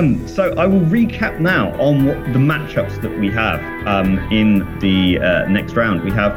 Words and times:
Um, 0.00 0.26
so 0.26 0.54
I 0.54 0.64
will 0.64 0.80
recap 0.80 1.40
now 1.40 1.78
on 1.78 2.06
what 2.06 2.16
the 2.32 2.38
matchups 2.38 3.02
that 3.02 3.18
we 3.18 3.30
have 3.32 3.60
um, 3.86 4.18
in 4.32 4.60
the 4.78 5.18
uh, 5.18 5.46
next 5.46 5.74
round. 5.74 6.02
We 6.02 6.10
have 6.12 6.32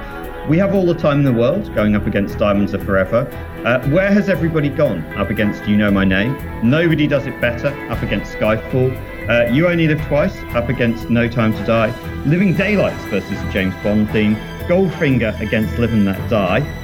we 0.49 0.57
have 0.57 0.75
all 0.75 0.85
the 0.85 0.93
time 0.93 1.19
in 1.19 1.23
the 1.23 1.31
world 1.31 1.73
going 1.73 1.95
up 1.95 2.05
against 2.05 2.37
Diamonds 2.37 2.73
Are 2.73 2.83
Forever. 2.83 3.25
Uh, 3.63 3.79
Where 3.91 4.11
has 4.11 4.27
everybody 4.27 4.67
gone? 4.67 5.01
Up 5.15 5.29
against 5.29 5.65
You 5.65 5.77
Know 5.77 5.89
My 5.91 6.03
Name. 6.03 6.35
Nobody 6.69 7.07
does 7.07 7.25
it 7.25 7.39
better. 7.39 7.69
Up 7.89 8.03
against 8.03 8.33
Skyfall. 8.33 8.91
Uh, 9.29 9.49
you 9.49 9.69
Only 9.69 9.87
Live 9.87 10.05
Twice. 10.07 10.35
Up 10.55 10.67
against 10.67 11.09
No 11.09 11.29
Time 11.29 11.53
to 11.53 11.65
Die. 11.65 12.23
Living 12.25 12.53
Daylights 12.53 13.01
versus 13.05 13.53
James 13.53 13.73
Bond 13.81 14.11
theme. 14.11 14.35
Goldfinger 14.67 15.39
against 15.39 15.79
Live 15.79 15.93
and 15.93 16.03
Let 16.03 16.29
Die. 16.29 16.82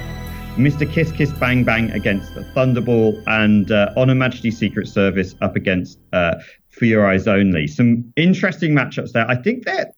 Mr. 0.60 0.90
Kiss 0.90 1.10
Kiss 1.12 1.32
Bang 1.32 1.64
Bang 1.64 1.90
against 1.92 2.32
Thunderball, 2.54 3.22
and 3.26 3.70
uh, 3.72 3.92
On 3.96 4.08
Her 4.08 4.14
Majesty's 4.14 4.58
Secret 4.58 4.88
Service 4.88 5.34
up 5.40 5.56
against 5.56 5.98
uh, 6.12 6.34
For 6.68 6.84
Your 6.84 7.06
Eyes 7.06 7.26
Only. 7.26 7.66
Some 7.66 8.12
interesting 8.16 8.72
matchups 8.72 9.12
there. 9.12 9.28
I 9.28 9.36
think 9.36 9.64
that 9.64 9.94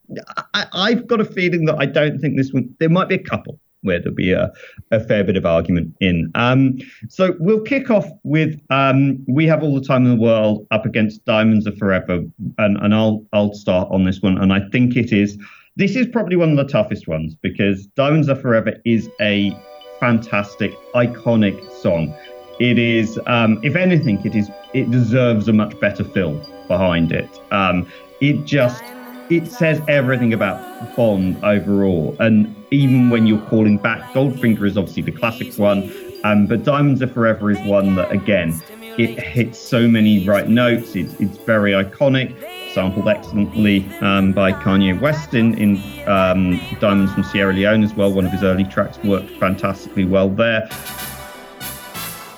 I've 0.55 1.07
got 1.09 1.21
a 1.21 1.25
feeling 1.25 1.65
that 1.65 1.77
I 1.81 1.87
don't 1.87 2.21
think 2.21 2.37
this 2.37 2.53
one. 2.53 2.75
There 2.79 2.89
might 2.89 3.09
be 3.09 3.17
a 3.17 3.23
couple 3.23 3.59
where 3.81 3.99
there'll 3.99 4.15
be 4.15 4.31
a, 4.31 4.53
a 4.93 5.01
fair 5.01 5.25
bit 5.25 5.37
of 5.37 5.45
argument 5.45 5.97
in. 6.01 6.31
Um, 6.37 6.79
so 7.09 7.35
we'll 7.41 7.63
kick 7.63 7.91
off 7.91 8.07
with 8.23 8.61
um, 8.71 9.25
we 9.27 9.47
have 9.47 9.65
all 9.65 9.75
the 9.75 9.85
time 9.85 10.07
in 10.07 10.17
the 10.17 10.23
world 10.23 10.65
up 10.71 10.87
against 10.87 11.25
Diamonds 11.25 11.67
Are 11.67 11.77
Forever, 11.77 12.23
and, 12.59 12.77
and 12.77 12.95
I'll 12.95 13.27
I'll 13.33 13.53
start 13.53 13.89
on 13.91 14.05
this 14.05 14.23
one, 14.23 14.39
and 14.39 14.53
I 14.53 14.61
think 14.71 14.97
it 14.97 15.13
is. 15.13 15.37
This 15.75 15.97
is 15.97 16.07
probably 16.07 16.37
one 16.37 16.51
of 16.51 16.57
the 16.57 16.71
toughest 16.71 17.09
ones 17.09 17.35
because 17.35 17.87
Diamonds 17.97 18.29
Are 18.29 18.37
Forever 18.37 18.75
is 18.85 19.09
a 19.21 19.57
fantastic, 20.03 20.77
iconic 20.95 21.57
song. 21.81 22.13
It 22.59 22.77
is, 22.77 23.21
um, 23.27 23.61
if 23.63 23.77
anything, 23.77 24.21
it 24.27 24.35
is. 24.35 24.51
It 24.75 24.91
deserves 24.91 25.47
a 25.47 25.53
much 25.53 25.79
better 25.79 26.03
film 26.03 26.43
behind 26.67 27.13
it. 27.13 27.31
Um, 27.53 27.87
it 28.21 28.45
just, 28.45 28.83
it 29.31 29.47
says 29.47 29.81
everything 29.87 30.33
about 30.33 30.59
Bond 30.97 31.37
overall. 31.45 32.17
And 32.19 32.53
even 32.73 33.11
when 33.11 33.29
you're 33.29 33.47
calling 33.47 33.77
back, 33.79 34.01
Goldfinger 34.13 34.67
is 34.67 34.77
obviously 34.77 35.03
the 35.05 35.13
classic 35.13 35.57
one, 35.57 35.93
um, 36.25 36.47
but 36.49 36.65
Diamonds 36.65 37.01
Are 37.01 37.07
Forever 37.07 37.53
is 37.53 37.61
one 37.61 37.95
that, 37.95 38.11
again, 38.11 38.61
it 38.99 39.19
hits 39.19 39.59
so 39.59 39.89
many 39.89 40.27
right 40.27 40.49
notes. 40.49 40.95
It's, 40.95 41.15
it's 41.21 41.39
very 41.39 41.73
iconic 41.73 42.37
sampled 42.73 43.09
excellently 43.09 43.87
um, 44.01 44.33
by 44.33 44.53
Kanye 44.53 44.99
West 44.99 45.35
in, 45.35 45.55
in 45.59 45.77
um, 46.09 46.61
Diamonds 46.81 47.13
from 47.13 47.23
Sierra 47.25 47.53
Leone 47.53 47.83
as 47.83 47.95
well. 47.95 48.13
One 48.13 48.25
of 48.25 48.33
his 48.33 48.43
early 48.43 48.65
tracks 48.65 48.99
worked 49.05 49.31
fantastically 49.33 50.05
well 50.05 50.29
there. 50.29 50.69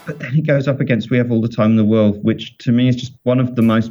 But 0.06 0.18
then 0.18 0.32
he 0.32 0.42
goes 0.42 0.68
up 0.68 0.80
against 0.80 1.10
We 1.10 1.16
Have 1.18 1.30
All 1.30 1.40
the 1.40 1.48
Time 1.48 1.72
in 1.72 1.76
the 1.76 1.84
World, 1.84 2.22
which 2.24 2.58
to 2.58 2.72
me 2.72 2.88
is 2.88 2.96
just 2.96 3.12
one 3.22 3.40
of 3.40 3.56
the 3.56 3.62
most 3.62 3.90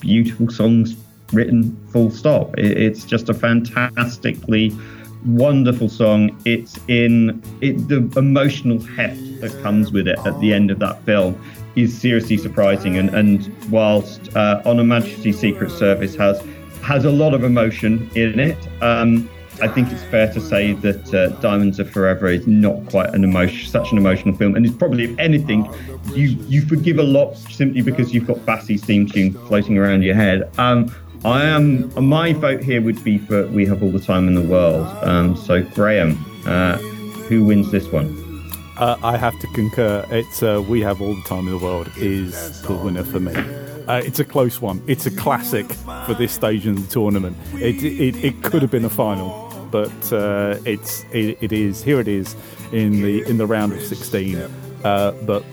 beautiful 0.00 0.50
songs 0.50 0.96
written, 1.32 1.76
full 1.88 2.10
stop. 2.10 2.58
It, 2.58 2.76
it's 2.76 3.04
just 3.04 3.28
a 3.28 3.34
fantastically 3.34 4.76
wonderful 5.24 5.88
song. 5.88 6.36
It's 6.44 6.78
in 6.88 7.42
it, 7.60 7.88
the 7.88 7.98
emotional 8.18 8.80
heft 8.80 9.40
that 9.40 9.56
comes 9.62 9.92
with 9.92 10.08
it 10.08 10.18
at 10.24 10.38
the 10.40 10.52
end 10.52 10.70
of 10.70 10.78
that 10.80 11.02
film 11.04 11.40
is 11.76 11.98
seriously 11.98 12.36
surprising. 12.36 12.96
And, 12.96 13.14
and 13.14 13.70
whilst 13.70 14.34
uh, 14.36 14.62
On 14.64 14.78
Her 14.88 15.00
Secret 15.32 15.70
Service 15.70 16.14
has 16.16 16.42
has 16.82 17.04
a 17.04 17.10
lot 17.10 17.32
of 17.32 17.44
emotion 17.44 18.10
in 18.16 18.40
it, 18.40 18.58
um, 18.82 19.30
I 19.60 19.68
think 19.68 19.92
it's 19.92 20.02
fair 20.04 20.32
to 20.32 20.40
say 20.40 20.72
that 20.72 21.14
uh, 21.14 21.28
Diamonds 21.40 21.78
Are 21.78 21.84
Forever 21.84 22.26
is 22.26 22.46
not 22.48 22.84
quite 22.86 23.14
an 23.14 23.22
emotion, 23.22 23.70
such 23.70 23.92
an 23.92 23.98
emotional 23.98 24.34
film, 24.34 24.56
and 24.56 24.66
it's 24.66 24.74
probably, 24.74 25.04
if 25.04 25.18
anything, 25.18 25.72
you 26.14 26.36
you 26.48 26.62
forgive 26.62 26.98
a 26.98 27.04
lot 27.04 27.36
simply 27.36 27.82
because 27.82 28.12
you've 28.12 28.26
got 28.26 28.44
Bassey's 28.44 28.84
theme 28.84 29.06
tune 29.06 29.32
floating 29.46 29.78
around 29.78 30.02
your 30.02 30.16
head. 30.16 30.50
Um, 30.58 30.92
I 31.24 31.44
am 31.44 31.92
my 31.94 32.32
vote 32.32 32.64
here 32.64 32.82
would 32.82 33.04
be 33.04 33.18
for 33.18 33.46
We 33.48 33.64
Have 33.66 33.82
All 33.82 33.92
the 33.92 34.00
Time 34.00 34.26
in 34.26 34.34
the 34.34 34.42
World. 34.42 34.86
Um, 35.04 35.36
so 35.36 35.62
Graham, 35.62 36.18
uh, 36.46 36.78
who 37.28 37.44
wins 37.44 37.70
this 37.70 37.86
one? 37.92 38.21
Uh, 38.82 38.98
I 39.04 39.16
have 39.16 39.38
to 39.38 39.46
concur. 39.46 40.04
It's 40.10 40.42
uh, 40.42 40.60
We 40.68 40.80
Have 40.80 41.00
All 41.00 41.14
the 41.14 41.22
Time 41.22 41.46
in 41.46 41.56
the 41.56 41.64
World 41.64 41.88
is 41.98 42.62
the 42.62 42.74
winner 42.74 43.04
for 43.04 43.20
me. 43.20 43.32
Uh, 43.86 43.98
it's 43.98 44.18
a 44.18 44.24
close 44.24 44.60
one. 44.60 44.82
It's 44.88 45.06
a 45.06 45.10
classic 45.12 45.70
for 46.04 46.14
this 46.14 46.32
stage 46.32 46.66
in 46.66 46.74
the 46.74 46.86
tournament. 46.88 47.36
It, 47.54 47.80
it, 47.84 48.24
it 48.24 48.42
could 48.42 48.60
have 48.60 48.72
been 48.72 48.84
a 48.84 48.90
final, 48.90 49.68
but 49.70 50.12
uh, 50.12 50.58
it's 50.64 51.04
it, 51.12 51.38
it 51.40 51.52
is 51.52 51.84
here. 51.84 52.00
It 52.00 52.08
is 52.08 52.34
in 52.72 53.02
the 53.02 53.22
in 53.30 53.38
the 53.38 53.46
round 53.46 53.72
of 53.72 53.84
16. 53.84 54.36
Uh, 54.82 55.12
but 55.26 55.44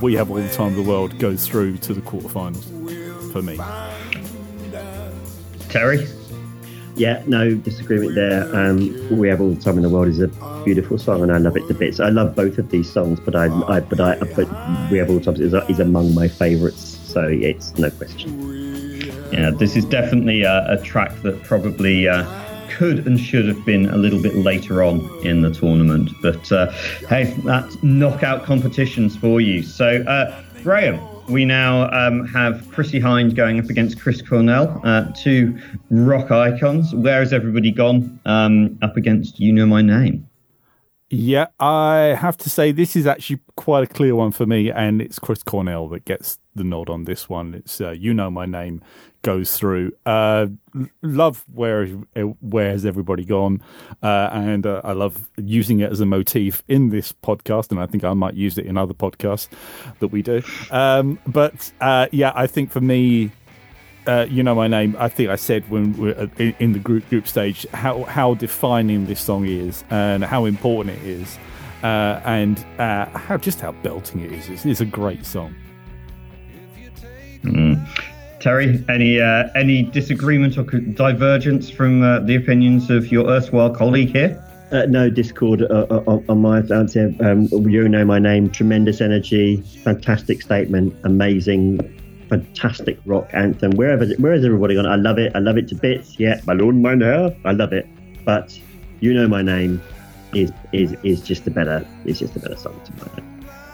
We 0.00 0.14
Have 0.14 0.30
All 0.30 0.36
the 0.36 0.48
Time 0.50 0.68
in 0.68 0.84
the 0.84 0.88
World 0.88 1.18
goes 1.18 1.44
through 1.44 1.78
to 1.78 1.92
the 1.92 2.00
quarterfinals 2.00 2.62
for 3.32 3.42
me. 3.42 3.58
Terry. 5.68 6.06
Yeah, 6.94 7.22
no 7.26 7.54
disagreement 7.54 8.14
there. 8.14 8.54
Um, 8.54 9.18
we 9.18 9.28
have 9.28 9.40
all 9.40 9.50
the 9.50 9.60
time 9.60 9.76
in 9.76 9.82
the 9.82 9.88
world 9.88 10.08
is 10.08 10.20
a 10.20 10.28
beautiful 10.64 10.98
song, 10.98 11.22
and 11.22 11.32
I 11.32 11.38
love 11.38 11.56
it 11.56 11.66
to 11.68 11.74
bits. 11.74 12.00
I 12.00 12.10
love 12.10 12.34
both 12.36 12.58
of 12.58 12.70
these 12.70 12.90
songs, 12.90 13.18
but 13.20 13.34
I, 13.34 13.46
I 13.66 13.80
but 13.80 14.00
I, 14.00 14.16
but 14.16 14.48
we 14.90 14.98
have 14.98 15.08
all 15.08 15.18
the 15.18 15.24
time 15.24 15.40
is, 15.40 15.54
is 15.70 15.80
among 15.80 16.14
my 16.14 16.28
favourites. 16.28 16.98
So 17.04 17.26
it's 17.28 17.76
no 17.78 17.90
question. 17.90 18.38
Yeah, 19.32 19.50
this 19.50 19.76
is 19.76 19.86
definitely 19.86 20.42
a, 20.42 20.72
a 20.72 20.82
track 20.82 21.14
that 21.22 21.42
probably 21.42 22.06
uh, 22.06 22.24
could 22.68 23.06
and 23.06 23.18
should 23.18 23.46
have 23.48 23.64
been 23.64 23.86
a 23.86 23.96
little 23.96 24.20
bit 24.20 24.34
later 24.34 24.82
on 24.82 25.00
in 25.24 25.40
the 25.40 25.50
tournament. 25.50 26.10
But 26.20 26.52
uh, 26.52 26.70
hey, 27.08 27.34
that's 27.44 27.82
knockout 27.82 28.44
competitions 28.44 29.16
for 29.16 29.40
you. 29.40 29.62
So, 29.62 30.02
uh, 30.02 30.42
Graham, 30.62 31.00
we 31.28 31.44
now 31.44 31.90
um, 31.90 32.26
have 32.26 32.68
Chrissie 32.70 33.00
Hynde 33.00 33.34
going 33.34 33.58
up 33.58 33.66
against 33.66 34.00
Chris 34.00 34.22
Cornell, 34.22 34.80
uh, 34.84 35.12
two 35.16 35.58
rock 35.90 36.30
icons. 36.30 36.94
Where 36.94 37.20
has 37.20 37.32
everybody 37.32 37.70
gone 37.70 38.20
um, 38.26 38.78
up 38.82 38.96
against 38.96 39.38
You 39.38 39.52
Know 39.52 39.66
My 39.66 39.82
Name? 39.82 40.28
Yeah, 41.14 41.48
I 41.60 42.16
have 42.18 42.38
to 42.38 42.48
say 42.48 42.72
this 42.72 42.96
is 42.96 43.06
actually 43.06 43.40
quite 43.56 43.84
a 43.84 43.86
clear 43.86 44.14
one 44.14 44.32
for 44.32 44.46
me, 44.46 44.70
and 44.70 45.02
it's 45.02 45.18
Chris 45.18 45.42
Cornell 45.42 45.86
that 45.88 46.06
gets 46.06 46.38
the 46.54 46.64
nod 46.64 46.88
on 46.88 47.04
this 47.04 47.28
one. 47.28 47.52
It's 47.52 47.82
uh, 47.82 47.90
you 47.90 48.14
know 48.14 48.30
my 48.30 48.46
name 48.46 48.80
goes 49.20 49.54
through. 49.54 49.92
Uh, 50.06 50.46
love 51.02 51.44
where 51.52 51.86
where 52.40 52.70
has 52.70 52.86
everybody 52.86 53.26
gone, 53.26 53.60
uh, 54.02 54.30
and 54.32 54.64
uh, 54.64 54.80
I 54.84 54.92
love 54.92 55.28
using 55.36 55.80
it 55.80 55.92
as 55.92 56.00
a 56.00 56.06
motif 56.06 56.62
in 56.66 56.88
this 56.88 57.12
podcast, 57.12 57.70
and 57.72 57.78
I 57.78 57.84
think 57.84 58.04
I 58.04 58.14
might 58.14 58.32
use 58.32 58.56
it 58.56 58.64
in 58.64 58.78
other 58.78 58.94
podcasts 58.94 59.48
that 60.00 60.08
we 60.08 60.22
do. 60.22 60.40
Um, 60.70 61.18
but 61.26 61.72
uh, 61.82 62.06
yeah, 62.10 62.32
I 62.34 62.46
think 62.46 62.70
for 62.70 62.80
me, 62.80 63.32
uh, 64.06 64.26
you 64.28 64.42
know 64.42 64.54
my 64.54 64.68
name. 64.68 64.96
I 64.98 65.08
think 65.08 65.30
I 65.30 65.36
said 65.36 65.68
when 65.70 65.96
we're 65.96 66.30
in, 66.38 66.54
in 66.58 66.72
the 66.72 66.78
group 66.78 67.08
group 67.08 67.28
stage 67.28 67.66
how 67.72 68.04
how 68.04 68.34
defining 68.34 69.06
this 69.06 69.20
song 69.20 69.46
is 69.46 69.84
and 69.90 70.24
how 70.24 70.44
important 70.44 70.98
it 70.98 71.04
is, 71.04 71.38
uh, 71.82 72.20
and 72.24 72.64
uh, 72.78 73.06
how 73.06 73.36
just 73.36 73.60
how 73.60 73.72
belting 73.72 74.20
it 74.20 74.32
is. 74.32 74.48
It's, 74.48 74.66
it's 74.66 74.80
a 74.80 74.86
great 74.86 75.24
song. 75.24 75.54
Mm. 77.42 77.86
Terry, 78.40 78.84
any 78.88 79.20
uh, 79.20 79.48
any 79.54 79.84
disagreement 79.84 80.58
or 80.58 80.64
divergence 80.64 81.70
from 81.70 82.02
uh, 82.02 82.20
the 82.20 82.34
opinions 82.34 82.90
of 82.90 83.12
your 83.12 83.28
erstwhile 83.28 83.70
colleague 83.70 84.10
here? 84.10 84.42
Uh, 84.72 84.86
no 84.86 85.10
discord 85.10 85.62
uh, 85.62 86.02
on, 86.06 86.24
on, 86.30 86.40
my 86.40 86.60
answer. 86.74 87.14
Um, 87.20 87.46
you 87.68 87.86
know 87.86 88.06
my 88.06 88.18
name. 88.18 88.50
Tremendous 88.50 89.02
energy, 89.02 89.60
fantastic 89.84 90.40
statement, 90.40 90.96
amazing 91.04 92.01
fantastic 92.32 92.98
rock 93.04 93.28
anthem. 93.34 93.72
Wherever, 93.72 94.06
where 94.14 94.32
has 94.32 94.42
everybody 94.44 94.74
gone? 94.74 94.86
I 94.86 94.96
love 94.96 95.18
it. 95.18 95.32
I 95.34 95.38
love 95.38 95.58
it 95.58 95.68
to 95.68 95.74
bits. 95.74 96.18
Yeah, 96.18 96.40
Balloon 96.46 96.80
Mein 96.80 97.02
Herr. 97.02 97.36
I 97.44 97.52
love 97.52 97.74
it. 97.74 97.86
But 98.24 98.58
you 99.00 99.12
know 99.12 99.28
my 99.28 99.42
name 99.42 99.82
is 100.32 100.50
is 100.72 100.94
is 101.02 101.20
just 101.20 101.46
a 101.46 101.50
better. 101.50 101.86
It's 102.06 102.20
just 102.20 102.34
a 102.36 102.40
better 102.40 102.56
song 102.56 102.80
to 102.84 102.92
my 102.96 103.22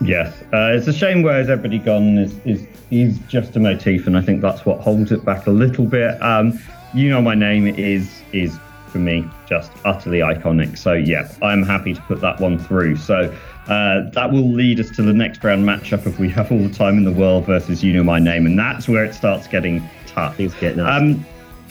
Yes, 0.00 0.32
uh, 0.52 0.72
it's 0.76 0.88
a 0.88 0.92
shame 0.92 1.22
where 1.22 1.38
has 1.38 1.50
everybody 1.50 1.78
gone 1.78 2.18
is, 2.18 2.34
is 2.44 2.66
is 2.90 3.18
just 3.28 3.54
a 3.54 3.60
motif, 3.60 4.06
and 4.06 4.16
I 4.16 4.22
think 4.22 4.40
that's 4.42 4.64
what 4.64 4.80
holds 4.80 5.12
it 5.12 5.24
back 5.24 5.46
a 5.46 5.50
little 5.50 5.86
bit. 5.86 6.20
Um, 6.20 6.58
you 6.94 7.10
know 7.10 7.22
my 7.22 7.34
name 7.36 7.66
is 7.66 8.22
is 8.32 8.58
for 8.88 8.98
me 8.98 9.24
just 9.46 9.70
utterly 9.84 10.18
iconic. 10.18 10.78
So 10.78 10.94
yeah, 10.94 11.30
I'm 11.42 11.62
happy 11.62 11.94
to 11.94 12.00
put 12.02 12.20
that 12.22 12.40
one 12.40 12.58
through. 12.58 12.96
So 12.96 13.32
uh, 13.68 14.08
that 14.10 14.32
will 14.32 14.50
lead 14.50 14.80
us 14.80 14.88
to 14.90 15.02
the 15.02 15.12
next 15.12 15.44
round 15.44 15.64
matchup 15.64 16.06
if 16.06 16.18
we 16.18 16.28
have 16.30 16.50
all 16.50 16.58
the 16.58 16.72
time 16.72 16.96
in 16.96 17.04
the 17.04 17.12
world 17.12 17.44
versus 17.44 17.84
You 17.84 17.92
Know 17.92 18.02
My 18.02 18.18
Name, 18.18 18.46
and 18.46 18.58
that's 18.58 18.88
where 18.88 19.04
it 19.04 19.14
starts 19.14 19.46
getting 19.46 19.86
tough. 20.06 20.36
Things 20.36 20.54
get 20.54 20.76
nasty. 20.76 21.12
Um, 21.12 21.26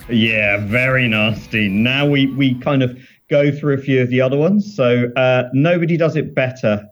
yeah, 0.08 0.58
very 0.58 1.08
nasty. 1.08 1.68
Now 1.68 2.06
we 2.06 2.26
we 2.34 2.54
kind 2.60 2.82
of 2.82 2.98
go 3.28 3.50
through 3.50 3.74
a 3.74 3.78
few 3.78 4.00
of 4.00 4.10
the 4.10 4.20
other 4.20 4.36
ones. 4.36 4.74
So 4.74 5.10
uh, 5.16 5.48
nobody 5.52 5.96
does 5.96 6.14
it 6.14 6.34
better 6.34 6.88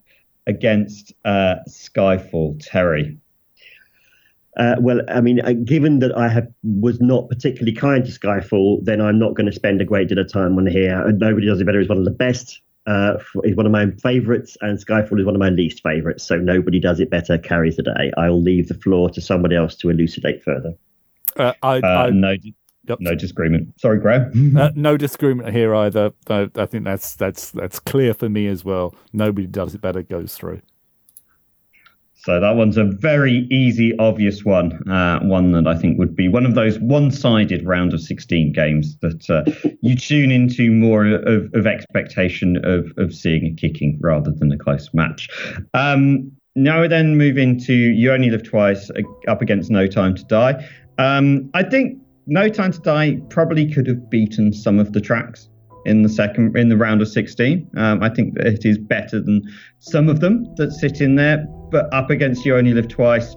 against 0.46 1.12
uh, 1.24 1.56
Skyfall. 1.68 2.60
Terry. 2.60 3.16
Uh, 4.56 4.76
well, 4.80 5.02
I 5.08 5.20
mean, 5.20 5.40
uh, 5.40 5.52
given 5.52 5.98
that 6.00 6.16
I 6.16 6.28
have 6.28 6.48
was 6.62 7.00
not 7.00 7.28
particularly 7.28 7.72
kind 7.72 8.04
to 8.04 8.10
Skyfall, 8.10 8.84
then 8.84 9.00
I'm 9.00 9.18
not 9.18 9.34
going 9.34 9.46
to 9.46 9.52
spend 9.52 9.82
a 9.82 9.84
great 9.84 10.08
deal 10.08 10.18
of 10.18 10.32
time 10.32 10.56
on 10.56 10.66
here. 10.66 11.06
Nobody 11.12 11.46
Does 11.46 11.60
It 11.60 11.64
Better 11.64 11.80
is 11.80 11.88
one 11.88 11.98
of 11.98 12.04
the 12.04 12.10
best 12.10 12.60
uh, 12.86 13.18
is 13.44 13.56
one 13.56 13.66
of 13.66 13.72
my 13.72 13.90
favourites, 14.02 14.56
and 14.60 14.78
Skyfall 14.78 15.18
is 15.20 15.26
one 15.26 15.34
of 15.34 15.40
my 15.40 15.50
least 15.50 15.82
favourites. 15.82 16.24
So 16.24 16.36
nobody 16.36 16.78
does 16.80 17.00
it 17.00 17.10
better 17.10 17.36
carries 17.38 17.76
the 17.76 17.82
day. 17.82 18.12
I'll 18.16 18.40
leave 18.40 18.68
the 18.68 18.74
floor 18.74 19.10
to 19.10 19.20
somebody 19.20 19.56
else 19.56 19.74
to 19.76 19.90
elucidate 19.90 20.42
further. 20.42 20.74
Uh, 21.36 21.52
I, 21.62 21.78
Uh, 21.78 21.86
I, 21.86 22.10
no, 22.10 22.34
Yep. 22.88 22.98
no 23.00 23.14
disagreement. 23.16 23.78
Sorry, 23.80 23.98
Graham. 23.98 24.56
uh, 24.56 24.70
no 24.76 24.96
disagreement 24.96 25.52
here 25.52 25.74
either. 25.74 26.12
I, 26.28 26.48
I 26.54 26.66
think 26.66 26.84
that's 26.84 27.16
that's 27.16 27.50
that's 27.50 27.80
clear 27.80 28.14
for 28.14 28.28
me 28.28 28.46
as 28.46 28.64
well. 28.64 28.94
Nobody 29.12 29.48
does 29.48 29.74
it 29.74 29.80
better 29.80 30.02
goes 30.02 30.36
through. 30.36 30.62
So 32.26 32.40
that 32.40 32.56
one's 32.56 32.76
a 32.76 32.82
very 32.82 33.46
easy, 33.52 33.96
obvious 34.00 34.44
one. 34.44 34.72
Uh, 34.90 35.20
one 35.20 35.52
that 35.52 35.68
I 35.68 35.78
think 35.78 35.96
would 35.96 36.16
be 36.16 36.26
one 36.26 36.44
of 36.44 36.56
those 36.56 36.76
one-sided 36.80 37.64
round 37.64 37.94
of 37.94 38.00
16 38.00 38.52
games 38.52 38.96
that 38.98 39.30
uh, 39.30 39.44
you 39.80 39.94
tune 39.94 40.32
into 40.32 40.72
more 40.72 41.06
of, 41.06 41.54
of 41.54 41.68
expectation 41.68 42.56
of, 42.64 42.90
of 42.96 43.14
seeing 43.14 43.46
a 43.46 43.54
kicking 43.54 43.96
rather 44.02 44.32
than 44.32 44.50
a 44.50 44.58
close 44.58 44.92
match. 44.92 45.28
Um, 45.72 46.32
now 46.56 46.80
we 46.80 46.88
then 46.88 47.16
move 47.16 47.38
into 47.38 47.72
You 47.72 48.12
Only 48.12 48.30
Live 48.30 48.42
Twice 48.42 48.90
uh, 48.90 49.02
up 49.30 49.40
against 49.40 49.70
No 49.70 49.86
Time 49.86 50.16
to 50.16 50.24
Die. 50.24 50.68
Um, 50.98 51.48
I 51.54 51.62
think 51.62 51.96
No 52.26 52.48
Time 52.48 52.72
to 52.72 52.80
Die 52.80 53.20
probably 53.30 53.72
could 53.72 53.86
have 53.86 54.10
beaten 54.10 54.52
some 54.52 54.80
of 54.80 54.94
the 54.94 55.00
tracks 55.00 55.48
in 55.84 56.02
the 56.02 56.08
second 56.08 56.56
in 56.56 56.70
the 56.70 56.76
round 56.76 57.00
of 57.00 57.06
16. 57.06 57.70
Um, 57.76 58.02
I 58.02 58.08
think 58.08 58.34
that 58.34 58.46
it 58.48 58.64
is 58.64 58.78
better 58.78 59.20
than 59.20 59.42
some 59.78 60.08
of 60.08 60.18
them 60.18 60.52
that 60.56 60.72
sit 60.72 61.00
in 61.00 61.14
there, 61.14 61.46
but 61.70 61.92
up 61.92 62.10
against 62.10 62.44
You 62.44 62.56
Only 62.56 62.72
Live 62.72 62.88
Twice, 62.88 63.34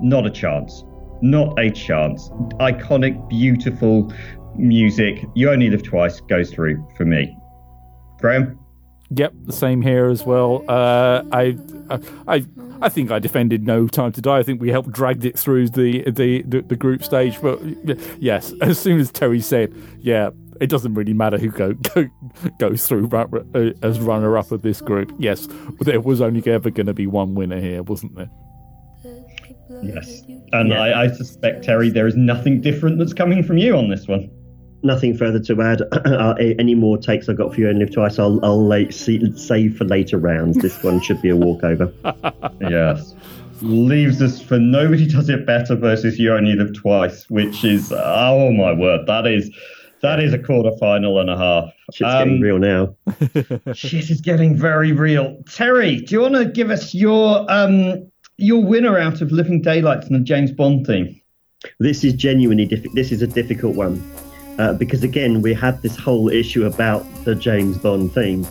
not 0.00 0.26
a 0.26 0.30
chance. 0.30 0.84
Not 1.22 1.58
a 1.58 1.70
chance. 1.70 2.28
Iconic, 2.60 3.28
beautiful 3.28 4.12
music. 4.56 5.24
You 5.34 5.50
Only 5.50 5.70
Live 5.70 5.82
Twice 5.82 6.20
goes 6.20 6.50
through 6.52 6.86
for 6.96 7.04
me. 7.04 7.36
Graham? 8.18 8.58
Yep, 9.10 9.32
the 9.42 9.52
same 9.52 9.82
here 9.82 10.06
as 10.06 10.24
well. 10.24 10.64
Uh, 10.68 11.22
I, 11.30 11.56
I, 12.26 12.44
I 12.80 12.88
think 12.88 13.10
I 13.10 13.18
defended 13.18 13.64
No 13.64 13.86
Time 13.86 14.12
to 14.12 14.20
Die. 14.20 14.36
I 14.36 14.42
think 14.42 14.60
we 14.60 14.70
helped 14.70 14.90
dragged 14.90 15.24
it 15.24 15.38
through 15.38 15.68
the 15.68 16.02
the, 16.10 16.42
the, 16.42 16.62
the 16.62 16.76
group 16.76 17.04
stage. 17.04 17.40
But 17.40 17.60
yes, 18.20 18.52
as 18.60 18.78
soon 18.78 18.98
as 18.98 19.12
Terry 19.12 19.40
said, 19.40 19.74
"Yeah, 19.98 20.30
it 20.64 20.70
doesn't 20.70 20.94
really 20.94 21.12
matter 21.12 21.36
who 21.38 21.50
go, 21.50 21.74
go 21.74 22.08
goes 22.58 22.86
through 22.88 23.08
uh, 23.12 23.70
as 23.82 24.00
runner 24.00 24.36
up 24.38 24.50
of 24.50 24.62
this 24.62 24.80
group," 24.80 25.12
yes, 25.18 25.46
there 25.80 26.00
was 26.00 26.20
only 26.20 26.42
ever 26.50 26.70
going 26.70 26.86
to 26.86 26.94
be 26.94 27.06
one 27.06 27.34
winner 27.34 27.60
here, 27.60 27.82
wasn't 27.82 28.16
there? 28.16 28.30
Yes. 29.82 30.22
And 30.52 30.70
Yeah. 30.70 30.80
I, 30.80 31.02
I 31.04 31.08
suspect, 31.08 31.64
Terry, 31.64 31.90
there 31.90 32.06
is 32.06 32.16
nothing 32.16 32.60
different 32.60 32.98
that's 32.98 33.12
coming 33.12 33.42
from 33.42 33.58
you 33.58 33.76
on 33.76 33.88
this 33.90 34.06
one. 34.08 34.30
Nothing 34.82 35.16
further 35.16 35.40
to 35.40 35.62
add. 35.62 35.82
Uh, 36.06 36.34
Any 36.58 36.74
more 36.74 36.96
takes 36.98 37.28
I've 37.28 37.36
got 37.36 37.54
for 37.54 37.60
you 37.60 37.68
and 37.68 37.78
live 37.78 37.92
twice, 37.92 38.18
I'll, 38.18 38.42
I'll 38.44 38.66
late, 38.66 38.94
see, 38.94 39.20
save 39.36 39.76
for 39.76 39.84
later 39.84 40.18
rounds. 40.18 40.58
This 40.58 40.82
one 40.82 41.00
should 41.00 41.20
be 41.22 41.30
a 41.30 41.36
walkover. 41.36 41.92
yes. 42.60 43.14
Leaves 43.62 44.20
us 44.20 44.40
for 44.42 44.58
nobody 44.58 45.06
does 45.06 45.28
it 45.28 45.46
better 45.46 45.74
versus 45.76 46.18
you 46.18 46.32
only 46.32 46.54
live 46.54 46.74
twice, 46.74 47.28
which 47.30 47.64
is 47.64 47.92
oh 47.92 48.50
my 48.52 48.72
word, 48.72 49.06
that 49.06 49.26
is 49.26 49.50
that 50.04 50.20
is 50.20 50.32
a 50.32 50.38
quarter 50.38 50.70
final 50.78 51.18
and 51.18 51.28
a 51.30 51.36
half. 51.36 51.72
Shit's 51.92 52.12
Um, 52.14 52.28
getting 52.28 52.40
real 52.40 52.58
now. 52.58 52.94
Shit 53.74 54.10
is 54.10 54.20
getting 54.20 54.56
very 54.56 54.92
real. 54.92 55.42
Terry, 55.50 55.96
do 55.96 56.14
you 56.14 56.20
want 56.20 56.34
to 56.34 56.44
give 56.44 56.70
us 56.70 56.94
your 56.94 57.50
um 57.50 58.06
your 58.36 58.64
winner 58.64 58.98
out 58.98 59.20
of 59.20 59.32
Living 59.32 59.62
Daylights 59.62 60.06
and 60.06 60.16
the 60.16 60.24
James 60.24 60.52
Bond 60.52 60.86
theme? 60.86 61.20
This 61.80 62.04
is 62.04 62.12
genuinely 62.12 62.66
difficult. 62.66 62.94
This 62.94 63.10
is 63.12 63.22
a 63.22 63.26
difficult 63.26 63.74
one 63.76 64.02
uh, 64.58 64.74
because 64.74 65.02
again 65.02 65.40
we 65.42 65.54
had 65.54 65.80
this 65.82 65.96
whole 65.96 66.28
issue 66.28 66.66
about 66.66 67.04
the 67.24 67.34
James 67.34 67.78
Bond 67.78 68.12
theme. 68.12 68.46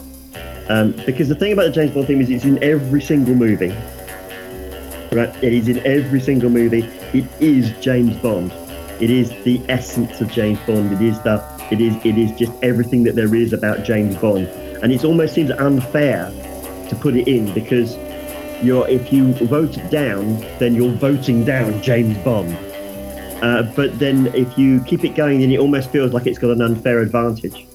Um, 0.69 0.93
because 1.05 1.27
the 1.27 1.35
thing 1.35 1.53
about 1.53 1.65
the 1.65 1.71
James 1.71 1.91
Bond 1.91 2.07
theme 2.07 2.21
is 2.21 2.29
it's 2.29 2.45
in 2.45 2.61
every 2.63 3.01
single 3.01 3.35
movie. 3.35 3.75
Right? 5.11 5.29
It 5.43 5.53
is 5.53 5.67
in 5.67 5.85
every 5.85 6.19
single 6.19 6.49
movie. 6.49 6.83
It 7.13 7.25
is 7.39 7.71
James 7.81 8.15
Bond. 8.17 8.51
It 8.99 9.09
is 9.09 9.29
the 9.43 9.61
essence 9.69 10.21
of 10.21 10.31
James 10.31 10.59
Bond. 10.65 10.91
It 10.93 11.01
is 11.01 11.19
the. 11.21 11.43
It 11.71 11.81
is. 11.81 11.95
It 12.05 12.17
is 12.17 12.31
just 12.31 12.51
everything 12.61 13.03
that 13.03 13.15
there 13.15 13.33
is 13.35 13.53
about 13.53 13.83
James 13.83 14.15
Bond, 14.17 14.47
and 14.81 14.91
it 14.91 15.03
almost 15.03 15.33
seems 15.33 15.51
unfair 15.51 16.31
to 16.89 16.95
put 16.95 17.15
it 17.15 17.27
in 17.27 17.53
because 17.53 17.97
you're 18.63 18.87
if 18.87 19.11
you 19.11 19.33
vote 19.33 19.77
it 19.77 19.89
down, 19.89 20.39
then 20.59 20.75
you're 20.75 20.93
voting 20.93 21.43
down 21.43 21.81
James 21.81 22.17
Bond. 22.19 22.55
Uh, 23.41 23.63
but 23.75 23.97
then 23.99 24.27
if 24.27 24.57
you 24.57 24.81
keep 24.83 25.03
it 25.03 25.15
going, 25.15 25.41
then 25.41 25.51
it 25.51 25.59
almost 25.59 25.89
feels 25.89 26.13
like 26.13 26.25
it's 26.27 26.39
got 26.39 26.51
an 26.51 26.61
unfair 26.61 26.99
advantage. 26.99 27.67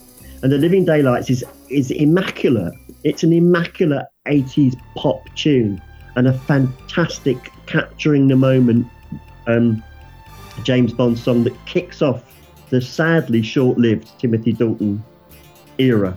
And 0.42 0.50
the 0.50 0.58
Living 0.58 0.84
Daylights 0.84 1.30
is 1.30 1.44
is 1.68 1.90
immaculate. 1.90 2.72
It's 3.04 3.22
an 3.22 3.32
immaculate 3.32 4.06
80s 4.26 4.76
pop 4.96 5.28
tune 5.34 5.80
and 6.16 6.26
a 6.26 6.32
fantastic 6.32 7.36
capturing 7.66 8.28
the 8.28 8.36
moment 8.36 8.86
um, 9.46 9.82
James 10.64 10.92
Bond 10.92 11.18
song 11.18 11.44
that 11.44 11.54
kicks 11.66 12.02
off 12.02 12.22
the 12.70 12.80
sadly 12.80 13.42
short-lived 13.42 14.18
Timothy 14.18 14.52
Dalton 14.52 15.02
era. 15.78 16.16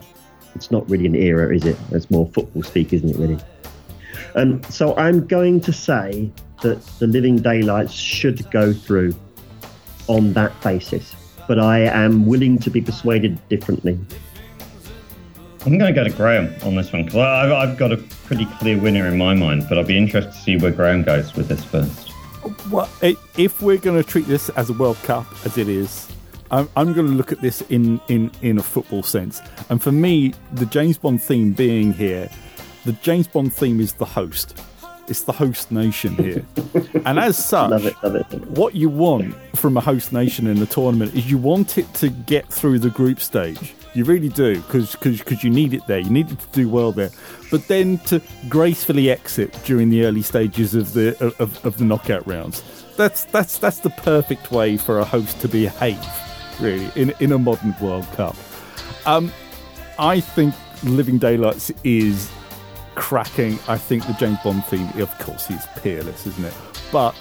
It's 0.54 0.70
not 0.70 0.88
really 0.90 1.06
an 1.06 1.14
era, 1.14 1.54
is 1.54 1.64
it? 1.64 1.76
It's 1.92 2.10
more 2.10 2.28
football 2.28 2.62
speak, 2.62 2.92
isn't 2.92 3.08
it? 3.08 3.16
Really. 3.16 3.38
Um, 4.34 4.62
so 4.64 4.96
I'm 4.96 5.26
going 5.26 5.60
to 5.62 5.72
say 5.72 6.30
that 6.62 6.84
the 6.98 7.06
Living 7.06 7.36
Daylights 7.36 7.92
should 7.92 8.50
go 8.50 8.72
through 8.72 9.14
on 10.08 10.32
that 10.34 10.58
basis, 10.62 11.14
but 11.48 11.58
I 11.58 11.80
am 11.80 12.26
willing 12.26 12.58
to 12.60 12.70
be 12.70 12.80
persuaded 12.80 13.40
differently. 13.48 13.98
I'm 15.64 15.78
going 15.78 15.94
to 15.94 15.98
go 15.98 16.04
to 16.04 16.14
Graham 16.14 16.54
on 16.64 16.74
this 16.74 16.92
one 16.92 17.04
because 17.04 17.18
I've, 17.18 17.52
I've 17.52 17.78
got 17.78 17.92
a 17.92 17.96
pretty 18.26 18.46
clear 18.58 18.78
winner 18.78 19.06
in 19.06 19.16
my 19.16 19.34
mind, 19.34 19.66
but 19.68 19.78
I'll 19.78 19.84
be 19.84 19.96
interested 19.96 20.32
to 20.32 20.38
see 20.38 20.56
where 20.56 20.72
Graham 20.72 21.02
goes 21.02 21.34
with 21.34 21.48
this 21.48 21.64
first. 21.64 22.11
Well, 22.70 22.88
if 23.00 23.60
we're 23.62 23.78
going 23.78 24.02
to 24.02 24.08
treat 24.08 24.26
this 24.26 24.48
as 24.50 24.70
a 24.70 24.72
World 24.72 24.96
Cup, 25.04 25.26
as 25.44 25.58
it 25.58 25.68
is, 25.68 26.08
I'm, 26.50 26.68
I'm 26.76 26.92
going 26.92 27.06
to 27.06 27.12
look 27.12 27.32
at 27.32 27.40
this 27.40 27.62
in, 27.62 28.00
in, 28.08 28.30
in 28.42 28.58
a 28.58 28.62
football 28.62 29.02
sense. 29.02 29.40
And 29.70 29.82
for 29.82 29.92
me, 29.92 30.34
the 30.52 30.66
James 30.66 30.98
Bond 30.98 31.22
theme 31.22 31.52
being 31.52 31.92
here, 31.92 32.28
the 32.84 32.92
James 32.94 33.26
Bond 33.26 33.54
theme 33.54 33.80
is 33.80 33.94
the 33.94 34.04
host. 34.04 34.58
It's 35.08 35.22
the 35.22 35.32
host 35.32 35.70
nation 35.72 36.14
here. 36.14 36.44
and 37.04 37.18
as 37.18 37.36
such, 37.36 37.70
Love 37.70 37.86
it, 37.86 37.94
love 38.02 38.16
it. 38.16 38.24
what 38.50 38.74
you 38.74 38.88
want 38.88 39.34
from 39.56 39.76
a 39.76 39.80
host 39.80 40.12
nation 40.12 40.46
in 40.46 40.58
a 40.62 40.66
tournament 40.66 41.14
is 41.14 41.30
you 41.30 41.38
want 41.38 41.76
it 41.78 41.92
to 41.94 42.08
get 42.08 42.46
through 42.46 42.78
the 42.78 42.90
group 42.90 43.20
stage. 43.20 43.74
You 43.94 44.04
really 44.04 44.30
do, 44.30 44.56
because 44.62 45.44
you 45.44 45.50
need 45.50 45.74
it 45.74 45.86
there. 45.86 45.98
You 45.98 46.08
need 46.08 46.30
it 46.30 46.38
to 46.38 46.46
do 46.52 46.68
well 46.68 46.92
there. 46.92 47.10
But 47.50 47.68
then 47.68 47.98
to 48.06 48.22
gracefully 48.48 49.10
exit 49.10 49.52
during 49.64 49.90
the 49.90 50.04
early 50.06 50.22
stages 50.22 50.74
of 50.74 50.94
the 50.94 51.14
of, 51.38 51.62
of 51.66 51.76
the 51.76 51.84
knockout 51.84 52.26
rounds. 52.26 52.62
That's 52.96 53.24
that's 53.24 53.58
that's 53.58 53.80
the 53.80 53.90
perfect 53.90 54.50
way 54.50 54.76
for 54.78 54.98
a 54.98 55.04
host 55.04 55.40
to 55.40 55.48
behave, 55.48 55.98
really, 56.60 56.90
in 56.96 57.12
in 57.20 57.32
a 57.32 57.38
modern 57.38 57.74
World 57.82 58.06
Cup. 58.12 58.34
Um, 59.04 59.30
I 59.98 60.20
think 60.20 60.54
Living 60.84 61.18
Daylights 61.18 61.70
is 61.84 62.30
cracking. 62.94 63.58
I 63.68 63.78
think 63.78 64.06
the 64.06 64.14
James 64.14 64.38
Bond 64.44 64.64
theme, 64.66 64.88
of 65.00 65.16
course, 65.18 65.50
is 65.50 65.66
peerless, 65.76 66.26
isn't 66.26 66.44
it? 66.44 66.54
But 66.90 67.14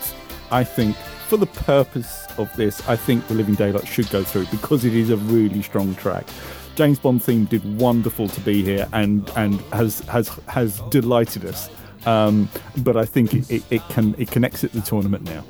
I 0.52 0.64
think 0.64 0.96
for 1.28 1.38
the 1.38 1.46
purpose 1.46 2.26
of 2.38 2.54
this, 2.56 2.88
I 2.90 2.96
think 2.96 3.28
the 3.28 3.34
Living 3.34 3.56
Daylights 3.56 3.88
should 3.88 4.10
go 4.10 4.24
through 4.24 4.48
because 4.48 4.84
it 4.86 4.94
is 4.94 5.10
a 5.10 5.18
really 5.18 5.62
strong 5.62 5.96
track. 5.96 6.28
James 6.76 7.00
Bond 7.00 7.24
theme 7.24 7.46
did 7.46 7.80
wonderful 7.80 8.28
to 8.30 8.42
be 8.42 8.64
here 8.64 8.88
and 8.94 9.30
and 9.36 9.60
has 9.74 10.00
has 10.02 10.30
has 10.48 10.80
delighted 10.90 11.46
us. 11.46 11.70
Um, 12.06 12.50
but 12.78 12.98
I 12.98 13.06
think 13.06 13.34
it, 13.34 13.52
it, 13.52 13.64
it 13.70 13.82
can 13.90 14.16
it 14.18 14.32
can 14.32 14.44
exit 14.44 14.74
the 14.74 14.82
tournament 14.82 15.24
now. 15.24 15.44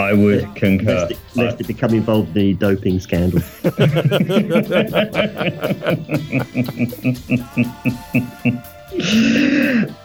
I 0.00 0.12
would 0.12 0.54
concur. 0.54 0.94
Lest 0.94 1.10
it, 1.12 1.18
lest 1.36 1.60
it 1.60 1.66
become 1.66 1.94
involved 1.94 2.28
in 2.28 2.34
the 2.34 2.54
doping 2.54 3.00
scandal. 3.00 3.40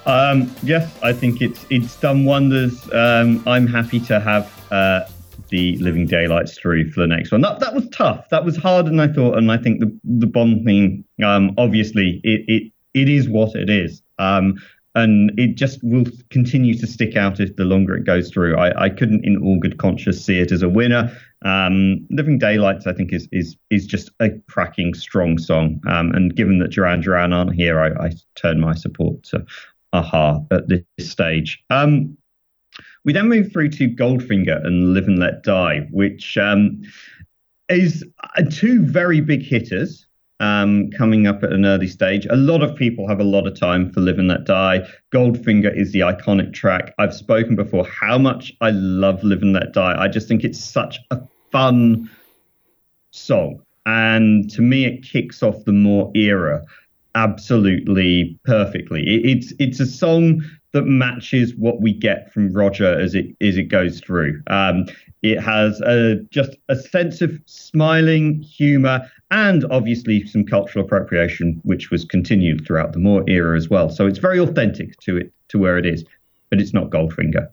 Um, 0.06 0.54
yes, 0.62 0.96
I 1.02 1.12
think 1.12 1.42
it's 1.42 1.66
it's 1.70 2.00
done 2.00 2.25
wonders. 2.25 2.82
Um, 2.94 3.44
I'm 3.48 3.66
happy 3.66 4.00
to 4.02 4.20
have 4.20 4.52
uh, 4.72 5.02
the 5.50 5.78
Living 5.78 6.06
Daylights 6.06 6.58
through 6.58 6.92
for 6.92 7.02
the 7.02 7.08
next 7.08 7.32
one. 7.32 7.42
That 7.42 7.60
that 7.60 7.74
was 7.74 7.90
tough. 7.90 8.30
That 8.30 8.46
was 8.46 8.56
harder 8.56 8.90
than 8.90 9.00
I 9.00 9.08
thought, 9.08 9.38
and 9.38 9.52
I 9.52 9.58
think 9.58 9.80
the 9.80 10.00
the 10.04 10.28
Bond 10.28 10.66
theme, 10.66 11.04
um, 11.24 11.54
obviously, 11.58 12.22
it, 12.24 12.46
it 12.48 12.72
it 12.94 13.10
is 13.10 13.28
what 13.28 13.56
it 13.56 13.70
is. 13.70 14.04
Um, 14.20 14.56
and 14.96 15.32
it 15.38 15.56
just 15.56 15.84
will 15.84 16.06
continue 16.30 16.74
to 16.78 16.88
stick 16.88 17.16
out 17.16 17.40
if 17.40 17.56
the 17.58 17.66
longer 17.66 17.96
it 17.96 18.06
goes 18.06 18.32
through. 18.32 18.58
I, 18.58 18.86
I 18.86 18.90
couldn't, 18.90 19.25
in 19.25 19.44
all 19.44 19.60
good 19.60 19.78
conscience, 19.78 20.22
see 20.22 20.40
it 20.40 20.52
as 20.52 20.64
a 20.64 20.70
winner. 20.70 21.16
Um, 21.44 22.08
Living 22.10 22.40
Daylights, 22.40 22.88
I 22.88 22.94
think, 22.94 23.14
is 23.14 23.28
is 23.32 23.56
is 23.70 23.86
just 23.86 24.10
a 24.20 24.30
cracking, 24.50 24.94
strong 24.94 25.38
song. 25.38 25.82
Um, 25.88 26.12
and 26.12 26.36
given 26.36 26.60
that 26.60 26.72
Duran 26.72 27.02
Duran 27.02 27.34
aren't 27.34 27.54
here, 27.54 27.80
I, 27.80 28.08
I 28.08 28.12
turn 28.36 28.60
my 28.60 28.74
support 28.74 29.22
to 29.24 29.46
a-ha 29.94 30.40
at 30.52 30.68
this 30.70 30.84
stage. 31.12 31.64
Um, 31.70 32.18
we 33.04 33.14
then 33.14 33.30
move 33.30 33.52
through 33.52 33.70
to 33.70 33.88
Goldfinger 33.88 34.66
and 34.66 34.94
Live 34.94 35.08
and 35.08 35.20
Let 35.20 35.44
Die, 35.44 35.88
which 35.92 36.38
um, 36.38 36.82
is 37.70 38.04
uh, 38.38 38.44
two 38.50 38.84
very 38.84 39.22
big 39.22 39.44
hitters 39.44 40.08
um, 40.39 40.89
coming 40.92 41.27
up 41.27 41.44
at 41.44 41.54
an 41.54 41.65
early 41.65 41.88
stage. 41.88 42.25
A 42.30 42.36
lot 42.36 42.62
of 42.62 42.75
people 42.75 43.08
have 43.08 43.20
a 43.20 43.24
lot 43.24 43.48
of 43.48 43.58
time 43.60 43.92
for 43.92 44.01
Live 44.01 44.20
and 44.20 44.27
Let 44.27 44.46
Die. 44.46 44.88
Goldfinger 45.12 45.75
is 45.75 45.92
the 45.92 46.01
iconic 46.01 46.54
track. 46.54 46.94
I've 47.00 47.13
spoken 47.13 47.56
before 47.56 47.86
how 47.86 48.18
much 48.18 48.54
I 48.62 48.72
love 48.72 49.24
Live 49.24 49.42
and 49.42 49.54
Let 49.54 49.74
Die. 49.74 49.96
I 49.98 50.08
just 50.08 50.27
think 50.27 50.44
it's 50.44 50.63
such 50.63 51.00
a 51.12 51.20
fun 51.51 52.10
song. 53.12 53.62
And 53.86 54.50
to 54.51 54.62
me, 54.62 54.86
it 54.86 55.04
kicks 55.04 55.44
off 55.44 55.63
the 55.65 55.72
Moore 55.72 56.12
era 56.15 56.63
absolutely 57.15 58.38
perfectly. 58.44 59.04
It, 59.04 59.38
it's 59.38 59.54
it's 59.60 59.80
a 59.80 59.86
song 59.86 60.44
that 60.74 60.84
matches 60.84 61.56
what 61.56 61.82
we 61.82 61.94
get 61.94 62.32
from 62.34 62.51
Roger 62.51 63.00
as 63.00 63.15
it 63.15 63.27
as 63.42 63.58
it 63.58 63.70
goes 63.70 64.01
through. 64.01 64.42
Um, 64.48 64.86
it 65.32 65.41
has 65.41 65.82
a, 65.82 66.17
just 66.29 66.51
a 66.70 66.75
sense 66.75 67.22
of 67.22 67.32
smiling 67.46 68.41
humour 68.41 69.10
and 69.32 69.65
obviously 69.72 70.25
some 70.27 70.46
cultural 70.46 70.86
appropriation, 70.86 71.60
which 71.63 71.89
was 71.89 72.05
continued 72.05 72.65
throughout 72.65 72.94
the 72.94 73.00
Moore 73.00 73.24
era 73.27 73.58
as 73.58 73.67
well. 73.70 73.89
So 73.89 74.05
it's 74.05 74.20
very 74.20 74.39
authentic 74.39 75.00
to 75.00 75.17
it 75.17 75.34
to 75.48 75.58
where 75.58 75.77
it 75.77 75.86
is, 75.86 76.03
but 76.50 76.62
it's 76.62 76.74
not 76.74 76.91
Goldfinger. 76.91 77.48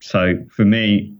So 0.00 0.36
for 0.50 0.64
me, 0.64 1.14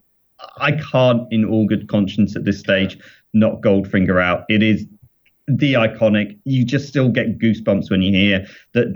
I 0.57 0.73
can't, 0.73 1.31
in 1.31 1.45
all 1.45 1.67
good 1.67 1.87
conscience 1.89 2.35
at 2.35 2.45
this 2.45 2.59
stage, 2.59 2.99
knock 3.35 3.61
Goldfinger 3.63 4.23
out. 4.23 4.45
It 4.49 4.63
is 4.63 4.87
the 5.47 5.75
iconic. 5.75 6.39
You 6.45 6.65
just 6.65 6.89
still 6.89 7.11
get 7.11 7.39
goosebumps 7.39 7.91
when 7.91 8.01
you 8.03 8.13
hear 8.13 8.47
that. 8.73 8.93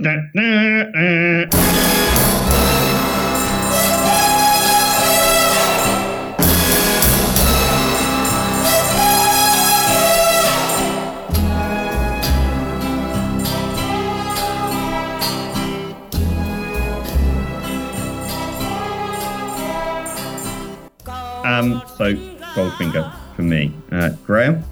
Um, 21.56 21.82
so 21.96 22.14
Goldfinger 22.54 23.14
for 23.34 23.42
me. 23.42 23.72
Uh, 23.90 24.10
Graham? 24.26 24.62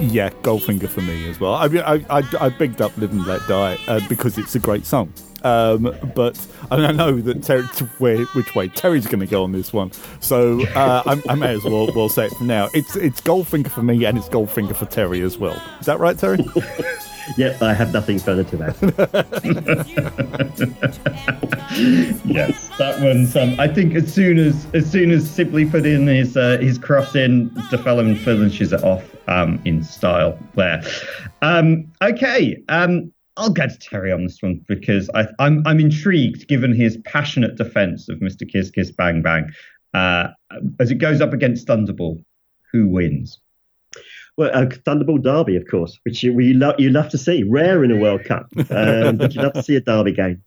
Yeah, 0.00 0.30
Goldfinger 0.42 0.88
for 0.88 1.02
me 1.02 1.28
as 1.28 1.40
well. 1.40 1.54
I 1.54 1.68
mean, 1.68 1.82
I, 1.82 2.04
I, 2.08 2.22
I 2.40 2.48
bigged 2.50 2.80
up 2.80 2.96
Live 2.96 3.10
and 3.10 3.26
Let 3.26 3.46
Die 3.48 3.78
uh, 3.88 4.00
because 4.08 4.38
it's 4.38 4.54
a 4.54 4.60
great 4.60 4.86
song. 4.86 5.12
Um, 5.42 5.96
but 6.14 6.44
I 6.70 6.92
know 6.92 7.20
that 7.20 7.42
Terry, 7.42 7.62
where, 7.98 8.24
which 8.26 8.54
way 8.54 8.68
Terry's 8.68 9.06
going 9.06 9.20
to 9.20 9.26
go 9.26 9.44
on 9.44 9.52
this 9.52 9.72
one, 9.72 9.92
so 10.20 10.64
uh, 10.68 11.02
I, 11.06 11.22
I, 11.28 11.34
may 11.34 11.54
as 11.54 11.62
well, 11.62 11.88
well 11.94 12.08
say 12.08 12.26
it 12.26 12.32
for 12.32 12.42
now. 12.44 12.68
It's 12.74 12.96
it's 12.96 13.20
Goldfinger 13.20 13.68
for 13.68 13.82
me, 13.82 14.04
and 14.06 14.18
it's 14.18 14.28
Goldfinger 14.28 14.74
for 14.74 14.86
Terry 14.86 15.20
as 15.20 15.38
well. 15.38 15.62
Is 15.78 15.86
that 15.86 16.00
right, 16.00 16.18
Terry? 16.18 16.38
yep, 17.36 17.60
I 17.62 17.74
have 17.74 17.92
nothing 17.92 18.18
further 18.18 18.44
to 18.44 18.62
add. 18.62 18.76
yes, 22.24 22.70
that 22.78 23.00
one's. 23.00 23.36
Um, 23.36 23.58
I 23.58 23.68
think 23.68 23.94
as 23.94 24.12
soon 24.12 24.38
as 24.38 24.66
as 24.74 24.90
soon 24.90 25.10
as 25.10 25.28
Sibley 25.28 25.66
put 25.66 25.86
in 25.86 26.06
his 26.06 26.36
uh, 26.36 26.58
his 26.60 26.78
cross 26.78 27.14
in, 27.14 27.50
DeFellon 27.70 28.18
finishes 28.18 28.72
it 28.72 28.82
off 28.84 29.04
um, 29.28 29.60
in 29.64 29.82
style 29.82 30.38
there. 30.54 30.82
Um, 31.42 31.90
okay. 32.02 32.56
Um, 32.68 33.12
I'll 33.36 33.50
go 33.50 33.66
to 33.66 33.78
Terry 33.78 34.12
on 34.12 34.24
this 34.24 34.40
one 34.40 34.64
because 34.66 35.10
I, 35.14 35.22
am 35.22 35.34
I'm, 35.38 35.66
I'm 35.66 35.80
intrigued, 35.80 36.48
given 36.48 36.74
his 36.74 36.96
passionate 37.04 37.56
defence 37.56 38.08
of 38.08 38.18
Mr. 38.20 38.50
Kiss 38.50 38.70
Kiss 38.70 38.90
Bang 38.90 39.20
Bang, 39.20 39.50
uh, 39.92 40.28
as 40.80 40.90
it 40.90 40.96
goes 40.96 41.20
up 41.20 41.32
against 41.32 41.66
Thunderball. 41.66 42.22
Who 42.72 42.88
wins? 42.88 43.38
Well, 44.36 44.50
uh, 44.52 44.66
Thunderball 44.66 45.22
Derby, 45.22 45.56
of 45.56 45.64
course, 45.70 45.98
which 46.04 46.22
you, 46.22 46.38
you, 46.38 46.54
lo- 46.54 46.74
you 46.78 46.90
love 46.90 47.08
to 47.10 47.18
see. 47.18 47.42
Rare 47.42 47.82
in 47.84 47.90
a 47.90 47.96
World 47.96 48.24
Cup, 48.24 48.48
um, 48.70 49.16
but 49.16 49.34
you 49.34 49.42
love 49.42 49.54
to 49.54 49.62
see 49.62 49.76
a 49.76 49.80
Derby 49.80 50.12
game. 50.12 50.42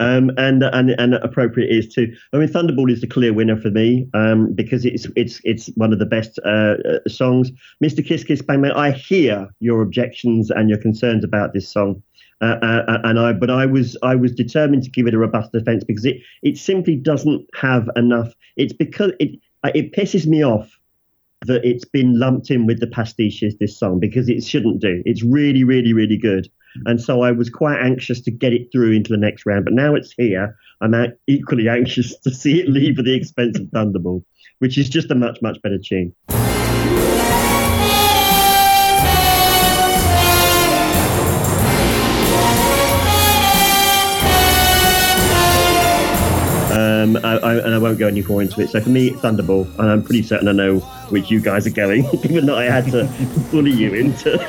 Um, 0.00 0.32
and, 0.36 0.64
and 0.64 0.90
and 0.98 1.14
appropriate 1.14 1.70
is 1.70 1.86
too. 1.86 2.12
I 2.32 2.38
mean, 2.38 2.48
Thunderball 2.48 2.90
is 2.90 3.00
the 3.00 3.06
clear 3.06 3.32
winner 3.32 3.56
for 3.56 3.70
me 3.70 4.08
um, 4.14 4.52
because 4.52 4.84
it's 4.84 5.06
it's 5.14 5.40
it's 5.44 5.66
one 5.76 5.92
of 5.92 6.00
the 6.00 6.06
best 6.06 6.40
uh, 6.44 6.74
uh, 6.84 7.08
songs. 7.08 7.52
Mr. 7.82 8.04
Kiss 8.04 8.24
Kiss 8.24 8.42
Bang 8.42 8.62
Bang. 8.62 8.72
I 8.72 8.90
hear 8.90 9.48
your 9.60 9.80
objections 9.80 10.50
and 10.50 10.68
your 10.68 10.78
concerns 10.78 11.22
about 11.22 11.52
this 11.52 11.68
song, 11.68 12.02
uh, 12.40 12.56
uh, 12.62 12.84
uh, 12.88 12.98
and 13.04 13.20
I 13.20 13.32
but 13.32 13.50
I 13.50 13.66
was 13.66 13.96
I 14.02 14.16
was 14.16 14.32
determined 14.32 14.82
to 14.82 14.90
give 14.90 15.06
it 15.06 15.14
a 15.14 15.18
robust 15.18 15.52
defence 15.52 15.84
because 15.84 16.04
it 16.04 16.16
it 16.42 16.58
simply 16.58 16.96
doesn't 16.96 17.46
have 17.54 17.88
enough. 17.94 18.34
It's 18.56 18.72
because 18.72 19.12
it 19.20 19.38
it 19.66 19.92
pisses 19.92 20.26
me 20.26 20.44
off 20.44 20.80
that 21.46 21.64
it's 21.64 21.84
been 21.84 22.18
lumped 22.18 22.50
in 22.50 22.66
with 22.66 22.80
the 22.80 22.86
pastiches 22.86 23.54
this 23.58 23.78
song 23.78 23.98
because 23.98 24.28
it 24.28 24.44
shouldn't 24.44 24.80
do. 24.80 25.02
It's 25.04 25.22
really, 25.22 25.64
really, 25.64 25.92
really 25.92 26.16
good. 26.16 26.48
And 26.86 27.00
so 27.00 27.22
I 27.22 27.32
was 27.32 27.50
quite 27.50 27.80
anxious 27.80 28.20
to 28.22 28.30
get 28.30 28.52
it 28.52 28.68
through 28.72 28.92
into 28.92 29.12
the 29.12 29.18
next 29.18 29.44
round. 29.44 29.64
But 29.64 29.74
now 29.74 29.94
it's 29.94 30.12
here, 30.16 30.56
I'm 30.80 30.94
equally 31.26 31.68
anxious 31.68 32.18
to 32.20 32.30
see 32.30 32.60
it 32.60 32.68
leave 32.68 32.98
at 32.98 33.04
the 33.04 33.14
expense 33.14 33.58
of 33.58 33.66
Thunderball, 33.66 34.24
which 34.58 34.78
is 34.78 34.88
just 34.88 35.10
a 35.10 35.14
much, 35.14 35.40
much 35.42 35.60
better 35.62 35.78
tune. 35.78 36.14
Um, 47.02 47.16
I, 47.16 47.38
I, 47.38 47.54
and 47.56 47.74
I 47.74 47.78
won't 47.78 47.98
go 47.98 48.06
any 48.06 48.22
more 48.22 48.42
into 48.42 48.60
it. 48.60 48.70
So 48.70 48.80
for 48.80 48.88
me, 48.88 49.10
Thunderball, 49.10 49.66
and 49.78 49.90
I'm 49.90 50.02
pretty 50.02 50.22
certain 50.22 50.46
I 50.46 50.52
know 50.52 50.78
which 51.10 51.30
you 51.30 51.40
guys 51.40 51.66
are 51.66 51.70
going, 51.70 52.02
given 52.22 52.46
that 52.46 52.56
I 52.56 52.64
had 52.64 52.86
to 52.92 53.04
bully 53.50 53.72
you 53.72 53.92
into. 53.92 54.34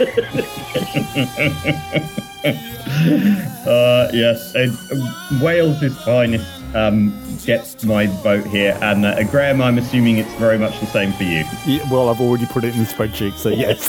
uh, 3.65 4.09
yes, 4.13 4.53
and 4.53 5.41
Wales' 5.41 5.97
finest 6.03 6.45
um, 6.75 7.11
gets 7.43 7.83
my 7.83 8.05
vote 8.21 8.45
here, 8.45 8.77
and 8.81 9.03
uh, 9.05 9.23
Graham, 9.23 9.61
I'm 9.61 9.79
assuming 9.79 10.17
it's 10.17 10.33
very 10.35 10.59
much 10.59 10.79
the 10.79 10.85
same 10.87 11.11
for 11.13 11.23
you. 11.23 11.43
Yeah, 11.65 11.89
well, 11.91 12.09
I've 12.09 12.21
already 12.21 12.45
put 12.45 12.63
it 12.63 12.75
in 12.75 12.83
the 12.83 12.89
spreadsheet, 12.89 13.33
so 13.37 13.49
yes. 13.49 13.87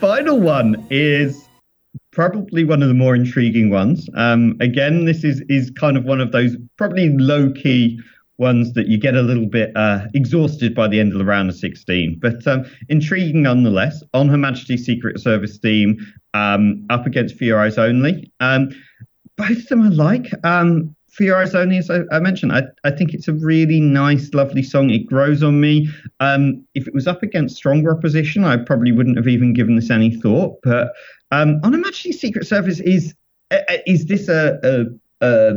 Final 0.00 0.38
one 0.38 0.86
is 0.90 1.43
probably 2.14 2.64
one 2.64 2.82
of 2.82 2.88
the 2.88 2.94
more 2.94 3.14
intriguing 3.14 3.70
ones. 3.70 4.08
Um, 4.14 4.56
again, 4.60 5.04
this 5.04 5.24
is 5.24 5.42
is 5.48 5.70
kind 5.70 5.96
of 5.96 6.04
one 6.04 6.20
of 6.20 6.32
those 6.32 6.56
probably 6.78 7.10
low 7.10 7.52
key 7.52 8.00
ones 8.38 8.72
that 8.72 8.88
you 8.88 8.98
get 8.98 9.14
a 9.14 9.22
little 9.22 9.46
bit 9.46 9.70
uh, 9.76 10.06
exhausted 10.14 10.74
by 10.74 10.88
the 10.88 10.98
end 10.98 11.12
of 11.12 11.18
the 11.18 11.24
round 11.24 11.48
of 11.48 11.56
16, 11.56 12.18
but 12.20 12.44
um, 12.46 12.64
intriguing 12.88 13.42
nonetheless. 13.42 14.02
On 14.12 14.28
Her 14.28 14.36
Majesty's 14.36 14.84
Secret 14.84 15.20
Service 15.20 15.58
theme, 15.58 15.98
um, 16.34 16.84
up 16.90 17.06
against 17.06 17.40
Eyes 17.40 17.78
Only. 17.78 18.32
Um, 18.40 18.70
both 19.36 19.58
of 19.58 19.68
them 19.68 19.82
I 19.82 19.88
like. 19.88 20.32
Um, 20.44 20.96
Eyes 21.20 21.54
Only, 21.54 21.78
as 21.78 21.90
I, 21.90 22.00
I, 22.10 22.18
mentioned, 22.18 22.52
I, 22.52 22.64
I 22.82 22.90
think 22.90 23.14
it's 23.14 23.28
a 23.28 23.32
really 23.34 23.78
nice, 23.78 24.34
lovely 24.34 24.64
song. 24.64 24.90
It 24.90 25.06
grows 25.06 25.42
on 25.44 25.60
me. 25.60 25.88
Um, 26.18 26.64
if 26.74 26.88
it 26.88 26.94
was 26.94 27.06
up 27.06 27.22
against 27.22 27.56
stronger 27.56 27.96
opposition, 27.96 28.42
I 28.44 28.56
probably 28.56 28.90
wouldn't 28.90 29.16
have 29.16 29.28
even 29.28 29.52
given 29.52 29.76
this 29.76 29.90
any 29.90 30.16
thought. 30.16 30.58
But 30.64 30.92
um, 31.30 31.60
Majesty's 31.62 32.20
Secret 32.20 32.46
Service, 32.46 32.80
is 32.80 33.14
uh, 33.50 33.58
uh, 33.68 33.76
is 33.86 34.06
this 34.06 34.28
a, 34.28 34.58
a, 34.62 35.26
a 35.26 35.54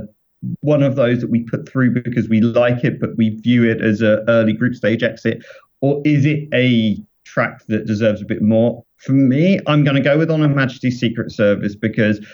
one 0.62 0.84
of 0.84 0.96
those 0.96 1.22
that 1.22 1.30
we 1.30 1.44
put 1.44 1.68
through 1.68 1.94
because 1.94 2.30
we 2.30 2.42
like 2.42 2.84
it, 2.84 3.00
but 3.00 3.16
we 3.18 3.30
view 3.30 3.64
it 3.64 3.82
as 3.82 4.02
an 4.02 4.24
early 4.28 4.54
group 4.54 4.76
stage 4.76 5.04
exit, 5.04 5.44
or 5.82 6.02
is 6.06 6.26
it 6.26 6.48
a 6.54 7.02
track 7.26 7.66
that 7.68 7.86
deserves 7.86 8.22
a 8.22 8.26
bit 8.26 8.42
more? 8.42 8.84
For 8.98 9.14
me, 9.14 9.60
I'm 9.68 9.84
going 9.84 9.96
to 9.96 10.02
go 10.02 10.18
with 10.18 10.32
On 10.32 10.56
Majesty's 10.56 11.00
Secret 11.00 11.32
Service 11.32 11.76
because 11.76 12.26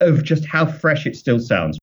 of 0.00 0.24
just 0.24 0.44
how 0.46 0.66
fresh 0.66 1.06
it 1.06 1.16
still 1.16 1.38
sounds. 1.38 1.77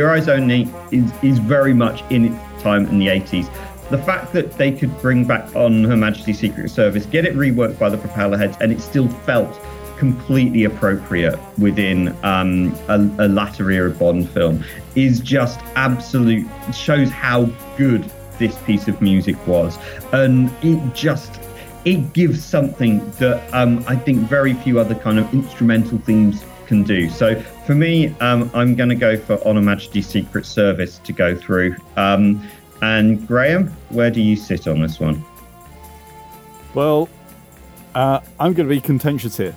Your 0.00 0.12
Eyes 0.12 0.28
Only 0.28 0.66
is, 0.92 1.12
is 1.22 1.38
very 1.38 1.74
much 1.74 2.02
in 2.10 2.32
its 2.32 2.62
time 2.62 2.86
in 2.86 2.98
the 2.98 3.08
80s. 3.08 3.50
The 3.90 3.98
fact 3.98 4.32
that 4.32 4.52
they 4.52 4.72
could 4.72 4.98
bring 5.02 5.26
back 5.26 5.54
on 5.54 5.84
Her 5.84 5.94
Majesty's 5.94 6.38
Secret 6.38 6.70
Service, 6.70 7.04
get 7.04 7.26
it 7.26 7.34
reworked 7.34 7.78
by 7.78 7.90
the 7.90 7.98
Propellerheads, 7.98 8.58
and 8.62 8.72
it 8.72 8.80
still 8.80 9.08
felt 9.08 9.60
completely 9.98 10.64
appropriate 10.64 11.38
within 11.58 12.16
um, 12.24 12.74
a, 12.88 12.96
a 13.18 13.28
latter 13.28 13.70
era 13.70 13.90
Bond 13.90 14.30
film 14.30 14.64
is 14.94 15.20
just 15.20 15.60
absolute, 15.76 16.48
shows 16.72 17.10
how 17.10 17.44
good 17.76 18.10
this 18.38 18.56
piece 18.62 18.88
of 18.88 19.02
music 19.02 19.36
was. 19.46 19.78
And 20.14 20.50
it 20.62 20.94
just 20.94 21.38
it 21.84 22.14
gives 22.14 22.42
something 22.42 23.10
that 23.18 23.52
um, 23.52 23.84
I 23.86 23.96
think 23.96 24.20
very 24.20 24.54
few 24.54 24.80
other 24.80 24.94
kind 24.94 25.18
of 25.18 25.30
instrumental 25.34 25.98
themes 25.98 26.42
can 26.70 26.84
do. 26.84 27.10
So 27.10 27.34
for 27.66 27.74
me, 27.74 28.14
um, 28.20 28.48
I'm 28.54 28.76
going 28.76 28.90
to 28.90 28.94
go 28.94 29.16
for 29.16 29.44
On 29.46 29.56
Her 29.56 29.60
Majesty's 29.60 30.06
Secret 30.06 30.46
Service 30.46 30.98
to 30.98 31.12
go 31.12 31.36
through. 31.36 31.74
Um, 31.96 32.48
and 32.80 33.26
Graham, 33.26 33.66
where 33.88 34.08
do 34.08 34.20
you 34.20 34.36
sit 34.36 34.68
on 34.68 34.80
this 34.80 35.00
one? 35.00 35.24
Well, 36.72 37.08
uh, 37.96 38.20
I'm 38.38 38.52
going 38.52 38.68
to 38.68 38.72
be 38.72 38.80
contentious 38.80 39.36
here. 39.36 39.56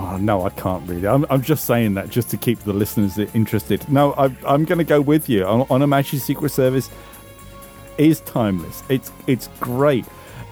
Oh, 0.00 0.16
no, 0.16 0.44
I 0.44 0.50
can't 0.50 0.82
really. 0.88 1.06
I'm, 1.06 1.24
I'm 1.30 1.42
just 1.42 1.64
saying 1.64 1.94
that 1.94 2.10
just 2.10 2.28
to 2.30 2.36
keep 2.36 2.58
the 2.58 2.72
listeners 2.72 3.16
interested. 3.32 3.88
No, 3.88 4.14
I, 4.14 4.24
I'm 4.44 4.64
going 4.64 4.78
to 4.78 4.84
go 4.84 5.00
with 5.00 5.28
you. 5.28 5.44
On, 5.44 5.64
on 5.70 5.80
Her 5.80 5.86
Majesty's 5.86 6.24
Secret 6.24 6.50
Service 6.50 6.90
is 7.98 8.18
timeless. 8.22 8.82
It's 8.88 9.12
it's 9.28 9.46
great. 9.60 10.04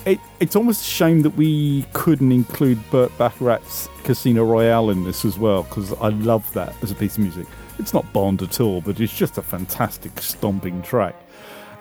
It, 0.05 0.19
it's 0.41 0.57
almost 0.57 0.83
a 0.83 0.89
shame 0.89 1.23
that 1.23 1.31
we 1.31 1.85
couldn't 1.93 2.33
include 2.33 2.79
Burt 2.91 3.17
Bacharach's 3.19 3.89
Casino 4.03 4.45
Royale 4.45 4.91
in 4.91 5.05
this 5.05 5.25
as 5.25 5.39
well, 5.39 5.63
because 5.63 5.93
I 5.95 6.09
love 6.09 6.53
that 6.55 6.75
as 6.83 6.91
a 6.91 6.95
piece 6.95 7.15
of 7.15 7.21
music. 7.21 7.47
It's 7.79 7.95
not 7.95 8.11
Bond 8.13 8.43
at 8.43 8.61
all, 8.61 8.81
but 8.81 9.01
it's 9.01 9.17
just 9.17 9.39
a 9.39 9.43
fantastic 9.43 10.21
stomping 10.21 10.83
track. 10.83 11.15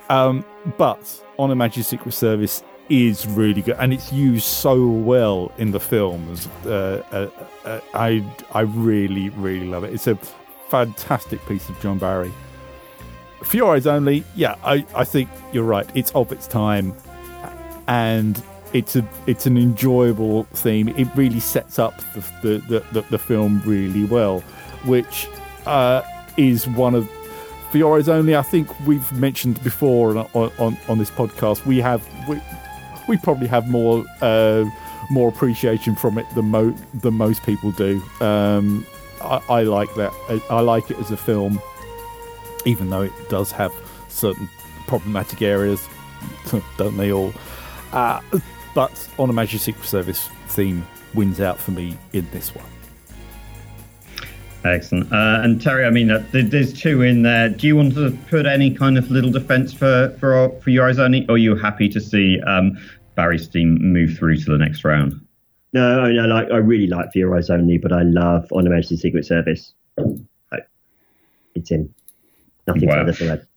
Um, 0.10 0.46
but 0.78 1.24
On 1.40 1.50
Her 1.50 1.56
Majesty's 1.56 1.88
Secret 1.88 2.14
Service 2.14 2.64
is 2.90 3.26
really 3.26 3.62
good, 3.62 3.78
and 3.80 3.94
it's 3.94 4.12
used 4.12 4.46
so 4.46 4.86
well 4.86 5.52
in 5.58 5.72
the 5.72 5.80
film. 5.80 6.36
Uh, 6.66 6.70
uh, 6.70 7.30
uh, 7.66 7.80
I 7.94 8.24
I 8.54 8.62
really 8.62 9.30
really 9.30 9.68
love 9.68 9.84
it. 9.84 9.94
It's 9.94 10.08
a 10.08 10.16
fantastic 10.70 11.46
piece 11.48 11.70
of 11.70 11.80
John 11.80 11.98
Barry. 11.98 12.32
Your 13.54 13.76
Only, 13.88 14.24
yeah, 14.36 14.56
I, 14.64 14.86
I 14.96 15.04
think 15.04 15.30
you're 15.52 15.64
right. 15.64 15.90
It's 15.96 16.12
of 16.12 16.32
its 16.32 16.48
time, 16.48 16.96
and 17.88 18.42
it's 18.74 18.96
a 18.96 19.08
it's 19.28 19.46
an 19.46 19.58
enjoyable 19.58 20.44
theme. 20.54 20.90
It 20.90 21.08
really 21.16 21.40
sets 21.40 21.80
up 21.80 22.00
the 22.14 22.60
the, 22.68 22.84
the, 22.92 23.02
the 23.10 23.20
film 23.20 23.62
really 23.66 24.06
well, 24.06 24.42
which 24.86 25.28
uh, 25.66 26.02
is 26.38 26.68
one 26.68 26.96
of 26.96 27.10
Eyes 27.74 28.10
Only. 28.10 28.36
I 28.36 28.42
think 28.42 28.68
we've 28.86 29.12
mentioned 29.14 29.64
before 29.64 30.18
on 30.18 30.52
on, 30.58 30.78
on 30.88 30.98
this 30.98 31.12
podcast. 31.12 31.66
We 31.66 31.80
have 31.80 32.06
we, 32.28 32.42
we 33.08 33.18
probably 33.18 33.48
have 33.48 33.68
more 33.68 34.06
uh, 34.22 34.66
more 35.10 35.30
appreciation 35.30 35.96
from 35.96 36.18
it 36.18 36.26
than 36.36 36.46
mo- 36.46 36.76
than 36.94 37.14
most 37.16 37.44
people 37.44 37.72
do. 37.72 38.02
Um, 38.22 38.86
I, 39.22 39.42
I, 39.50 39.64
like 39.64 39.94
that. 39.96 40.12
I, 40.30 40.42
I, 40.50 40.60
like 40.62 40.90
it 40.90 40.98
as 40.98 41.12
a 41.12 41.18
film, 41.18 41.62
even 42.66 42.90
though 42.90 43.04
it 43.04 43.14
does 43.30 43.52
have 43.52 43.72
certain 44.10 44.50
problematic 44.88 45.42
areas, 45.42 45.88
don't 46.78 46.98
they 46.98 47.12
all? 47.12 47.34
Uh, 47.92 48.22
but 48.74 49.10
on 49.20 49.30
a 49.30 49.34
Magic 49.34 49.60
Secret 49.62 49.86
Service 49.86 50.30
theme 50.48 50.86
wins 51.14 51.42
out 51.42 51.58
for 51.58 51.72
me 51.72 51.98
in 52.14 52.28
this 52.32 52.56
one. 52.56 52.66
Excellent. 54.64 55.12
Uh, 55.12 55.42
and 55.44 55.60
Terry, 55.60 55.86
I 55.86 55.90
mean, 55.90 56.12
uh, 56.12 56.24
there's 56.32 56.72
two 56.72 57.02
in 57.02 57.24
there. 57.24 57.50
Do 57.50 57.66
you 57.66 57.76
want 57.76 57.96
to 57.96 58.16
put 58.30 58.46
any 58.46 58.74
kind 58.74 58.98
of 58.98 59.10
little 59.10 59.32
defence 59.32 59.74
for 59.74 60.16
for 60.20 60.50
for 60.62 60.70
your 60.70 60.88
eyes 60.88 61.00
only, 61.00 61.26
or 61.28 61.36
are 61.36 61.38
you 61.38 61.56
happy 61.56 61.90
to 61.90 62.00
see 62.00 62.40
um, 62.42 62.78
Barry's 63.16 63.48
team 63.48 63.80
move 63.82 64.18
through 64.18 64.38
to 64.38 64.52
the 64.52 64.58
next 64.58 64.84
round? 64.84 65.20
No, 65.74 66.02
I 66.04 66.10
like. 66.10 66.52
I 66.52 66.58
really 66.58 66.88
like 66.88 67.12
For 67.14 67.20
Your 67.20 67.36
Eyes 67.36 67.50
Only, 67.50 67.78
but 67.78 67.94
I 67.94 68.04
love 68.04 68.46
On 68.52 68.66
Her 68.66 68.72
Majesty's 68.72 69.02
Secret 69.02 69.26
Service. 69.26 69.74
It's 71.56 71.72
in. 71.72 71.94
Nothing 72.68 72.88
wow. 72.88 73.06
further 73.06 73.14
to 73.14 73.32
add. 73.32 73.48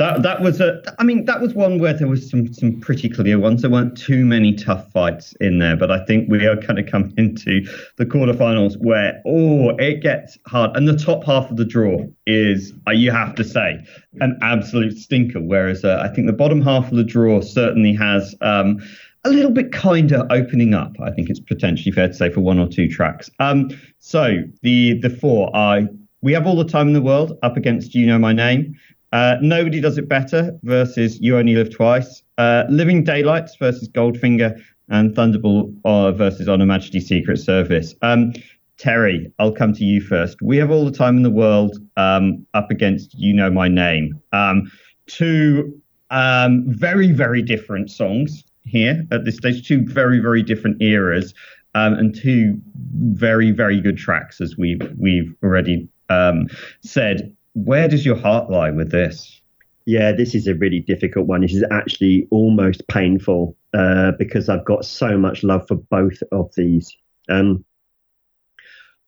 That 0.00 0.22
that 0.22 0.40
was 0.40 0.62
a. 0.62 0.80
I 0.98 1.04
mean, 1.04 1.26
that 1.26 1.42
was 1.42 1.52
one 1.52 1.78
where 1.78 1.92
there 1.92 2.08
was 2.08 2.30
some 2.30 2.50
some 2.54 2.80
pretty 2.80 3.06
clear 3.06 3.38
ones. 3.38 3.60
There 3.60 3.70
weren't 3.70 3.98
too 3.98 4.24
many 4.24 4.54
tough 4.54 4.90
fights 4.92 5.34
in 5.40 5.58
there, 5.58 5.76
but 5.76 5.90
I 5.90 6.02
think 6.06 6.30
we 6.30 6.46
are 6.46 6.56
kind 6.56 6.78
of 6.78 6.86
coming 6.86 7.12
into 7.18 7.66
the 7.98 8.06
quarterfinals 8.06 8.78
where 8.78 9.20
oh, 9.26 9.76
it 9.76 10.00
gets 10.00 10.38
hard. 10.46 10.74
And 10.74 10.88
the 10.88 10.96
top 10.96 11.22
half 11.24 11.50
of 11.50 11.58
the 11.58 11.66
draw 11.66 12.06
is, 12.26 12.72
uh, 12.88 12.92
you 12.92 13.10
have 13.10 13.34
to 13.34 13.44
say, 13.44 13.78
an 14.22 14.38
absolute 14.40 14.96
stinker. 14.96 15.38
Whereas 15.38 15.84
uh, 15.84 16.00
I 16.02 16.08
think 16.08 16.26
the 16.26 16.32
bottom 16.32 16.62
half 16.62 16.90
of 16.90 16.96
the 16.96 17.04
draw 17.04 17.42
certainly 17.42 17.94
has. 17.94 18.34
Um, 18.40 18.80
a 19.24 19.28
little 19.28 19.50
bit 19.50 19.70
kinder 19.70 20.26
opening 20.30 20.72
up. 20.72 20.96
I 20.98 21.10
think 21.10 21.28
it's 21.28 21.40
potentially 21.40 21.92
fair 21.92 22.08
to 22.08 22.14
say 22.14 22.30
for 22.30 22.40
one 22.40 22.58
or 22.58 22.66
two 22.66 22.88
tracks. 22.88 23.28
Um, 23.38 23.68
so 23.98 24.44
the 24.62 24.94
the 24.94 25.10
four 25.10 25.54
are 25.54 25.82
we 26.22 26.32
have 26.32 26.46
all 26.46 26.56
the 26.56 26.64
time 26.64 26.88
in 26.88 26.94
the 26.94 27.02
world 27.02 27.38
up 27.42 27.58
against 27.58 27.94
you 27.94 28.06
know 28.06 28.18
my 28.18 28.32
name. 28.32 28.76
Uh, 29.12 29.36
Nobody 29.40 29.80
Does 29.80 29.98
It 29.98 30.08
Better 30.08 30.58
versus 30.62 31.20
You 31.20 31.38
Only 31.38 31.54
Live 31.54 31.70
Twice. 31.70 32.22
Uh, 32.38 32.64
Living 32.68 33.04
Daylights 33.04 33.56
versus 33.56 33.88
Goldfinger. 33.88 34.60
And 34.88 35.14
Thunderball 35.14 35.72
uh, 35.84 36.10
versus 36.10 36.48
On 36.48 36.58
Her 36.58 36.66
Majesty's 36.66 37.06
Secret 37.06 37.38
Service. 37.38 37.94
Um, 38.02 38.32
Terry, 38.76 39.30
I'll 39.38 39.52
come 39.52 39.72
to 39.74 39.84
you 39.84 40.00
first. 40.00 40.40
We 40.42 40.56
have 40.56 40.70
all 40.70 40.84
the 40.84 40.90
time 40.90 41.16
in 41.16 41.22
the 41.22 41.30
world 41.30 41.76
um, 41.96 42.44
up 42.54 42.70
against 42.70 43.14
You 43.14 43.32
Know 43.34 43.50
My 43.50 43.68
Name. 43.68 44.20
Um, 44.32 44.70
two 45.06 45.80
um, 46.10 46.64
very, 46.66 47.12
very 47.12 47.42
different 47.42 47.90
songs 47.90 48.42
here 48.64 49.04
at 49.12 49.24
this 49.24 49.36
stage, 49.36 49.66
two 49.66 49.84
very, 49.86 50.18
very 50.18 50.42
different 50.42 50.82
eras, 50.82 51.34
um, 51.74 51.94
and 51.94 52.14
two 52.14 52.60
very, 52.96 53.52
very 53.52 53.80
good 53.80 53.96
tracks, 53.96 54.40
as 54.40 54.56
we've, 54.56 54.80
we've 54.98 55.34
already 55.42 55.88
um, 56.08 56.48
said 56.80 57.34
where 57.54 57.88
does 57.88 58.04
your 58.04 58.16
heart 58.16 58.50
lie 58.50 58.70
with 58.70 58.90
this? 58.90 59.40
Yeah, 59.86 60.12
this 60.12 60.34
is 60.34 60.46
a 60.46 60.54
really 60.54 60.80
difficult 60.80 61.26
one. 61.26 61.40
This 61.40 61.54
is 61.54 61.64
actually 61.70 62.28
almost 62.30 62.86
painful 62.88 63.56
uh, 63.74 64.12
because 64.18 64.48
I've 64.48 64.64
got 64.64 64.84
so 64.84 65.18
much 65.18 65.42
love 65.42 65.66
for 65.66 65.76
both 65.76 66.22
of 66.32 66.50
these. 66.56 66.96
Um, 67.28 67.64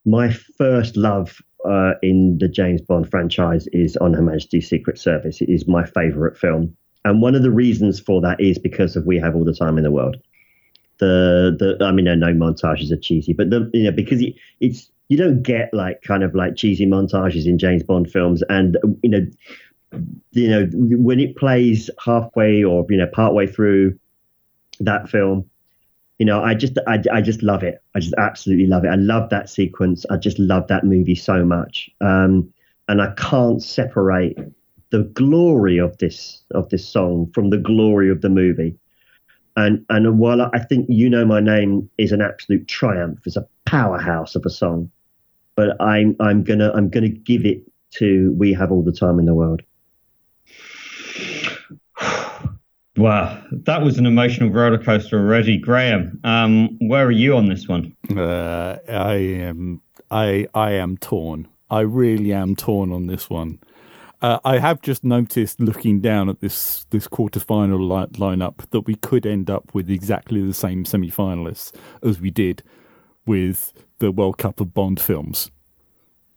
my 0.05 0.31
first 0.31 0.97
love 0.97 1.41
uh, 1.69 1.93
in 2.03 2.39
the 2.39 2.49
James 2.49 2.81
Bond 2.81 3.09
franchise 3.11 3.69
is 3.73 3.97
On 3.99 4.13
Her 4.15 4.23
Majesty's 4.23 4.69
Secret 4.69 4.99
Service. 4.99 5.41
It 5.41 5.49
is 5.49 5.69
my 5.69 5.85
favourite 5.85 6.37
film, 6.37 6.77
and 7.05 7.23
one 7.23 7.35
of 7.35 7.43
the 7.43 7.51
reasons 7.51 8.01
for 8.01 8.21
that 8.23 8.41
is 8.41 8.59
because 8.59 8.97
of 8.97 9.07
We 9.07 9.19
Have 9.19 9.37
All 9.37 9.45
the 9.45 9.55
Time 9.55 9.79
in 9.79 9.85
the 9.85 9.93
World. 9.93 10.17
The 10.99 11.57
the 11.59 11.85
I 11.85 11.93
mean, 11.93 12.07
no, 12.07 12.15
no 12.15 12.33
montages 12.33 12.91
are 12.91 12.97
cheesy, 12.97 13.33
but 13.33 13.51
the 13.51 13.71
you 13.73 13.85
know 13.85 13.93
because 13.93 14.21
it, 14.21 14.35
it's 14.61 14.91
you 15.09 15.17
don't 15.17 15.43
get 15.43 15.73
like 15.73 16.03
kind 16.03 16.23
of 16.23 16.35
like 16.35 16.57
cheesy 16.57 16.87
montages 16.87 17.47
in 17.47 17.59
James 17.59 17.83
Bond 17.83 18.11
films, 18.11 18.43
and 18.49 18.79
you 19.03 19.11
know, 19.11 19.27
you 20.31 20.49
know 20.49 20.69
when 20.73 21.21
it 21.21 21.37
plays 21.37 21.91
halfway 22.05 22.63
or 22.65 22.87
you 22.89 22.97
know 22.97 23.09
partway 23.13 23.47
through 23.47 23.99
that 24.81 25.09
film, 25.09 25.49
you 26.19 26.27
know, 26.27 26.43
I 26.43 26.55
just 26.55 26.79
I, 26.87 27.03
I 27.13 27.21
just 27.21 27.43
love 27.43 27.63
it. 27.63 27.83
I 27.95 28.01
just 28.01 28.15
absolutely 28.19 28.67
love 28.67 28.85
it. 28.85 28.89
I 28.89 28.95
love 28.97 29.31
that 29.31 29.51
sequence. 29.51 30.07
I 30.09 30.17
just 30.17 30.39
love 30.39 30.69
that 30.69 30.85
movie 30.85 31.15
so 31.15 31.45
much, 31.45 31.91
um, 32.01 32.53
and 32.89 33.03
I 33.03 33.13
can't 33.17 33.63
separate 33.63 34.39
the 34.91 35.03
glory 35.15 35.79
of 35.79 35.99
this 35.99 36.43
of 36.53 36.69
this 36.69 36.89
song 36.89 37.31
from 37.35 37.51
the 37.51 37.59
glory 37.59 38.11
of 38.11 38.21
the 38.21 38.29
movie. 38.29 38.77
And 39.57 39.85
and 39.89 40.19
while 40.19 40.43
I 40.43 40.59
think 40.59 40.87
you 40.89 41.11
know 41.11 41.25
my 41.25 41.41
name 41.41 41.89
is 41.99 42.13
an 42.13 42.23
absolute 42.23 42.69
triumph, 42.69 43.21
it's 43.27 43.37
a 43.37 43.47
powerhouse 43.67 44.35
of 44.35 44.45
a 44.47 44.51
song 44.51 44.91
but 45.55 45.81
I'm 45.81 46.17
I'm 46.21 46.43
gonna 46.43 46.73
I'm 46.75 46.89
gonna 46.89 47.09
give 47.09 47.45
it 47.45 47.63
to 47.93 48.33
We 48.37 48.53
Have 48.55 48.73
All 48.73 48.83
the 48.83 48.93
Time 48.93 49.19
in 49.19 49.27
the 49.27 49.35
World. 49.35 49.63
Wow, 52.99 53.43
that 53.51 53.81
was 53.81 53.97
an 53.97 54.05
emotional 54.05 54.51
roller 54.51 54.77
coaster 54.77 55.19
already, 55.19 55.57
Graham. 55.57 56.21
Um, 56.25 56.77
where 56.79 57.07
are 57.07 57.11
you 57.11 57.35
on 57.39 57.47
this 57.47 57.67
one? 57.67 57.97
Uh, 58.15 58.77
I 58.87 59.15
am 59.15 59.81
I 60.11 60.47
I 60.53 60.73
am 60.73 60.99
torn. 60.99 61.49
I 61.71 61.81
really 61.81 62.35
am 62.35 62.55
torn 62.55 62.93
on 62.93 63.07
this 63.07 63.31
one. 63.31 63.61
Uh, 64.23 64.39
I 64.45 64.59
have 64.61 64.81
just 64.81 65.03
noticed, 65.03 65.59
looking 65.61 66.01
down 66.01 66.29
at 66.29 66.41
this 66.41 66.87
this 66.91 67.09
quarterfinal 67.09 67.81
li- 67.81 68.19
lineup, 68.19 68.71
that 68.71 68.83
we 68.83 68.95
could 68.95 69.27
end 69.27 69.51
up 69.51 69.75
with 69.75 69.91
exactly 69.91 70.41
the 70.41 70.55
same 70.55 70.85
semi-finalists 70.85 71.73
as 72.05 72.21
we 72.21 72.31
did 72.31 72.63
with 73.27 73.73
the 73.99 74.13
World 74.13 74.39
Cup 74.39 74.61
of 74.61 74.73
Bond 74.73 75.01
films 75.01 75.51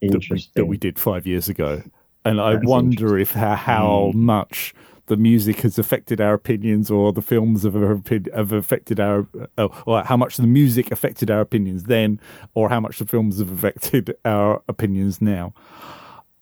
that 0.01 0.27
we, 0.29 0.45
that 0.55 0.65
we 0.65 0.77
did 0.77 0.97
five 0.97 1.27
years 1.27 1.47
ago. 1.47 1.83
And 2.23 2.41
I 2.41 2.53
That's 2.53 2.65
wonder 2.65 3.19
if 3.19 3.31
how, 3.31 3.55
how 3.55 4.11
mm. 4.13 4.15
much 4.15 4.73
the 5.05 5.17
music 5.17 5.61
has 5.61 5.77
affected 5.77 6.19
our 6.19 6.33
opinions 6.33 6.89
or 6.89 7.13
the 7.13 7.21
films 7.21 7.63
have, 7.63 7.75
have 7.75 8.51
affected 8.51 8.99
our 8.99 9.27
uh, 9.59 9.67
or 9.85 10.03
how 10.03 10.17
much 10.17 10.37
the 10.37 10.47
music 10.47 10.91
affected 10.91 11.29
our 11.29 11.41
opinions 11.41 11.83
then 11.83 12.19
or 12.55 12.69
how 12.69 12.79
much 12.79 12.97
the 12.97 13.05
films 13.05 13.37
have 13.37 13.51
affected 13.51 14.15
our 14.25 14.63
opinions 14.67 15.21
now 15.21 15.53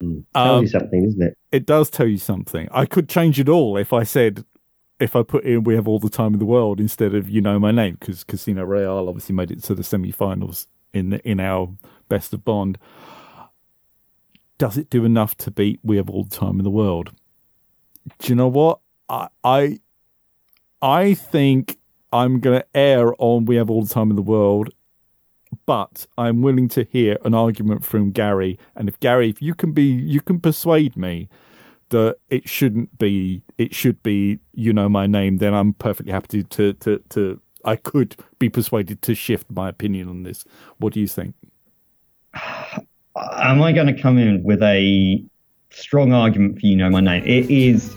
mm. 0.02 0.24
tell 0.34 0.56
um, 0.56 0.62
you 0.62 0.68
something 0.68 1.04
isn't 1.04 1.22
it 1.22 1.38
it 1.52 1.66
does 1.66 1.90
tell 1.90 2.06
you 2.06 2.18
something 2.18 2.68
i 2.72 2.84
could 2.84 3.08
change 3.08 3.38
it 3.38 3.48
all 3.48 3.76
if 3.76 3.92
i 3.92 4.02
said 4.02 4.44
if 5.00 5.16
I 5.16 5.22
put 5.22 5.44
in 5.44 5.64
"We 5.64 5.74
Have 5.74 5.88
All 5.88 5.98
the 5.98 6.08
Time 6.08 6.34
in 6.34 6.38
the 6.38 6.46
World" 6.46 6.80
instead 6.80 7.14
of 7.14 7.28
"You 7.28 7.40
Know 7.40 7.58
My 7.58 7.70
Name" 7.70 7.96
because 7.98 8.24
Casino 8.24 8.64
Royale 8.64 9.08
obviously 9.08 9.34
made 9.34 9.50
it 9.50 9.62
to 9.64 9.74
the 9.74 9.82
semi-finals 9.82 10.68
in 10.92 11.10
the, 11.10 11.28
in 11.28 11.40
our 11.40 11.74
Best 12.08 12.32
of 12.32 12.44
Bond. 12.44 12.78
Does 14.58 14.76
it 14.76 14.90
do 14.90 15.04
enough 15.04 15.36
to 15.38 15.50
beat 15.50 15.80
"We 15.82 15.96
Have 15.96 16.10
All 16.10 16.24
the 16.24 16.36
Time 16.36 16.58
in 16.58 16.64
the 16.64 16.70
World"? 16.70 17.12
Do 18.18 18.28
you 18.28 18.34
know 18.34 18.48
what 18.48 18.80
I 19.08 19.28
I, 19.42 19.78
I 20.80 21.14
think 21.14 21.78
I'm 22.12 22.40
going 22.40 22.60
to 22.60 22.66
err 22.74 23.14
on 23.18 23.46
"We 23.46 23.56
Have 23.56 23.70
All 23.70 23.84
the 23.84 23.92
Time 23.92 24.10
in 24.10 24.16
the 24.16 24.22
World," 24.22 24.72
but 25.66 26.06
I'm 26.18 26.42
willing 26.42 26.68
to 26.70 26.84
hear 26.84 27.18
an 27.24 27.34
argument 27.34 27.84
from 27.84 28.10
Gary. 28.10 28.58
And 28.76 28.88
if 28.88 28.98
Gary, 29.00 29.30
if 29.30 29.40
you 29.40 29.54
can 29.54 29.72
be, 29.72 29.84
you 29.84 30.20
can 30.20 30.40
persuade 30.40 30.96
me 30.96 31.28
that 31.90 32.16
it 32.30 32.48
shouldn't 32.48 32.98
be, 32.98 33.42
it 33.58 33.74
should 33.74 34.02
be, 34.02 34.38
you 34.52 34.72
know, 34.72 34.88
my 34.88 35.06
name, 35.06 35.38
then 35.38 35.54
I'm 35.54 35.72
perfectly 35.74 36.12
happy 36.12 36.42
to 36.42 36.72
to 36.72 36.98
to. 37.10 37.40
I 37.66 37.76
could 37.76 38.16
be 38.38 38.50
persuaded 38.50 39.00
to 39.02 39.14
shift 39.14 39.50
my 39.50 39.70
opinion 39.70 40.08
on 40.08 40.22
this. 40.22 40.44
What 40.78 40.92
do 40.92 41.00
you 41.00 41.08
think? 41.08 41.34
Am 42.34 43.62
I 43.62 43.72
going 43.72 43.86
to 43.86 43.98
come 44.00 44.18
in 44.18 44.42
with 44.42 44.62
a 44.62 45.24
strong 45.70 46.12
argument 46.12 46.60
for 46.60 46.66
you 46.66 46.76
know 46.76 46.90
my 46.90 47.00
name? 47.00 47.22
It 47.24 47.50
is 47.50 47.94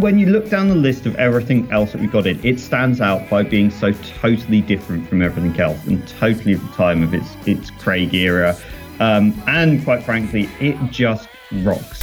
when 0.00 0.18
you 0.18 0.26
look 0.26 0.48
down 0.48 0.68
the 0.68 0.74
list 0.74 1.06
of 1.06 1.14
everything 1.16 1.70
else 1.70 1.92
that 1.92 2.00
we 2.00 2.06
got 2.06 2.26
in, 2.26 2.42
it 2.44 2.58
stands 2.58 3.00
out 3.00 3.28
by 3.28 3.42
being 3.42 3.70
so 3.70 3.92
totally 4.20 4.60
different 4.60 5.08
from 5.08 5.22
everything 5.22 5.58
else 5.60 5.84
and 5.86 6.06
totally 6.08 6.54
the 6.54 6.68
time 6.72 7.02
of 7.02 7.12
its 7.14 7.36
its 7.46 7.70
Craig 7.70 8.14
era. 8.14 8.56
Um, 9.00 9.34
and 9.46 9.82
quite 9.84 10.02
frankly, 10.04 10.48
it 10.60 10.76
just 10.90 11.28
rocks. 11.62 12.00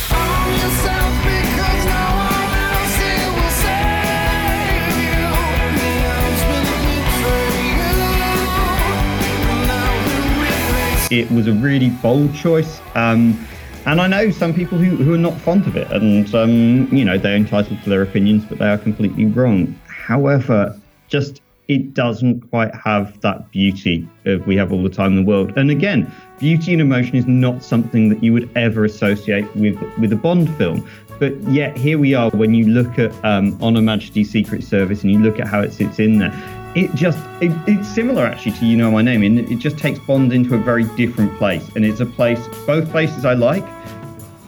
It 11.11 11.29
was 11.29 11.47
a 11.47 11.53
really 11.53 11.89
bold 11.89 12.33
choice. 12.33 12.79
Um, 12.95 13.45
and 13.85 13.99
I 13.99 14.07
know 14.07 14.29
some 14.31 14.53
people 14.53 14.77
who, 14.77 14.95
who 14.95 15.13
are 15.13 15.17
not 15.17 15.39
fond 15.41 15.65
of 15.67 15.75
it, 15.75 15.91
and 15.91 16.33
um, 16.35 16.87
you 16.91 17.03
know 17.03 17.17
they're 17.17 17.35
entitled 17.35 17.81
to 17.83 17.89
their 17.89 18.01
opinions, 18.01 18.45
but 18.45 18.59
they 18.59 18.69
are 18.69 18.77
completely 18.77 19.25
wrong. 19.25 19.79
However, 19.87 20.77
just 21.07 21.41
it 21.67 21.93
doesn't 21.93 22.41
quite 22.49 22.73
have 22.75 23.19
that 23.21 23.49
beauty 23.51 24.07
of 24.25 24.45
we 24.45 24.55
have 24.57 24.73
all 24.73 24.83
the 24.83 24.89
time 24.89 25.17
in 25.17 25.23
the 25.23 25.29
world. 25.29 25.53
And 25.57 25.71
again, 25.71 26.11
beauty 26.37 26.73
and 26.73 26.81
emotion 26.81 27.15
is 27.15 27.25
not 27.25 27.63
something 27.63 28.09
that 28.09 28.23
you 28.23 28.33
would 28.33 28.49
ever 28.55 28.83
associate 28.83 29.53
with 29.55 29.79
with 29.97 30.11
a 30.11 30.17
Bond 30.17 30.53
film. 30.57 30.87
But 31.17 31.39
yet 31.43 31.77
here 31.77 31.99
we 31.99 32.13
are 32.13 32.29
when 32.31 32.53
you 32.53 32.65
look 32.65 32.97
at 32.97 33.13
um, 33.23 33.57
On 33.61 33.75
Her 33.75 33.81
Majesty's 33.81 34.31
Secret 34.31 34.63
Service 34.63 35.03
and 35.03 35.11
you 35.11 35.19
look 35.19 35.39
at 35.39 35.47
how 35.47 35.61
it 35.61 35.71
sits 35.71 35.99
in 35.99 36.17
there. 36.17 36.31
It 36.73 36.95
just 36.95 37.19
it, 37.41 37.51
it's 37.67 37.87
similar 37.87 38.25
actually 38.25 38.53
to 38.53 38.65
You 38.65 38.77
Know 38.77 38.91
My 38.91 39.01
Name, 39.01 39.23
and 39.23 39.39
it 39.39 39.59
just 39.59 39.77
takes 39.77 39.99
Bond 39.99 40.31
into 40.31 40.55
a 40.55 40.57
very 40.57 40.85
different 40.95 41.37
place, 41.37 41.67
and 41.75 41.83
it's 41.85 41.99
a 41.99 42.05
place 42.05 42.39
both 42.65 42.89
places 42.91 43.25
I 43.25 43.33
like. 43.33 43.65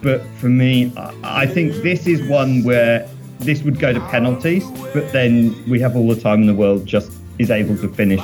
But 0.01 0.25
for 0.37 0.47
me, 0.47 0.93
I 1.23 1.45
think 1.45 1.73
this 1.83 2.07
is 2.07 2.21
one 2.29 2.63
where 2.63 3.09
this 3.39 3.63
would 3.63 3.79
go 3.79 3.91
to 3.91 3.99
penalties, 4.07 4.65
but 4.93 5.11
then 5.11 5.53
we 5.69 5.79
have 5.81 5.95
all 5.95 6.07
the 6.07 6.19
time 6.19 6.41
in 6.41 6.47
the 6.47 6.53
world 6.53 6.85
just 6.85 7.11
is 7.39 7.51
able 7.51 7.77
to 7.77 7.89
finish 7.89 8.21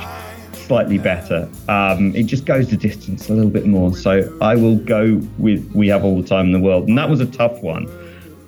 slightly 0.54 0.98
better. 0.98 1.50
Um, 1.68 2.16
it 2.16 2.24
just 2.24 2.46
goes 2.46 2.70
the 2.70 2.78
distance 2.78 3.28
a 3.28 3.34
little 3.34 3.50
bit 3.50 3.66
more. 3.66 3.96
So 3.96 4.38
I 4.40 4.56
will 4.56 4.78
go 4.78 5.20
with 5.40 5.70
We 5.74 5.88
Have 5.88 6.06
All 6.06 6.22
the 6.22 6.28
Time 6.28 6.46
in 6.46 6.52
the 6.52 6.60
World. 6.60 6.88
And 6.88 6.98
that 6.98 7.10
was 7.10 7.22
a 7.22 7.26
tough 7.26 7.62
one. 7.64 7.88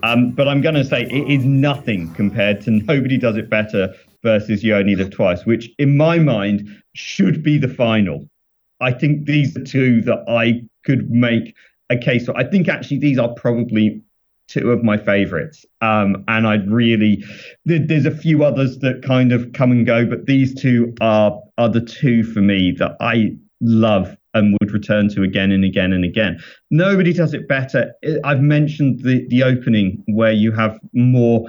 Um, 0.04 0.32
but 0.32 0.48
I'm 0.48 0.62
going 0.62 0.76
to 0.76 0.86
say 0.86 1.04
it 1.04 1.30
is 1.30 1.44
nothing 1.44 2.14
compared 2.14 2.62
to 2.62 2.72
Nobody 2.72 3.18
Does 3.18 3.38
It 3.38 3.50
Better 3.50 3.96
versus 4.24 4.64
You 4.64 4.76
Only 4.76 4.96
Live 4.96 5.12
Twice, 5.12 5.46
which 5.46 5.70
in 5.78 5.98
my 5.98 6.20
mind 6.20 6.68
should 6.94 7.44
be 7.44 7.58
the 7.58 7.68
final. 7.68 8.28
I 8.80 8.92
think 8.92 9.26
these 9.26 9.56
are 9.56 9.64
two 9.64 10.02
that 10.02 10.24
I 10.28 10.62
could 10.86 11.10
make 11.10 11.56
a 11.90 11.98
case 11.98 12.26
for. 12.26 12.38
I 12.38 12.44
think 12.44 12.68
actually 12.68 12.98
these 12.98 13.20
are 13.20 13.34
probably 13.36 14.02
two 14.48 14.72
of 14.72 14.84
my 14.84 14.98
favorites. 14.98 15.66
Um, 15.82 16.24
and 16.28 16.46
I'd 16.46 16.70
really, 16.70 17.24
there's 17.66 18.06
a 18.06 18.12
few 18.12 18.44
others 18.44 18.80
that 18.80 19.04
kind 19.04 19.32
of 19.32 19.54
come 19.54 19.72
and 19.72 19.86
go, 19.86 20.06
but 20.06 20.26
these 20.26 20.54
two 20.54 20.94
are, 21.00 21.40
are 21.58 21.70
the 21.70 21.82
two 21.82 22.24
for 22.24 22.42
me 22.42 22.72
that 22.78 22.98
I 23.00 23.38
love 23.62 24.18
and 24.34 24.58
would 24.60 24.72
return 24.72 25.10
to 25.10 25.24
again 25.24 25.52
and 25.52 25.64
again 25.64 25.94
and 25.94 26.06
again. 26.06 26.42
Nobody 26.70 27.14
does 27.14 27.34
it 27.34 27.48
better. 27.48 27.94
I've 28.24 28.42
mentioned 28.42 29.04
the, 29.04 29.26
the 29.28 29.44
opening 29.44 30.04
where 30.08 30.32
you 30.32 30.52
have 30.54 30.80
Moore 30.94 31.48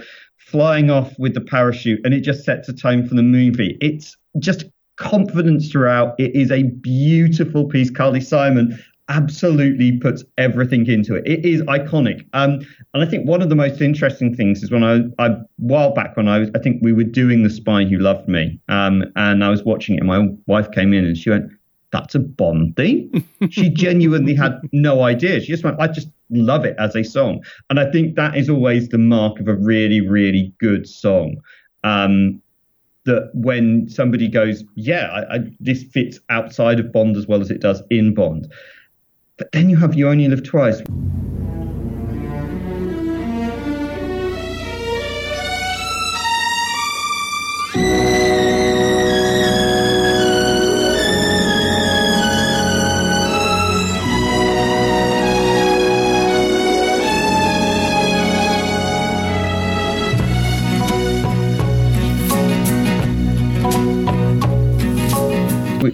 flying 0.53 0.91
off 0.91 1.19
with 1.19 1.35
the 1.35 1.41
parachute 1.41 2.01
and 2.05 2.15
it 2.15 2.21
just 2.21 2.45
sets 2.45 2.69
a 2.69 2.73
tone 2.73 3.09
for 3.09 3.15
the 3.15 3.23
movie. 3.23 3.77
It's 3.81 4.17
just 4.39 4.67
confidence 4.97 5.73
throughout. 5.73 6.15
It 6.19 6.37
is 6.37 6.53
a 6.53 6.65
beautiful 6.65 7.65
piece. 7.65 7.91
Carly 7.91 8.21
Simon 8.21 8.79
absolutely 9.09 9.99
puts 9.99 10.25
everything 10.39 10.87
into 10.87 11.15
it. 11.15 11.27
It 11.27 11.45
is 11.45 11.61
iconic. 11.63 12.25
Um, 12.35 12.61
and 12.95 13.03
I 13.03 13.07
think 13.07 13.29
one 13.29 13.43
of 13.43 13.49
the 13.49 13.55
most 13.55 13.81
interesting 13.81 14.35
things 14.35 14.63
is 14.63 14.71
when 14.71 14.85
I, 14.85 15.01
I 15.19 15.37
while 15.57 15.93
back 15.93 16.17
when 16.17 16.29
I 16.29 16.39
was, 16.39 16.51
I 16.55 16.59
think 16.61 16.79
we 16.83 16.93
were 16.93 17.05
doing 17.05 17.43
The 17.43 17.51
Spy 17.51 17.85
Who 17.85 17.99
Loved 17.99 18.29
Me, 18.29 18.61
um, 18.69 19.05
and 19.17 19.43
I 19.45 19.51
was 19.51 19.65
watching 19.65 19.97
it, 19.97 19.99
and 19.99 20.07
my 20.07 20.29
wife 20.47 20.71
came 20.71 20.93
in 20.93 21.05
and 21.05 21.17
she 21.17 21.31
went, 21.31 21.51
that's 21.93 22.15
a 22.15 22.19
Bond 22.19 22.75
theme. 22.77 23.25
she 23.51 23.69
genuinely 23.75 24.35
had 24.35 24.59
no 24.73 25.03
idea. 25.03 25.41
She 25.41 25.49
just 25.49 25.63
went, 25.63 25.81
I 25.81 25.87
just 25.87 26.09
love 26.31 26.65
it 26.65 26.75
as 26.79 26.97
a 26.97 27.05
song. 27.05 27.45
And 27.71 27.79
I 27.79 27.91
think 27.91 28.17
that 28.17 28.37
is 28.37 28.49
always 28.49 28.89
the 28.89 28.99
mark 28.99 29.39
of 29.39 29.47
a 29.47 29.55
really, 29.55 30.01
really 30.01 30.53
good 30.59 30.89
song. 30.89 31.37
Um, 31.85 32.41
that 33.05 33.31
when 33.35 33.89
somebody 33.89 34.29
goes, 34.29 34.65
yeah, 34.75 35.09
I, 35.09 35.35
I, 35.35 35.39
this 35.61 35.83
fits 35.83 36.21
outside 36.31 36.79
of 36.81 36.93
Bond 36.93 37.17
as 37.17 37.27
well 37.27 37.41
as 37.41 37.51
it 37.51 37.61
does 37.61 37.83
in 37.91 38.15
Bond. 38.15 38.51
But 39.37 39.51
then 39.53 39.69
you 39.69 39.77
have 39.77 39.95
You 39.95 40.09
Only 40.09 40.29
Live 40.29 40.45
Twice. 40.45 40.81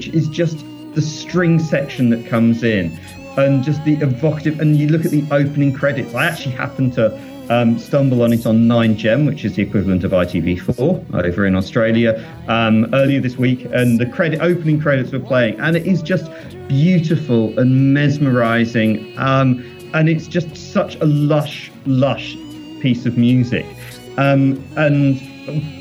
Is 0.08 0.28
just 0.28 0.64
the 0.94 1.02
string 1.02 1.58
section 1.58 2.10
that 2.10 2.26
comes 2.26 2.62
in 2.62 2.98
and 3.36 3.62
just 3.62 3.84
the 3.84 3.94
evocative. 3.94 4.60
And 4.60 4.76
you 4.76 4.88
look 4.88 5.04
at 5.04 5.10
the 5.10 5.24
opening 5.30 5.72
credits. 5.72 6.14
I 6.14 6.26
actually 6.26 6.52
happened 6.52 6.94
to 6.94 7.16
um, 7.50 7.78
stumble 7.78 8.22
on 8.22 8.32
it 8.32 8.46
on 8.46 8.68
9gem, 8.68 9.26
which 9.26 9.44
is 9.44 9.54
the 9.54 9.62
equivalent 9.62 10.04
of 10.04 10.12
ITV4 10.12 11.24
over 11.24 11.46
in 11.46 11.56
Australia, 11.56 12.24
um, 12.48 12.92
earlier 12.94 13.20
this 13.20 13.36
week, 13.36 13.66
and 13.72 13.98
the 13.98 14.06
credit 14.06 14.40
opening 14.40 14.80
credits 14.80 15.12
were 15.12 15.20
playing, 15.20 15.58
and 15.60 15.76
it 15.76 15.86
is 15.86 16.02
just 16.02 16.30
beautiful 16.68 17.58
and 17.58 17.94
mesmerizing, 17.94 19.16
um, 19.18 19.64
and 19.94 20.08
it's 20.08 20.26
just 20.26 20.54
such 20.56 20.96
a 20.96 21.06
lush, 21.06 21.70
lush 21.86 22.36
piece 22.80 23.06
of 23.06 23.16
music, 23.16 23.66
um, 24.18 24.62
and 24.76 25.20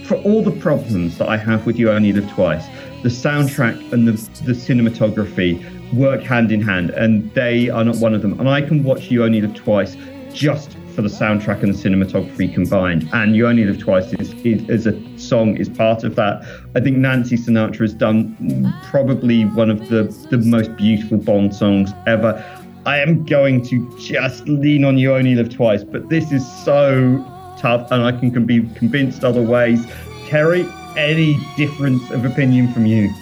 for 0.07 0.15
all 0.19 0.41
the 0.41 0.51
problems 0.51 1.17
that 1.17 1.27
I 1.27 1.35
have 1.35 1.65
with 1.65 1.77
You 1.77 1.91
I 1.91 1.95
Only 1.95 2.13
Live 2.13 2.29
Twice, 2.31 2.65
the 3.03 3.09
soundtrack 3.09 3.93
and 3.93 4.07
the, 4.07 4.13
the 4.43 4.53
cinematography 4.53 5.63
work 5.93 6.21
hand 6.21 6.51
in 6.51 6.61
hand, 6.61 6.89
and 6.91 7.33
they 7.33 7.69
are 7.69 7.83
not 7.83 7.97
one 7.97 8.13
of 8.13 8.21
them. 8.21 8.39
And 8.39 8.49
I 8.49 8.61
can 8.61 8.83
watch 8.83 9.09
You 9.11 9.23
Only 9.23 9.41
Live 9.41 9.55
Twice 9.55 9.95
just 10.33 10.77
for 10.95 11.03
the 11.03 11.09
soundtrack 11.09 11.61
and 11.61 11.73
the 11.73 11.77
cinematography 11.77 12.51
combined. 12.51 13.07
And 13.13 13.35
You 13.35 13.47
Only 13.47 13.65
Live 13.65 13.79
Twice 13.79 14.11
is, 14.13 14.33
is, 14.43 14.67
is 14.67 14.87
a 14.87 15.19
song 15.19 15.55
is 15.57 15.69
part 15.69 16.03
of 16.03 16.15
that. 16.15 16.43
I 16.75 16.79
think 16.79 16.97
Nancy 16.97 17.37
Sinatra 17.37 17.81
has 17.81 17.93
done 17.93 18.73
probably 18.89 19.45
one 19.45 19.69
of 19.69 19.89
the, 19.89 20.03
the 20.31 20.39
most 20.39 20.75
beautiful 20.75 21.17
Bond 21.17 21.55
songs 21.55 21.91
ever. 22.07 22.43
I 22.85 22.99
am 22.99 23.25
going 23.25 23.63
to 23.65 23.97
just 23.99 24.47
lean 24.47 24.83
on 24.83 24.97
You 24.97 25.13
Only 25.13 25.35
Live 25.35 25.49
Twice, 25.49 25.83
but 25.83 26.09
this 26.09 26.31
is 26.31 26.45
so 26.63 27.23
tough, 27.59 27.91
and 27.91 28.03
I 28.03 28.11
can 28.11 28.45
be 28.45 28.67
convinced 28.75 29.23
other 29.23 29.41
ways. 29.41 29.85
Terry, 30.27 30.63
any 30.97 31.39
difference 31.55 32.09
of 32.11 32.25
opinion 32.25 32.73
from 32.73 32.85
you? 32.85 33.13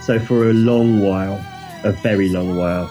So 0.00 0.18
for 0.18 0.48
a 0.48 0.52
long 0.52 1.00
while, 1.02 1.44
a 1.84 1.92
very 1.92 2.28
long 2.28 2.56
while. 2.56 2.90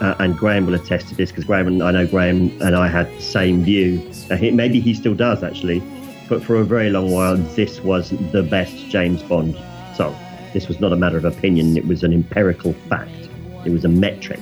Uh, 0.00 0.14
and 0.18 0.36
Graham 0.36 0.66
will 0.66 0.74
attest 0.74 1.08
to 1.08 1.14
this 1.14 1.30
because 1.30 1.44
Graham 1.44 1.66
and 1.66 1.82
I 1.82 1.90
know 1.90 2.06
Graham 2.06 2.50
and 2.62 2.74
I 2.74 2.88
had 2.88 3.06
the 3.16 3.22
same 3.22 3.62
view. 3.62 4.10
Uh, 4.30 4.36
he, 4.36 4.50
maybe 4.50 4.80
he 4.80 4.94
still 4.94 5.14
does 5.14 5.42
actually, 5.42 5.82
but 6.28 6.42
for 6.42 6.56
a 6.56 6.64
very 6.64 6.90
long 6.90 7.10
while, 7.10 7.36
this 7.36 7.80
was 7.80 8.10
the 8.32 8.42
best 8.42 8.74
James 8.88 9.22
Bond 9.22 9.54
song. 9.94 10.16
This 10.54 10.68
was 10.68 10.80
not 10.80 10.92
a 10.92 10.96
matter 10.96 11.18
of 11.18 11.26
opinion; 11.26 11.76
it 11.76 11.86
was 11.86 12.02
an 12.02 12.14
empirical 12.14 12.72
fact. 12.88 13.28
It 13.66 13.70
was 13.70 13.84
a 13.84 13.88
metric. 13.88 14.40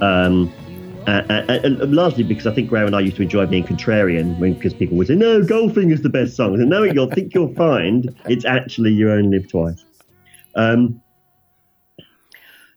Um, 0.00 0.50
uh, 1.06 1.22
uh, 1.28 1.60
uh 1.64 1.86
largely 1.86 2.24
because 2.24 2.46
I 2.46 2.54
think 2.54 2.68
Graham 2.68 2.86
and 2.86 2.96
I 2.96 3.00
used 3.00 3.16
to 3.16 3.22
enjoy 3.22 3.46
being 3.46 3.64
contrarian 3.64 4.38
because 4.40 4.74
people 4.74 4.96
would 4.96 5.06
say, 5.06 5.14
"No, 5.14 5.42
Goldfinger's 5.42 6.02
the 6.02 6.08
best 6.08 6.36
song." 6.36 6.54
And 6.54 6.68
no, 6.68 6.82
you'll 6.82 7.10
think 7.10 7.34
you'll 7.34 7.54
find 7.54 8.14
it's 8.26 8.44
actually 8.44 8.92
"You 8.92 9.10
Only 9.10 9.38
Live 9.38 9.48
Twice." 9.48 9.84
Um, 10.54 11.00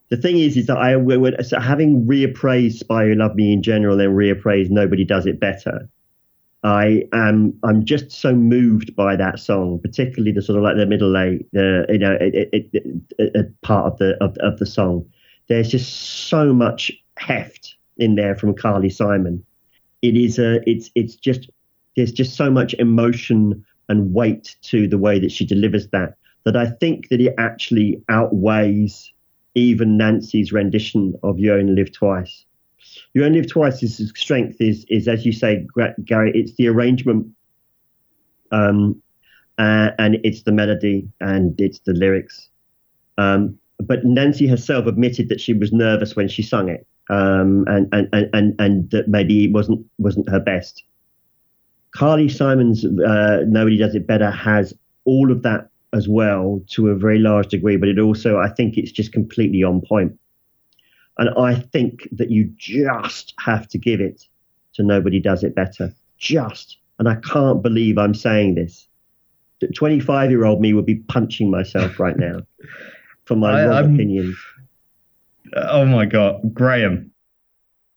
the 0.09 0.17
thing 0.17 0.39
is, 0.39 0.57
is 0.57 0.65
that 0.67 0.77
I 0.77 0.95
so 1.43 1.59
having 1.59 2.05
reappraised 2.05 2.79
Spy 2.79 3.05
Who 3.05 3.15
Loved 3.15 3.35
Me 3.35 3.53
in 3.53 3.61
general 3.61 3.99
and 3.99 4.15
reappraised 4.15 4.69
Nobody 4.69 5.05
Does 5.05 5.25
It 5.25 5.39
Better. 5.39 5.87
I 6.63 7.03
am 7.13 7.57
I'm 7.63 7.85
just 7.85 8.11
so 8.11 8.33
moved 8.33 8.95
by 8.95 9.15
that 9.15 9.39
song, 9.39 9.79
particularly 9.79 10.33
the 10.33 10.41
sort 10.41 10.57
of 10.57 10.63
like 10.63 10.75
the 10.75 10.85
middle 10.85 11.15
eight, 11.15 11.47
the 11.53 11.85
you 11.87 11.99
know, 11.99 12.17
it, 12.19 12.49
it, 12.51 12.69
it, 13.17 13.61
part 13.61 13.85
of 13.85 13.97
the 13.97 14.21
of, 14.21 14.35
of 14.39 14.59
the 14.59 14.65
song. 14.65 15.05
There's 15.47 15.69
just 15.69 16.27
so 16.27 16.53
much 16.53 16.91
heft 17.17 17.75
in 17.99 18.15
there 18.15 18.35
from 18.35 18.55
Carly 18.55 18.89
Simon. 18.89 19.43
It 20.01 20.15
is 20.15 20.39
a 20.39 20.61
it's 20.69 20.89
it's 20.95 21.15
just 21.15 21.49
there's 21.95 22.11
just 22.11 22.35
so 22.35 22.49
much 22.49 22.73
emotion 22.75 23.65
and 23.89 24.13
weight 24.13 24.55
to 24.61 24.87
the 24.87 24.97
way 24.97 25.19
that 25.19 25.31
she 25.31 25.45
delivers 25.45 25.87
that 25.89 26.15
that 26.45 26.55
I 26.55 26.67
think 26.67 27.09
that 27.09 27.21
it 27.21 27.35
actually 27.37 28.01
outweighs 28.09 29.11
even 29.55 29.97
Nancy's 29.97 30.51
rendition 30.51 31.13
of 31.23 31.39
"You 31.39 31.53
Only 31.53 31.73
Live 31.73 31.91
Twice." 31.91 32.45
You 33.13 33.25
Only 33.25 33.41
Live 33.41 33.51
Twice's 33.51 34.11
strength 34.15 34.57
is, 34.59 34.85
is 34.89 35.07
as 35.07 35.25
you 35.25 35.31
say, 35.31 35.67
Gary, 36.05 36.31
it's 36.33 36.55
the 36.55 36.67
arrangement, 36.67 37.27
um, 38.51 39.01
uh, 39.57 39.91
and 39.99 40.17
it's 40.23 40.43
the 40.43 40.51
melody 40.51 41.07
and 41.19 41.59
it's 41.59 41.79
the 41.79 41.93
lyrics. 41.93 42.49
Um, 43.17 43.57
but 43.79 44.05
Nancy 44.05 44.47
herself 44.47 44.87
admitted 44.87 45.29
that 45.29 45.41
she 45.41 45.53
was 45.53 45.71
nervous 45.71 46.15
when 46.15 46.27
she 46.27 46.41
sung 46.41 46.69
it, 46.69 46.85
um, 47.09 47.65
and, 47.67 47.87
and, 47.91 48.29
and, 48.33 48.55
and 48.59 48.91
that 48.91 49.07
maybe 49.07 49.45
it 49.45 49.51
wasn't 49.51 49.85
wasn't 49.97 50.29
her 50.29 50.39
best. 50.39 50.83
Carly 51.91 52.29
Simon's 52.29 52.85
uh, 52.85 53.43
"Nobody 53.47 53.77
Does 53.77 53.95
It 53.95 54.07
Better" 54.07 54.29
has 54.31 54.73
all 55.05 55.31
of 55.31 55.41
that 55.43 55.69
as 55.93 56.07
well 56.07 56.61
to 56.67 56.89
a 56.89 56.95
very 56.95 57.17
large 57.17 57.47
degree, 57.47 57.77
but 57.77 57.89
it 57.89 57.99
also 57.99 58.37
I 58.37 58.49
think 58.49 58.77
it's 58.77 58.91
just 58.91 59.11
completely 59.11 59.63
on 59.63 59.81
point. 59.81 60.17
And 61.17 61.29
I 61.37 61.55
think 61.55 62.07
that 62.13 62.31
you 62.31 62.53
just 62.57 63.33
have 63.39 63.67
to 63.69 63.77
give 63.77 63.99
it 63.99 64.23
to 64.75 64.83
Nobody 64.83 65.19
Does 65.19 65.43
It 65.43 65.55
Better. 65.55 65.93
Just. 66.17 66.77
And 66.97 67.09
I 67.09 67.15
can't 67.15 67.61
believe 67.61 67.97
I'm 67.97 68.13
saying 68.13 68.55
this. 68.55 68.87
25 69.75 70.31
year 70.31 70.45
old 70.45 70.61
me 70.61 70.73
would 70.73 70.85
be 70.85 70.95
punching 70.95 71.51
myself 71.51 71.99
right 71.99 72.17
now 72.17 72.41
for 73.25 73.35
my 73.35 73.61
I, 73.61 73.65
wrong 73.65 73.93
opinions. 73.93 74.37
Oh 75.55 75.85
my 75.85 76.05
God. 76.05 76.53
Graham. 76.53 77.11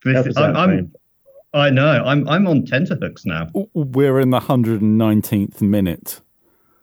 This, 0.05 0.37
I'm, 0.37 0.57
I'm, 0.57 0.93
I 1.55 1.71
know. 1.71 2.03
I'm, 2.05 2.29
I'm 2.29 2.47
on 2.47 2.65
tenterhooks 2.65 3.25
now. 3.25 3.49
We're 3.75 4.19
in 4.19 4.31
the 4.31 4.41
119th 4.41 5.61
minute. 5.61 6.21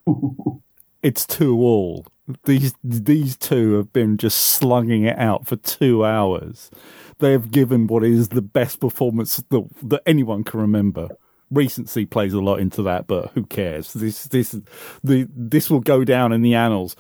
it's 1.04 1.26
two 1.26 1.58
all. 1.60 2.06
These 2.46 2.76
these 2.84 3.36
two 3.36 3.74
have 3.74 3.92
been 3.92 4.18
just 4.18 4.38
slugging 4.40 5.04
it 5.04 5.18
out 5.18 5.48
for 5.48 5.56
two 5.56 6.06
hours. 6.06 6.70
They 7.18 7.32
have 7.32 7.50
given 7.50 7.88
what 7.88 8.04
is 8.04 8.30
the 8.30 8.42
best 8.42 8.80
performance 8.80 9.38
that, 9.50 9.70
that 9.84 10.04
anyone 10.06 10.44
can 10.44 10.60
remember. 10.60 11.10
Recency 11.50 12.06
plays 12.06 12.34
a 12.34 12.40
lot 12.40 12.60
into 12.60 12.84
that, 12.84 13.08
but 13.08 13.32
who 13.34 13.46
cares? 13.46 13.94
This 13.94 14.26
this 14.26 14.56
the 15.04 15.28
this 15.36 15.72
will 15.72 15.80
go 15.80 16.04
down 16.04 16.32
in 16.32 16.44
the 16.44 16.54
annals. 16.54 16.96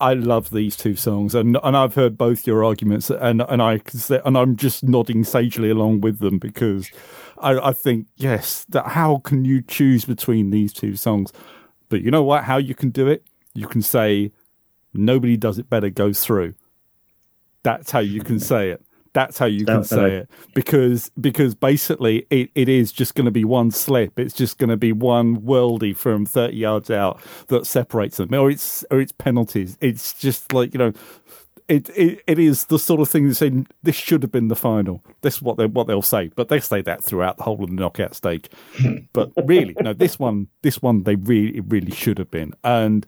I 0.00 0.14
love 0.14 0.50
these 0.50 0.76
two 0.76 0.96
songs, 0.96 1.34
and 1.34 1.58
and 1.62 1.76
I've 1.76 1.94
heard 1.94 2.18
both 2.18 2.46
your 2.46 2.64
arguments, 2.64 3.10
and 3.10 3.42
and 3.48 3.62
I 3.62 3.80
and 4.24 4.36
I'm 4.36 4.56
just 4.56 4.82
nodding 4.82 5.24
sagely 5.24 5.70
along 5.70 6.00
with 6.00 6.18
them 6.18 6.38
because 6.38 6.90
I, 7.38 7.68
I 7.68 7.72
think 7.72 8.08
yes, 8.16 8.64
that 8.70 8.88
how 8.88 9.18
can 9.18 9.44
you 9.44 9.62
choose 9.62 10.04
between 10.04 10.50
these 10.50 10.72
two 10.72 10.96
songs? 10.96 11.32
But 11.88 12.02
you 12.02 12.10
know 12.10 12.24
what? 12.24 12.44
How 12.44 12.56
you 12.56 12.74
can 12.74 12.90
do 12.90 13.06
it? 13.06 13.24
You 13.54 13.68
can 13.68 13.82
say 13.82 14.32
nobody 14.92 15.36
does 15.36 15.58
it 15.58 15.70
better 15.70 15.90
goes 15.90 16.20
through. 16.24 16.54
That's 17.62 17.90
how 17.90 18.00
you 18.00 18.22
can 18.22 18.40
say 18.40 18.70
it. 18.70 18.83
That's 19.14 19.38
how 19.38 19.46
you 19.46 19.64
can 19.64 19.84
say 19.84 20.16
it 20.16 20.30
because 20.54 21.10
because 21.20 21.54
basically 21.54 22.26
it, 22.30 22.50
it 22.54 22.68
is 22.68 22.92
just 22.92 23.14
going 23.14 23.24
to 23.24 23.30
be 23.30 23.44
one 23.44 23.70
slip. 23.70 24.18
It's 24.18 24.34
just 24.34 24.58
going 24.58 24.70
to 24.70 24.76
be 24.76 24.92
one 24.92 25.40
worldy 25.40 25.96
from 25.96 26.26
thirty 26.26 26.56
yards 26.56 26.90
out 26.90 27.20
that 27.46 27.66
separates 27.66 28.18
them, 28.18 28.34
or 28.34 28.50
it's 28.50 28.84
or 28.90 29.00
it's 29.00 29.12
penalties. 29.12 29.78
It's 29.80 30.12
just 30.14 30.52
like 30.52 30.74
you 30.74 30.78
know, 30.78 30.92
it, 31.68 31.88
it 31.90 32.22
it 32.26 32.38
is 32.40 32.64
the 32.64 32.78
sort 32.78 33.00
of 33.00 33.08
thing 33.08 33.28
that 33.28 33.36
say 33.36 33.52
this 33.84 33.96
should 33.96 34.22
have 34.22 34.32
been 34.32 34.48
the 34.48 34.56
final. 34.56 35.02
This 35.22 35.36
is 35.36 35.42
what 35.42 35.58
they 35.58 35.66
what 35.66 35.86
they'll 35.86 36.02
say, 36.02 36.32
but 36.34 36.48
they 36.48 36.58
say 36.60 36.82
that 36.82 37.02
throughout 37.02 37.36
the 37.36 37.44
whole 37.44 37.62
of 37.62 37.70
the 37.70 37.76
knockout 37.76 38.16
stage. 38.16 38.50
but 39.12 39.30
really, 39.44 39.76
no, 39.80 39.92
this 39.92 40.18
one 40.18 40.48
this 40.62 40.82
one 40.82 41.04
they 41.04 41.14
really 41.14 41.60
really 41.60 41.92
should 41.92 42.18
have 42.18 42.32
been, 42.32 42.52
and 42.64 43.06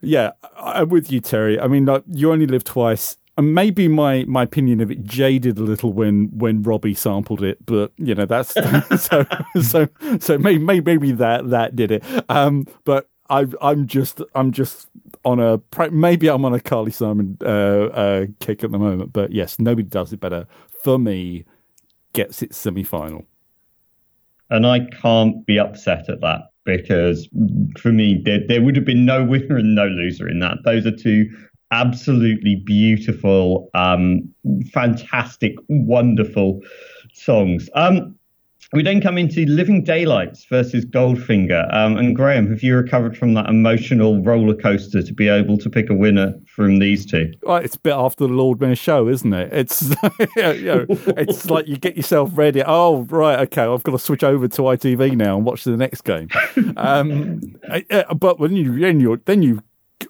yeah, 0.00 0.32
I'm 0.56 0.88
with 0.88 1.10
you, 1.10 1.20
Terry. 1.20 1.58
I 1.58 1.66
mean, 1.66 1.86
like, 1.86 2.04
you 2.06 2.32
only 2.32 2.46
live 2.46 2.64
twice. 2.64 3.16
And 3.38 3.54
maybe 3.54 3.86
my, 3.86 4.24
my 4.26 4.44
opinion 4.44 4.80
of 4.80 4.90
it 4.90 5.04
jaded 5.04 5.58
a 5.58 5.62
little 5.62 5.92
when, 5.92 6.30
when 6.36 6.62
Robbie 6.62 6.94
sampled 6.94 7.42
it, 7.42 7.64
but 7.66 7.92
you 7.98 8.14
know 8.14 8.24
that's 8.24 8.54
so 9.02 9.26
so 9.60 9.88
so 10.18 10.38
maybe 10.38 10.80
maybe 10.80 11.12
that 11.12 11.50
that 11.50 11.76
did 11.76 11.90
it. 11.90 12.02
Um, 12.30 12.66
but 12.84 13.10
I 13.28 13.46
I'm 13.60 13.86
just 13.86 14.22
I'm 14.34 14.52
just 14.52 14.88
on 15.24 15.40
a 15.40 15.60
maybe 15.90 16.28
I'm 16.28 16.44
on 16.44 16.54
a 16.54 16.60
Carly 16.60 16.92
Simon 16.92 17.36
uh, 17.42 17.46
uh, 17.46 18.26
kick 18.40 18.64
at 18.64 18.70
the 18.70 18.78
moment, 18.78 19.12
but 19.12 19.32
yes, 19.32 19.58
nobody 19.58 19.88
does 19.88 20.12
it 20.12 20.20
better 20.20 20.46
for 20.82 20.98
me. 20.98 21.44
Gets 22.12 22.42
its 22.42 22.56
semi 22.56 22.84
final, 22.84 23.26
and 24.48 24.66
I 24.66 24.86
can't 25.02 25.44
be 25.44 25.58
upset 25.58 26.08
at 26.08 26.22
that 26.22 26.50
because 26.64 27.28
for 27.78 27.92
me, 27.92 28.20
there, 28.24 28.40
there 28.46 28.60
would 28.60 28.76
have 28.76 28.84
been 28.84 29.04
no 29.04 29.24
winner 29.24 29.56
and 29.56 29.74
no 29.74 29.86
loser 29.86 30.28
in 30.28 30.40
that. 30.40 30.58
Those 30.64 30.84
are 30.84 30.94
two 30.94 31.30
absolutely 31.70 32.62
beautiful, 32.64 33.70
um, 33.74 34.28
fantastic, 34.72 35.54
wonderful 35.68 36.60
songs. 37.12 37.68
Um, 37.74 38.16
we 38.72 38.82
then 38.82 39.00
come 39.00 39.16
into 39.16 39.46
Living 39.46 39.84
Daylights 39.84 40.44
versus 40.46 40.84
Goldfinger. 40.84 41.72
Um, 41.72 41.96
and 41.96 42.16
Graham, 42.16 42.50
have 42.50 42.64
you 42.64 42.74
recovered 42.74 43.16
from 43.16 43.34
that 43.34 43.48
emotional 43.48 44.22
roller 44.22 44.54
coaster 44.54 45.02
to 45.02 45.14
be 45.14 45.28
able 45.28 45.56
to 45.58 45.70
pick 45.70 45.88
a 45.88 45.94
winner 45.94 46.34
from 46.46 46.80
these 46.80 47.06
two? 47.06 47.32
Well, 47.42 47.58
it's 47.58 47.76
a 47.76 47.78
bit 47.78 47.92
after 47.92 48.26
the 48.26 48.32
Lord 48.32 48.60
Mayor 48.60 48.74
show, 48.74 49.08
isn't 49.08 49.32
it? 49.32 49.52
It's 49.52 49.82
you 50.36 50.62
know, 50.64 50.86
it's 50.88 51.48
like 51.48 51.68
you 51.68 51.76
get 51.76 51.96
yourself 51.96 52.30
ready. 52.34 52.62
Oh, 52.66 53.02
right, 53.08 53.38
okay, 53.40 53.62
I've 53.62 53.84
got 53.84 53.92
to 53.92 53.98
switch 53.98 54.24
over 54.24 54.48
to 54.48 54.62
ITV 54.62 55.16
now 55.16 55.36
and 55.36 55.46
watch 55.46 55.62
the 55.62 55.76
next 55.76 56.02
game. 56.02 56.28
Um, 56.76 57.40
but 58.16 58.40
when 58.40 58.56
you 58.56 58.80
then 58.80 58.98
you 58.98 59.20
then 59.26 59.42
you 59.42 59.62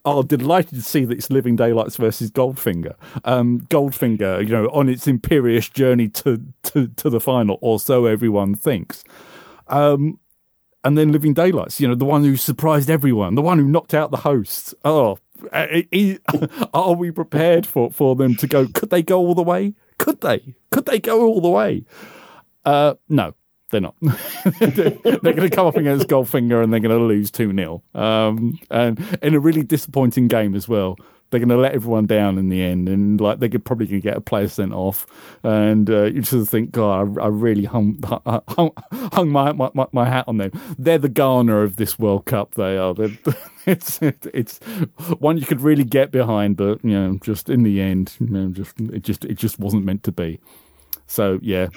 are 0.06 0.22
delighted 0.22 0.76
to 0.76 0.82
see 0.82 1.04
that 1.04 1.18
it's 1.18 1.30
Living 1.30 1.56
Daylights 1.56 1.96
versus 1.96 2.30
Goldfinger. 2.30 2.94
Um, 3.24 3.62
Goldfinger, 3.62 4.42
you 4.42 4.52
know, 4.52 4.66
on 4.68 4.88
its 4.88 5.06
imperious 5.08 5.68
journey 5.68 6.08
to, 6.10 6.42
to, 6.62 6.88
to 6.88 7.10
the 7.10 7.20
final, 7.20 7.58
or 7.60 7.80
so 7.80 8.06
everyone 8.06 8.54
thinks. 8.54 9.02
Um, 9.66 10.20
and 10.84 10.96
then 10.96 11.10
Living 11.10 11.34
Daylights, 11.34 11.80
you 11.80 11.88
know, 11.88 11.96
the 11.96 12.04
one 12.04 12.22
who 12.22 12.36
surprised 12.36 12.88
everyone, 12.88 13.34
the 13.34 13.42
one 13.42 13.58
who 13.58 13.66
knocked 13.66 13.92
out 13.92 14.12
the 14.12 14.18
hosts. 14.18 14.72
Oh, 14.84 15.18
are 16.72 16.92
we 16.94 17.10
prepared 17.10 17.66
for, 17.66 17.90
for 17.90 18.14
them 18.14 18.36
to 18.36 18.46
go? 18.46 18.68
Could 18.68 18.90
they 18.90 19.02
go 19.02 19.18
all 19.18 19.34
the 19.34 19.42
way? 19.42 19.74
Could 19.98 20.20
they? 20.20 20.54
Could 20.70 20.86
they 20.86 21.00
go 21.00 21.26
all 21.26 21.40
the 21.40 21.50
way? 21.50 21.84
Uh, 22.64 22.94
no, 23.08 23.34
they're 23.70 23.80
not. 23.80 23.96
they're, 24.00 24.90
going 25.00 25.22
to 25.22 25.50
come 25.50 25.66
up 25.66 25.76
against 25.76 26.06
Goldfinger 26.08 26.62
and 26.62 26.72
they're 26.72 26.80
going 26.80 26.96
to 26.96 27.04
lose 27.04 27.30
2 27.30 27.54
0. 27.54 27.82
Um, 27.94 28.58
and 28.70 29.18
in 29.22 29.34
a 29.34 29.40
really 29.40 29.62
disappointing 29.62 30.28
game 30.28 30.54
as 30.54 30.68
well. 30.68 30.96
They're 31.30 31.40
going 31.40 31.48
to 31.48 31.56
let 31.56 31.72
everyone 31.72 32.06
down 32.06 32.38
in 32.38 32.50
the 32.50 32.62
end, 32.62 32.88
and 32.88 33.20
like 33.20 33.40
they 33.40 33.48
could 33.48 33.64
probably 33.64 33.86
going 33.86 34.00
to 34.00 34.08
get 34.08 34.16
a 34.16 34.20
player 34.20 34.46
sent 34.46 34.72
off. 34.72 35.08
And 35.42 35.90
uh, 35.90 36.04
you 36.04 36.22
just 36.22 36.52
think, 36.52 36.70
God, 36.70 37.18
I, 37.18 37.24
I 37.24 37.26
really 37.26 37.64
hung, 37.64 38.00
hung, 38.46 38.70
hung 39.12 39.28
my, 39.30 39.50
my, 39.50 39.86
my 39.90 40.04
hat 40.04 40.26
on 40.28 40.36
them. 40.36 40.52
They're 40.78 40.98
the 40.98 41.08
Ghana 41.08 41.62
of 41.62 41.76
this 41.76 41.98
World 41.98 42.26
Cup. 42.26 42.54
They 42.54 42.78
are. 42.78 42.94
it's 43.66 43.98
it's 44.00 44.58
one 45.18 45.36
you 45.36 45.46
could 45.46 45.60
really 45.60 45.82
get 45.82 46.12
behind, 46.12 46.56
but 46.56 46.84
you 46.84 46.92
know, 46.92 47.18
just 47.20 47.50
in 47.50 47.64
the 47.64 47.80
end, 47.80 48.14
you 48.20 48.28
know, 48.28 48.48
just 48.50 48.78
it 48.78 49.02
just 49.02 49.24
it 49.24 49.34
just 49.34 49.58
wasn't 49.58 49.84
meant 49.84 50.04
to 50.04 50.12
be. 50.12 50.38
So 51.06 51.38
yeah, 51.42 51.68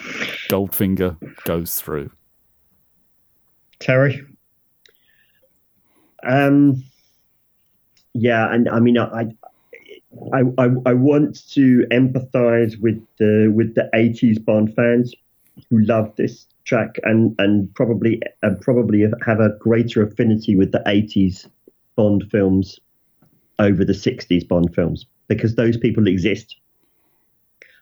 Goldfinger 0.50 1.18
goes 1.44 1.80
through. 1.80 2.12
Terry. 3.80 4.26
Um. 6.24 6.84
Yeah, 8.14 8.52
and 8.52 8.68
I 8.68 8.80
mean, 8.80 8.98
I, 8.98 9.28
I, 10.34 10.42
I, 10.58 10.70
I 10.86 10.94
want 10.94 11.48
to 11.52 11.86
empathise 11.92 12.80
with 12.82 13.02
the 13.18 13.52
with 13.56 13.76
the 13.76 13.90
'80s 13.94 14.44
Bond 14.44 14.74
fans 14.76 15.14
who 15.70 15.80
love 15.80 16.14
this 16.16 16.48
track 16.66 16.96
and 17.04 17.36
and 17.38 17.74
probably 17.76 18.22
and 18.42 18.60
probably 18.60 19.06
have 19.26 19.40
a 19.40 19.56
greater 19.60 20.02
affinity 20.02 20.56
with 20.56 20.72
the 20.72 20.84
'80s 20.88 21.48
Bond 21.96 22.26
films 22.32 22.80
over 23.60 23.86
the 23.86 23.94
'60s 23.94 24.48
Bond 24.48 24.74
films 24.74 25.06
because 25.28 25.56
those 25.56 25.78
people 25.78 26.08
exist 26.08 26.58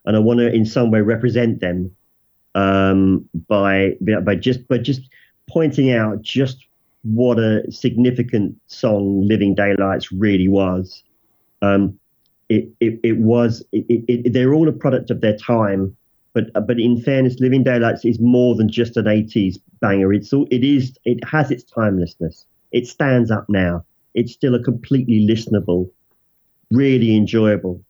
and 0.07 0.15
I 0.15 0.19
want 0.19 0.39
to 0.39 0.51
in 0.51 0.65
some 0.65 0.89
way 0.89 1.01
represent 1.01 1.59
them 1.59 1.91
um, 2.55 3.29
by 3.47 3.91
by 4.23 4.35
just 4.35 4.67
by 4.67 4.79
just 4.79 5.01
pointing 5.47 5.91
out 5.91 6.21
just 6.21 6.65
what 7.03 7.37
a 7.37 7.69
significant 7.69 8.55
song 8.67 9.21
"Living 9.27 9.53
Daylights" 9.53 10.11
really 10.11 10.47
was. 10.47 11.03
Um, 11.61 11.99
it, 12.49 12.69
it, 12.79 12.99
it 13.03 13.17
was 13.17 13.63
it, 13.73 13.85
it, 14.07 14.33
they're 14.33 14.53
all 14.53 14.69
a 14.69 14.73
product 14.73 15.11
of 15.11 15.19
their 15.19 15.35
time, 15.35 15.95
But 16.33 16.53
but 16.53 16.79
in 16.79 17.01
fairness, 17.01 17.35
Living 17.39 17.63
Daylights 17.63 18.05
is 18.05 18.19
more 18.19 18.55
than 18.55 18.69
just 18.69 18.95
an 18.95 19.05
80s 19.05 19.57
banger. 19.81 20.13
It's 20.13 20.31
all, 20.31 20.47
it 20.49 20.63
is 20.63 20.97
it 21.03 21.21
has 21.25 21.51
its 21.51 21.63
timelessness. 21.63 22.45
It 22.71 22.87
stands 22.87 23.29
up 23.29 23.45
now. 23.49 23.83
It's 24.13 24.31
still 24.31 24.55
a 24.55 24.63
completely 24.63 25.27
listenable, 25.27 25.89
really 26.71 27.15
enjoyable, 27.15 27.83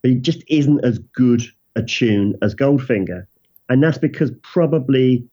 but 0.00 0.12
it 0.12 0.22
just 0.22 0.42
isn't 0.48 0.82
as 0.82 0.98
good 1.14 1.42
a 1.76 1.82
tune 1.82 2.36
as 2.42 2.54
Goldfinger, 2.54 3.26
and 3.68 3.82
that's 3.82 3.98
because 3.98 4.30
probably 4.42 5.24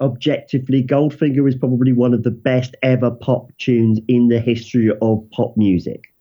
objectively, 0.00 0.82
Goldfinger 0.82 1.48
is 1.48 1.54
probably 1.54 1.92
one 1.92 2.14
of 2.14 2.22
the 2.22 2.30
best 2.30 2.74
ever 2.82 3.10
pop 3.10 3.56
tunes 3.58 4.00
in 4.08 4.28
the 4.28 4.40
history 4.40 4.90
of 5.00 5.30
pop 5.30 5.56
music. 5.56 6.12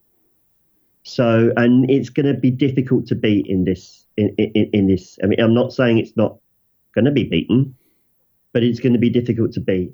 So, 1.03 1.51
and 1.57 1.89
it's 1.89 2.09
going 2.09 2.27
to 2.27 2.39
be 2.39 2.51
difficult 2.51 3.07
to 3.07 3.15
beat 3.15 3.47
in 3.47 3.65
this. 3.65 4.05
In, 4.15 4.29
in, 4.37 4.69
in 4.73 4.87
this, 4.87 5.17
I 5.23 5.25
mean, 5.25 5.39
I'm 5.39 5.55
not 5.55 5.73
saying 5.73 5.97
it's 5.97 6.15
not 6.15 6.37
going 6.93 7.05
to 7.05 7.11
be 7.11 7.23
beaten, 7.23 7.75
but 8.51 8.61
it's 8.61 8.79
going 8.79 8.93
to 8.93 8.99
be 8.99 9.09
difficult 9.09 9.53
to 9.53 9.59
beat. 9.59 9.91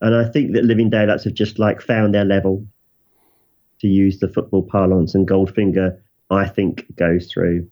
And 0.00 0.16
I 0.16 0.28
think 0.28 0.52
that 0.54 0.64
Living 0.64 0.90
Daylights 0.90 1.22
have 1.24 1.34
just 1.34 1.60
like 1.60 1.80
found 1.80 2.12
their 2.12 2.24
level, 2.24 2.66
to 3.78 3.86
use 3.86 4.18
the 4.18 4.28
football 4.28 4.62
parlance, 4.62 5.14
and 5.14 5.28
Goldfinger, 5.28 5.96
I 6.30 6.48
think, 6.48 6.86
goes 6.96 7.30
through. 7.30 7.70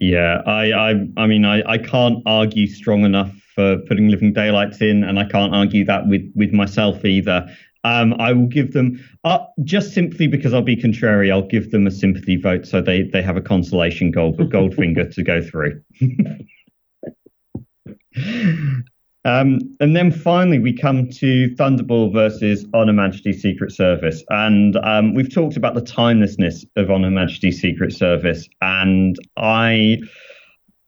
Yeah, 0.00 0.42
I, 0.46 0.72
I, 0.72 1.08
I 1.16 1.26
mean, 1.26 1.44
I, 1.44 1.62
I 1.68 1.78
can't 1.78 2.22
argue 2.24 2.68
strong 2.68 3.04
enough 3.04 3.32
for 3.54 3.78
putting 3.88 4.08
Living 4.08 4.32
Daylights 4.32 4.80
in, 4.80 5.02
and 5.02 5.18
I 5.18 5.24
can't 5.24 5.54
argue 5.54 5.84
that 5.86 6.06
with 6.06 6.30
with 6.36 6.52
myself 6.52 7.04
either. 7.04 7.48
Um, 7.84 8.14
I 8.20 8.32
will 8.32 8.46
give 8.46 8.72
them 8.72 9.04
uh, 9.24 9.38
just 9.64 9.94
simply 9.94 10.28
because 10.28 10.54
I'll 10.54 10.62
be 10.62 10.76
contrary. 10.76 11.32
I'll 11.32 11.46
give 11.46 11.72
them 11.72 11.86
a 11.86 11.90
sympathy 11.90 12.36
vote, 12.36 12.66
so 12.66 12.80
they 12.80 13.02
they 13.02 13.22
have 13.22 13.36
a 13.36 13.40
consolation 13.40 14.12
goal 14.12 14.32
gold 14.32 14.52
Goldfinger 14.52 15.12
to 15.14 15.22
go 15.24 15.42
through. 15.42 15.82
um, 19.24 19.58
and 19.80 19.96
then 19.96 20.10
finally, 20.10 20.58
we 20.58 20.72
come 20.72 21.08
to 21.10 21.48
Thunderball 21.56 22.12
versus 22.12 22.64
On 22.74 22.86
Her 22.86 22.92
Majesty's 22.92 23.42
Secret 23.42 23.72
Service, 23.72 24.22
and 24.30 24.76
um, 24.76 25.14
we've 25.14 25.32
talked 25.32 25.56
about 25.56 25.74
the 25.74 25.82
timelessness 25.82 26.64
of 26.76 26.90
On 26.90 27.02
Her 27.02 27.10
Majesty's 27.10 27.60
Secret 27.60 27.92
Service, 27.92 28.48
and 28.60 29.16
I 29.36 29.98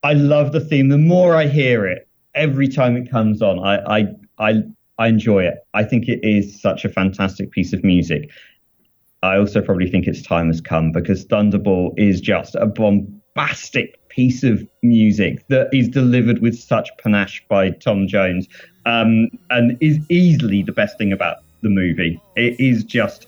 I 0.02 0.14
love 0.14 0.52
the 0.52 0.60
theme. 0.60 0.88
The 0.88 0.98
more 0.98 1.34
I 1.34 1.46
hear 1.46 1.86
it, 1.86 2.08
every 2.34 2.68
time 2.68 2.96
it 2.96 3.10
comes 3.10 3.42
on, 3.42 3.58
I, 3.58 3.98
I, 3.98 4.06
I, 4.38 4.62
I 4.98 5.08
enjoy 5.08 5.44
it. 5.44 5.58
I 5.74 5.84
think 5.84 6.08
it 6.08 6.20
is 6.22 6.60
such 6.60 6.84
a 6.84 6.88
fantastic 6.88 7.50
piece 7.50 7.72
of 7.72 7.84
music. 7.84 8.30
I 9.22 9.36
also 9.36 9.60
probably 9.60 9.90
think 9.90 10.06
its 10.06 10.22
time 10.22 10.46
has 10.46 10.60
come 10.60 10.92
because 10.92 11.26
Thunderball 11.26 11.92
is 11.98 12.20
just 12.20 12.54
a 12.54 12.66
bombastic 12.66 13.99
piece 14.10 14.42
of 14.42 14.66
music 14.82 15.46
that 15.48 15.68
is 15.72 15.88
delivered 15.88 16.40
with 16.40 16.58
such 16.58 16.90
panache 16.98 17.42
by 17.48 17.70
Tom 17.70 18.06
Jones 18.06 18.48
um, 18.86 19.28
and 19.50 19.78
is 19.80 19.98
easily 20.10 20.62
the 20.62 20.72
best 20.72 20.98
thing 20.98 21.12
about 21.12 21.38
the 21.62 21.70
movie. 21.70 22.20
It 22.36 22.58
is 22.60 22.84
just 22.84 23.26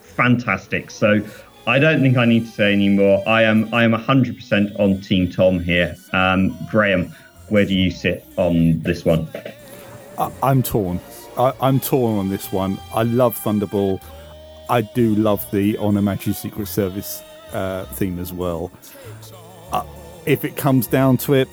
fantastic. 0.00 0.90
So 0.90 1.20
I 1.66 1.78
don't 1.78 2.00
think 2.00 2.16
I 2.16 2.24
need 2.24 2.46
to 2.46 2.50
say 2.50 2.72
any 2.72 2.88
more. 2.88 3.26
I 3.28 3.42
am 3.42 3.72
I 3.72 3.84
am 3.84 3.92
100% 3.92 4.80
on 4.80 5.00
Team 5.00 5.30
Tom 5.30 5.60
here. 5.60 5.96
Um, 6.12 6.56
Graham, 6.70 7.14
where 7.48 7.64
do 7.64 7.74
you 7.74 7.90
sit 7.90 8.24
on 8.36 8.80
this 8.80 9.04
one? 9.04 9.28
I, 10.18 10.50
am 10.50 10.62
torn. 10.62 11.00
I, 11.38 11.52
am 11.60 11.80
torn 11.80 12.18
on 12.18 12.28
this 12.28 12.52
one. 12.52 12.78
I 12.94 13.02
love 13.02 13.36
Thunderball. 13.38 14.00
I 14.68 14.82
do 14.82 15.14
love 15.14 15.48
the 15.50 15.76
On 15.78 15.94
Her 15.94 16.02
Majesty's 16.02 16.38
Secret 16.38 16.68
Service 16.68 17.22
uh, 17.52 17.84
theme 17.86 18.18
as 18.18 18.32
well. 18.32 18.70
If 20.26 20.44
it 20.44 20.56
comes 20.56 20.86
down 20.86 21.16
to 21.18 21.34
it, 21.34 21.48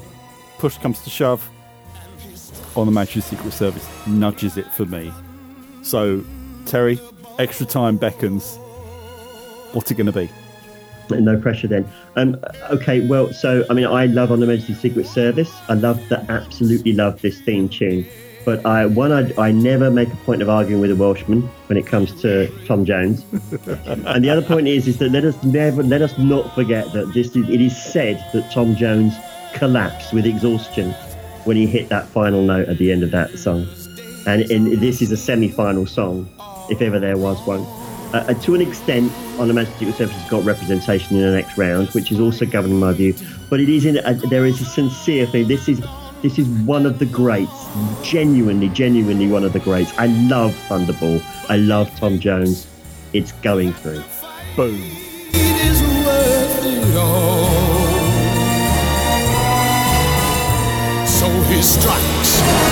push 0.58 0.78
comes 0.78 1.02
to 1.04 1.10
shove, 1.10 1.48
On 2.76 2.86
the 2.86 2.92
Majesty's 2.92 3.26
Secret 3.26 3.52
Service 3.52 3.88
nudges 4.08 4.58
it 4.58 4.72
for 4.74 4.86
me. 4.86 5.12
So, 5.82 6.24
Terry, 6.66 7.00
extra 7.40 7.66
time 7.66 7.98
beckons. 7.98 8.58
What's 9.74 9.90
it 9.92 9.96
going 9.96 10.08
to 10.08 10.12
be? 10.12 10.30
no 11.10 11.40
pressure 11.40 11.68
then. 11.68 11.90
Um, 12.16 12.38
okay, 12.70 13.06
well, 13.08 13.34
so 13.34 13.66
I 13.70 13.74
mean, 13.74 13.86
I 13.86 14.06
love 14.06 14.32
On 14.32 14.40
the 14.40 14.46
Majesty's 14.46 14.80
Secret 14.80 15.08
Service. 15.08 15.52
I 15.68 15.74
love 15.74 16.00
that, 16.10 16.30
absolutely 16.30 16.94
love 16.94 17.22
this 17.22 17.42
theme 17.42 17.68
tune. 17.68 18.06
But 18.50 18.66
I 18.66 18.88
one, 18.88 19.12
I, 19.12 19.32
I 19.38 19.52
never 19.52 19.92
make 19.92 20.12
a 20.12 20.16
point 20.26 20.42
of 20.42 20.50
arguing 20.50 20.82
with 20.82 20.90
a 20.90 20.96
Welshman 20.96 21.44
when 21.68 21.78
it 21.78 21.86
comes 21.86 22.20
to 22.24 22.50
Tom 22.66 22.84
Jones. 22.84 23.24
and 23.86 24.26
the 24.26 24.32
other 24.32 24.42
point 24.42 24.68
is, 24.68 24.88
is 24.88 24.98
that 24.98 25.12
let 25.12 25.24
us 25.24 25.36
never 25.44 25.84
let 25.84 26.02
us 26.02 26.18
not 26.18 26.56
forget 26.56 26.92
that 26.94 27.14
this 27.14 27.36
is. 27.36 27.48
It 27.48 27.62
is 27.62 27.78
said 27.78 28.18
that 28.34 28.52
Tom 28.52 28.76
Jones 28.76 29.14
collapsed 29.54 30.14
with 30.14 30.26
exhaustion 30.26 30.94
when 31.46 31.58
he 31.58 31.68
hit 31.68 31.90
that 31.90 32.08
final 32.08 32.42
note 32.42 32.68
at 32.68 32.80
the 32.80 32.92
end 32.92 33.04
of 33.04 33.12
that 33.12 33.38
song. 33.38 33.68
And, 34.26 34.50
and 34.50 34.82
this 34.82 35.04
is 35.04 35.12
a 35.12 35.18
semi-final 35.18 35.86
song, 35.86 36.28
if 36.72 36.82
ever 36.82 36.98
there 36.98 37.18
was 37.18 37.40
one 37.46 37.64
uh, 38.14 38.34
to 38.34 38.56
an 38.56 38.62
extent, 38.62 39.12
on 39.38 39.48
the 39.48 39.54
Manchester 39.54 39.92
Service 39.92 40.16
has 40.16 40.30
got 40.30 40.44
representation 40.44 41.18
in 41.18 41.22
the 41.22 41.32
next 41.32 41.56
round, 41.58 41.90
which 41.90 42.12
is 42.12 42.20
also 42.20 42.46
governing 42.46 42.80
my 42.80 42.92
view. 42.94 43.14
But 43.50 43.60
it 43.60 43.70
is 43.70 43.86
in 43.86 43.98
a, 43.98 44.14
there 44.16 44.46
is 44.46 44.60
a 44.60 44.66
sincere 44.66 45.28
thing. 45.28 45.48
This 45.48 45.70
is 45.70 45.80
this 46.22 46.38
is 46.38 46.48
one 46.66 46.86
of 46.86 47.00
the 47.00 47.06
greats, 47.06 47.68
genuinely, 48.04 48.70
genuinely 48.70 49.28
one 49.28 49.44
of 49.44 49.54
the 49.54 49.60
greats. 49.60 49.94
I 49.98 50.08
love 50.08 50.52
Thunderball. 50.68 51.24
I 51.50 51.56
love 51.56 51.94
Tom 51.98 52.20
Jones. 52.20 52.68
It's 53.14 53.32
going 53.32 53.74
through. 53.74 54.04
Boom. 54.56 54.80
So 61.08 61.28
he 61.48 61.62
strikes 61.62 62.69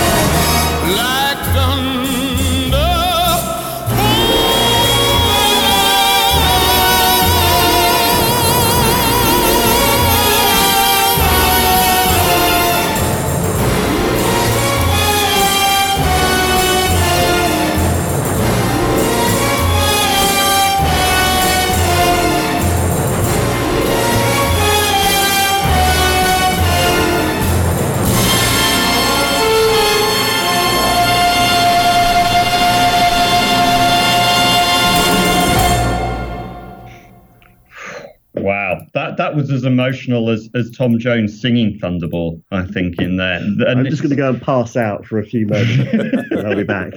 was 39.37 39.51
as 39.51 39.63
emotional 39.63 40.29
as, 40.29 40.49
as 40.55 40.71
Tom 40.71 40.99
Jones 40.99 41.39
singing 41.39 41.79
Thunderball, 41.79 42.41
I 42.51 42.65
think, 42.65 42.99
in 42.99 43.17
there. 43.17 43.37
And 43.37 43.63
I'm 43.63 43.85
just 43.85 44.01
going 44.01 44.09
to 44.09 44.15
go 44.15 44.29
and 44.29 44.41
pass 44.41 44.75
out 44.75 45.05
for 45.05 45.19
a 45.19 45.23
few 45.23 45.45
moments 45.45 45.93
and 46.31 46.47
I'll 46.47 46.55
be 46.55 46.63
back. 46.63 46.93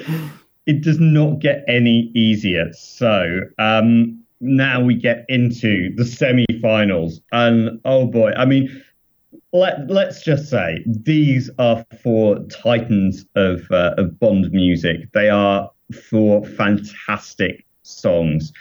It 0.67 0.83
does 0.83 0.99
not 0.99 1.39
get 1.39 1.65
any 1.69 2.11
easier. 2.15 2.73
So 2.73 3.41
um, 3.59 4.21
now 4.41 4.81
we 4.83 4.95
get 4.95 5.27
into 5.29 5.95
the 5.95 6.05
semi 6.05 6.47
finals. 6.63 7.21
And 7.31 7.79
oh 7.85 8.07
boy, 8.07 8.33
I 8.33 8.47
mean, 8.47 8.83
let, 9.53 9.89
let's 9.89 10.23
just 10.23 10.49
say 10.49 10.83
these 10.87 11.51
are 11.59 11.85
for 12.03 12.39
titans 12.47 13.27
of, 13.35 13.71
uh, 13.71 13.95
of 13.99 14.19
Bond 14.19 14.51
music. 14.51 15.13
They 15.13 15.29
are 15.29 15.71
for 16.09 16.45
fantastic 16.45 17.67
songs. 17.83 18.53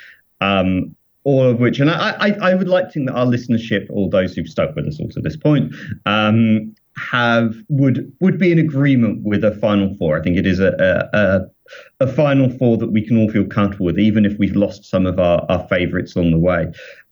Um, 0.41 0.95
all 1.29 1.47
of 1.47 1.59
which, 1.59 1.79
and 1.79 1.91
I, 1.91 2.15
I, 2.19 2.29
I, 2.41 2.55
would 2.55 2.67
like 2.67 2.87
to 2.87 2.91
think 2.93 3.05
that 3.07 3.13
our 3.13 3.27
listenership, 3.27 3.87
all 3.91 4.09
those 4.09 4.33
who've 4.33 4.47
stuck 4.47 4.75
with 4.75 4.87
us 4.87 4.99
all 4.99 5.09
to 5.09 5.21
this 5.21 5.37
point, 5.37 5.75
um, 6.07 6.73
have 6.97 7.53
would 7.69 8.11
would 8.19 8.39
be 8.39 8.51
in 8.51 8.57
agreement 8.57 9.21
with 9.23 9.43
a 9.43 9.55
final 9.57 9.95
four. 9.97 10.17
I 10.19 10.23
think 10.23 10.37
it 10.37 10.47
is 10.47 10.59
a, 10.59 10.73
a, 11.13 12.03
a 12.03 12.11
final 12.11 12.49
four 12.57 12.77
that 12.77 12.87
we 12.87 13.05
can 13.05 13.15
all 13.15 13.29
feel 13.29 13.45
comfortable 13.45 13.85
with, 13.85 13.99
even 13.99 14.25
if 14.25 14.39
we've 14.39 14.55
lost 14.55 14.85
some 14.85 15.05
of 15.05 15.19
our, 15.19 15.45
our 15.49 15.67
favourites 15.67 16.17
on 16.17 16.31
the 16.31 16.39
way. 16.39 16.65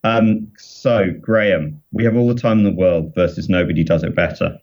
Um, 0.03 0.51
so, 0.57 1.11
Graham, 1.21 1.79
we 1.91 2.03
have 2.03 2.15
all 2.15 2.27
the 2.27 2.41
time 2.41 2.57
in 2.57 2.63
the 2.63 2.71
world 2.71 3.13
versus 3.13 3.49
nobody 3.49 3.83
does 3.83 4.03
it 4.03 4.15
better. 4.15 4.57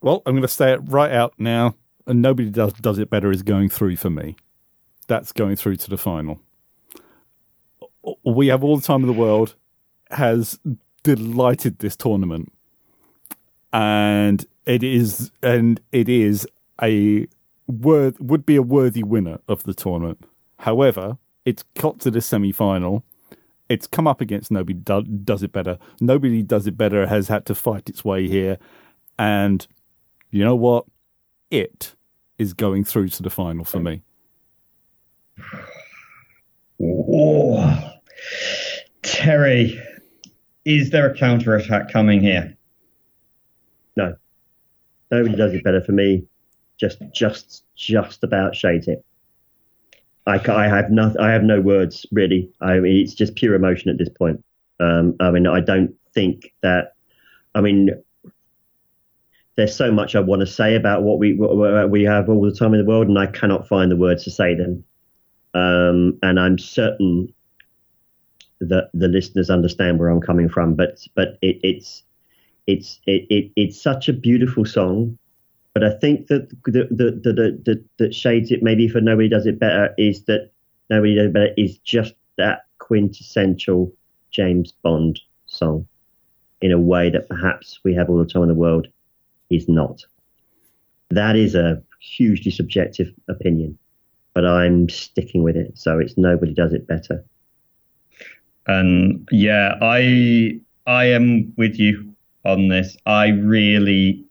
Well, 0.00 0.22
I'm 0.26 0.34
going 0.34 0.42
to 0.42 0.48
say 0.48 0.72
it 0.72 0.80
right 0.84 1.10
out 1.10 1.34
now, 1.38 1.74
and 2.06 2.22
nobody 2.22 2.50
does 2.50 2.72
does 2.74 3.00
it 3.00 3.10
better 3.10 3.32
is 3.32 3.42
going 3.42 3.68
through 3.68 3.96
for 3.96 4.10
me 4.10 4.36
that's 5.06 5.32
going 5.32 5.56
through 5.56 5.76
to 5.76 5.90
the 5.90 5.98
final. 5.98 6.40
We 8.24 8.48
have 8.48 8.64
all 8.64 8.76
the 8.76 8.82
time 8.82 9.00
in 9.02 9.06
the 9.06 9.12
world 9.12 9.54
has 10.10 10.58
delighted 11.02 11.78
this 11.78 11.96
tournament, 11.96 12.52
and 13.72 14.44
it 14.66 14.82
is 14.82 15.30
and 15.42 15.80
it 15.92 16.08
is 16.08 16.46
a 16.82 17.26
worth 17.66 18.20
would 18.20 18.44
be 18.44 18.56
a 18.56 18.62
worthy 18.62 19.02
winner 19.02 19.38
of 19.48 19.62
the 19.64 19.74
tournament. 19.74 20.24
However, 20.58 21.18
it's 21.44 21.64
got 21.78 22.00
to 22.00 22.10
the 22.10 22.20
semi 22.20 22.52
final. 22.52 23.04
it's 23.68 23.86
come 23.86 24.06
up 24.06 24.20
against 24.20 24.50
nobody 24.50 24.74
do, 24.74 25.02
does 25.02 25.42
it 25.42 25.52
better. 25.52 25.78
Nobody 26.00 26.42
does 26.42 26.66
it 26.66 26.76
better 26.76 27.06
has 27.06 27.28
had 27.28 27.46
to 27.46 27.54
fight 27.54 27.88
its 27.88 28.04
way 28.04 28.28
here, 28.28 28.58
and 29.18 29.66
you 30.30 30.44
know 30.44 30.56
what? 30.56 30.84
It 31.50 31.94
is 32.38 32.54
going 32.54 32.84
through 32.84 33.08
to 33.10 33.22
the 33.22 33.30
final 33.30 33.64
for 33.64 33.80
me. 33.80 34.02
Oh, 37.12 37.90
Terry, 39.02 39.78
is 40.64 40.90
there 40.90 41.10
a 41.10 41.16
counter 41.16 41.54
attack 41.54 41.92
coming 41.92 42.20
here? 42.20 42.56
No, 43.96 44.16
nobody 45.10 45.36
does 45.36 45.52
it 45.52 45.62
better 45.62 45.82
for 45.82 45.92
me. 45.92 46.24
Just, 46.80 47.02
just, 47.12 47.64
just 47.76 48.24
about 48.24 48.56
shades 48.56 48.88
it. 48.88 49.04
I, 50.26 50.40
I 50.50 50.68
have 50.68 50.90
no, 50.90 51.14
I 51.20 51.30
have 51.30 51.42
no 51.42 51.60
words 51.60 52.06
really. 52.12 52.50
I 52.60 52.78
mean, 52.78 53.02
it's 53.02 53.14
just 53.14 53.34
pure 53.34 53.54
emotion 53.54 53.90
at 53.90 53.98
this 53.98 54.08
point. 54.08 54.42
Um, 54.80 55.14
I 55.20 55.30
mean, 55.30 55.46
I 55.46 55.60
don't 55.60 55.94
think 56.14 56.52
that. 56.62 56.94
I 57.54 57.60
mean, 57.60 57.90
there's 59.56 59.76
so 59.76 59.92
much 59.92 60.14
I 60.14 60.20
want 60.20 60.40
to 60.40 60.46
say 60.46 60.74
about 60.74 61.02
what 61.02 61.18
we 61.18 61.34
what 61.34 61.90
we 61.90 62.04
have 62.04 62.28
all 62.28 62.40
the 62.40 62.54
time 62.54 62.72
in 62.72 62.80
the 62.80 62.86
world, 62.86 63.08
and 63.08 63.18
I 63.18 63.26
cannot 63.26 63.68
find 63.68 63.90
the 63.90 63.96
words 63.96 64.24
to 64.24 64.30
say 64.30 64.54
them. 64.54 64.84
Um, 65.54 66.18
and 66.22 66.40
I'm 66.40 66.58
certain 66.58 67.32
that 68.60 68.90
the 68.94 69.08
listeners 69.08 69.50
understand 69.50 69.98
where 69.98 70.08
I'm 70.08 70.20
coming 70.20 70.48
from. 70.48 70.74
But 70.74 71.06
but 71.14 71.38
it, 71.42 71.58
it's 71.62 72.02
it's 72.66 73.00
it, 73.06 73.26
it, 73.28 73.52
it's 73.56 73.80
such 73.80 74.08
a 74.08 74.12
beautiful 74.12 74.64
song. 74.64 75.18
But 75.74 75.84
I 75.84 75.90
think 75.90 76.28
that 76.28 76.50
the 76.64 76.86
the 76.90 77.20
the, 77.22 77.32
the, 77.32 77.62
the, 77.64 77.84
the 77.98 78.12
shades 78.12 78.50
it 78.50 78.62
maybe 78.62 78.88
for 78.88 79.00
nobody 79.00 79.28
does 79.28 79.46
it 79.46 79.58
better 79.58 79.94
is 79.98 80.24
that 80.24 80.50
nobody 80.90 81.14
does 81.14 81.26
it 81.26 81.32
better 81.32 81.54
is 81.56 81.78
just 81.78 82.14
that 82.38 82.66
quintessential 82.78 83.92
James 84.30 84.72
Bond 84.82 85.20
song 85.46 85.86
in 86.60 86.72
a 86.72 86.78
way 86.78 87.10
that 87.10 87.28
perhaps 87.28 87.80
we 87.84 87.94
have 87.94 88.08
all 88.08 88.18
the 88.18 88.26
time 88.26 88.42
in 88.42 88.48
the 88.48 88.54
world 88.54 88.88
is 89.50 89.68
not. 89.68 90.04
That 91.10 91.36
is 91.36 91.54
a 91.54 91.82
hugely 92.00 92.50
subjective 92.50 93.12
opinion, 93.28 93.78
but 94.34 94.46
I'm 94.46 94.88
sticking 94.88 95.42
with 95.42 95.56
it. 95.56 95.78
So 95.78 95.98
it's 95.98 96.16
nobody 96.16 96.54
does 96.54 96.72
it 96.72 96.86
better. 96.86 97.24
And 98.66 99.28
yeah, 99.30 99.74
I 99.80 100.60
I 100.86 101.04
am 101.04 101.52
with 101.56 101.78
you 101.78 102.14
on 102.44 102.68
this. 102.68 102.96
I 103.06 103.28
really 103.28 104.24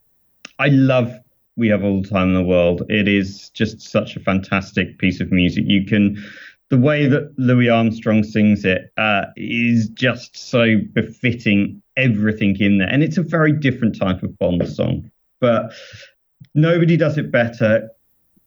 I 0.59 0.67
love 0.67 1.11
we 1.57 1.67
have 1.67 1.83
all 1.83 2.01
the 2.01 2.09
time 2.09 2.29
in 2.29 2.33
the 2.33 2.43
world. 2.43 2.83
It 2.89 3.07
is 3.07 3.49
just 3.49 3.81
such 3.81 4.15
a 4.15 4.19
fantastic 4.19 4.97
piece 4.99 5.19
of 5.19 5.31
music. 5.31 5.65
You 5.67 5.85
can 5.85 6.17
the 6.69 6.77
way 6.77 7.05
that 7.05 7.33
Louis 7.37 7.69
Armstrong 7.69 8.23
sings 8.23 8.63
it 8.63 8.93
uh, 8.97 9.25
is 9.35 9.89
just 9.89 10.37
so 10.37 10.77
befitting 10.93 11.81
everything 11.97 12.55
in 12.59 12.77
there, 12.77 12.87
and 12.87 13.03
it's 13.03 13.17
a 13.17 13.23
very 13.23 13.51
different 13.51 13.99
type 13.99 14.23
of 14.23 14.37
Bond 14.39 14.67
song. 14.69 15.11
But 15.41 15.73
nobody 16.55 16.95
does 16.95 17.17
it 17.17 17.31
better 17.31 17.89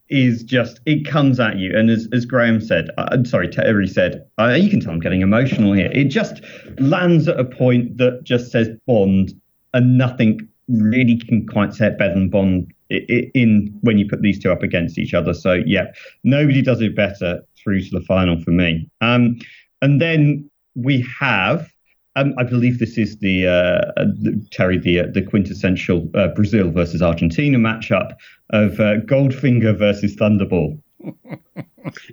is 0.09 0.43
just 0.43 0.81
it 0.87 1.07
comes 1.07 1.41
at 1.41 1.57
you. 1.57 1.77
And 1.77 1.91
as, 1.91 2.09
as 2.13 2.25
graham 2.27 2.61
said 2.61 2.91
uh, 2.99 3.09
i'm 3.11 3.25
sorry 3.25 3.49
terry 3.49 3.87
said 3.87 4.25
uh, 4.39 4.51
you 4.51 4.69
can 4.69 4.81
tell 4.81 4.93
i'm 4.93 5.01
getting 5.01 5.23
emotional 5.23 5.73
here. 5.73 5.91
It 5.93 6.05
just 6.05 6.43
lands 6.79 7.29
at 7.29 7.39
a 7.39 7.45
point 7.45 7.97
that 7.99 8.23
just 8.25 8.51
says 8.51 8.69
bond 8.87 9.33
and 9.73 9.99
nothing 9.99 10.47
really 10.69 11.19
can 11.19 11.47
quite 11.47 11.75
say 11.75 11.91
better 11.91 12.15
than 12.15 12.29
bond 12.31 12.73
in 12.91 13.77
when 13.81 13.99
you 13.99 14.07
put 14.09 14.23
these 14.23 14.39
two 14.39 14.53
up 14.53 14.63
against 14.63 14.99
each 14.99 15.15
other. 15.15 15.35
So 15.35 15.55
yeah 15.67 15.87
nobody 16.23 16.63
does 16.63 16.81
it 16.81 16.95
better 16.95 17.43
through 17.63 17.83
to 17.83 17.91
the 17.91 18.03
final 18.03 18.41
for 18.41 18.51
me. 18.51 18.89
Um, 19.01 19.39
and 19.83 20.01
then 20.01 20.49
we 20.75 21.07
have 21.19 21.71
um, 22.17 22.35
I 22.39 22.45
believe 22.45 22.79
this 22.79 22.97
is 22.97 23.19
the, 23.19 23.47
uh, 23.47 23.93
the 23.97 24.47
Terry 24.51 24.79
the 24.79 25.01
uh, 25.01 25.07
the 25.13 25.23
quintessential 25.23 26.09
uh, 26.15 26.29
Brazil 26.29 26.71
versus 26.71 27.03
Argentina 27.03 27.59
matchup 27.59 28.15
of 28.51 28.79
uh, 28.79 29.01
Goldfinger 29.01 29.77
versus 29.77 30.15
Thunderball. 30.15 30.81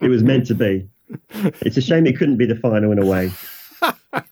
it 0.02 0.08
was 0.08 0.24
meant 0.24 0.48
to 0.48 0.56
be. 0.56 0.88
It's 1.62 1.78
a 1.78 1.82
shame 1.82 2.08
it 2.08 2.18
couldn't 2.18 2.38
be 2.38 2.46
the 2.46 2.56
final 2.56 2.92
in 2.92 3.00
a 3.00 3.06
way, 3.06 3.32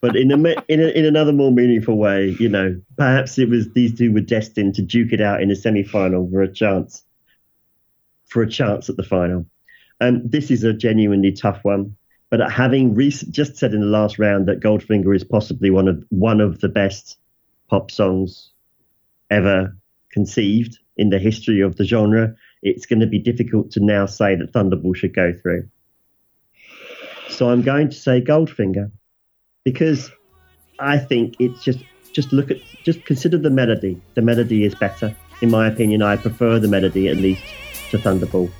but 0.01 0.15
in 0.15 0.31
a, 0.31 0.35
in 0.67 0.79
a, 0.79 0.87
in 0.87 1.05
another 1.05 1.33
more 1.33 1.51
meaningful 1.51 1.97
way, 1.97 2.35
you 2.39 2.49
know, 2.49 2.79
perhaps 2.97 3.37
it 3.37 3.49
was 3.49 3.71
these 3.73 3.97
two 3.97 4.13
were 4.13 4.21
destined 4.21 4.75
to 4.75 4.81
duke 4.81 5.11
it 5.11 5.21
out 5.21 5.41
in 5.41 5.51
a 5.51 5.55
semi 5.55 5.83
final 5.83 6.27
for 6.29 6.41
a 6.41 6.51
chance 6.51 7.03
for 8.27 8.41
a 8.41 8.49
chance 8.49 8.89
at 8.89 8.97
the 8.97 9.03
final. 9.03 9.45
Um, 10.01 10.21
this 10.23 10.49
is 10.49 10.63
a 10.63 10.73
genuinely 10.73 11.31
tough 11.31 11.59
one. 11.63 11.95
But 12.29 12.51
having 12.51 12.97
just 12.99 13.57
said 13.57 13.73
in 13.73 13.81
the 13.81 13.87
last 13.87 14.19
round 14.19 14.47
that 14.47 14.59
Goldfinger 14.59 15.15
is 15.15 15.23
possibly 15.23 15.71
one 15.71 15.87
of 15.87 16.03
one 16.09 16.41
of 16.41 16.59
the 16.59 16.69
best 16.69 17.17
pop 17.69 17.89
songs 17.89 18.51
ever 19.31 19.75
conceived 20.11 20.77
in 20.97 21.09
the 21.09 21.19
history 21.19 21.61
of 21.61 21.77
the 21.77 21.85
genre, 21.85 22.35
it's 22.61 22.85
going 22.85 22.99
to 22.99 23.07
be 23.07 23.19
difficult 23.19 23.71
to 23.71 23.79
now 23.79 24.05
say 24.05 24.35
that 24.35 24.51
Thunderball 24.51 24.95
should 24.95 25.15
go 25.15 25.33
through. 25.33 25.67
So 27.29 27.49
I'm 27.49 27.61
going 27.61 27.89
to 27.89 27.95
say 27.95 28.21
Goldfinger 28.21 28.91
because 29.63 30.11
I 30.79 30.97
think 30.97 31.35
it's 31.39 31.63
just 31.63 31.79
just 32.11 32.33
look 32.33 32.51
at 32.51 32.57
just 32.83 33.05
consider 33.05 33.37
the 33.37 33.49
melody. 33.49 34.01
The 34.15 34.21
melody 34.21 34.65
is 34.65 34.75
better, 34.75 35.15
in 35.41 35.49
my 35.49 35.67
opinion. 35.67 36.01
I 36.01 36.17
prefer 36.17 36.59
the 36.59 36.67
melody 36.67 37.07
at 37.07 37.17
least 37.17 37.43
to 37.91 37.97
Thunderball. 37.97 38.51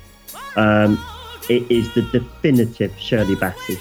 Um, 0.56 0.98
it 1.50 1.68
is 1.68 1.92
the 1.94 2.02
definitive 2.02 2.96
Shirley 2.96 3.34
Bassey, 3.34 3.76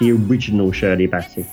the 0.00 0.10
original 0.10 0.72
Shirley 0.72 1.06
Bassey. 1.06 1.46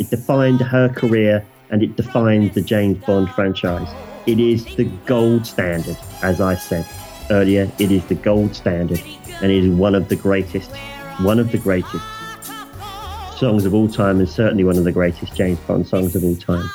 It 0.00 0.10
defined 0.10 0.60
her 0.60 0.88
career 0.88 1.46
and 1.70 1.80
it 1.80 1.94
defined 1.96 2.52
the 2.52 2.60
James 2.60 2.98
Bond 3.04 3.30
franchise. 3.30 3.88
It 4.26 4.40
is 4.40 4.64
the 4.74 4.84
gold 5.06 5.46
standard, 5.46 5.96
as 6.22 6.40
I 6.40 6.56
said 6.56 6.88
earlier. 7.30 7.70
It 7.78 7.92
is 7.92 8.04
the 8.06 8.16
gold 8.16 8.56
standard, 8.56 9.00
and 9.40 9.52
it 9.52 9.62
is 9.62 9.70
one 9.76 9.94
of 9.94 10.08
the 10.08 10.16
greatest, 10.16 10.72
one 11.20 11.38
of 11.38 11.52
the 11.52 11.58
greatest 11.58 12.04
songs 13.38 13.64
of 13.64 13.74
all 13.74 13.88
time, 13.88 14.18
and 14.18 14.28
certainly 14.28 14.64
one 14.64 14.76
of 14.76 14.82
the 14.82 14.92
greatest 14.92 15.36
James 15.36 15.60
Bond 15.60 15.86
songs 15.86 16.16
of 16.16 16.24
all 16.24 16.36
time. 16.36 16.68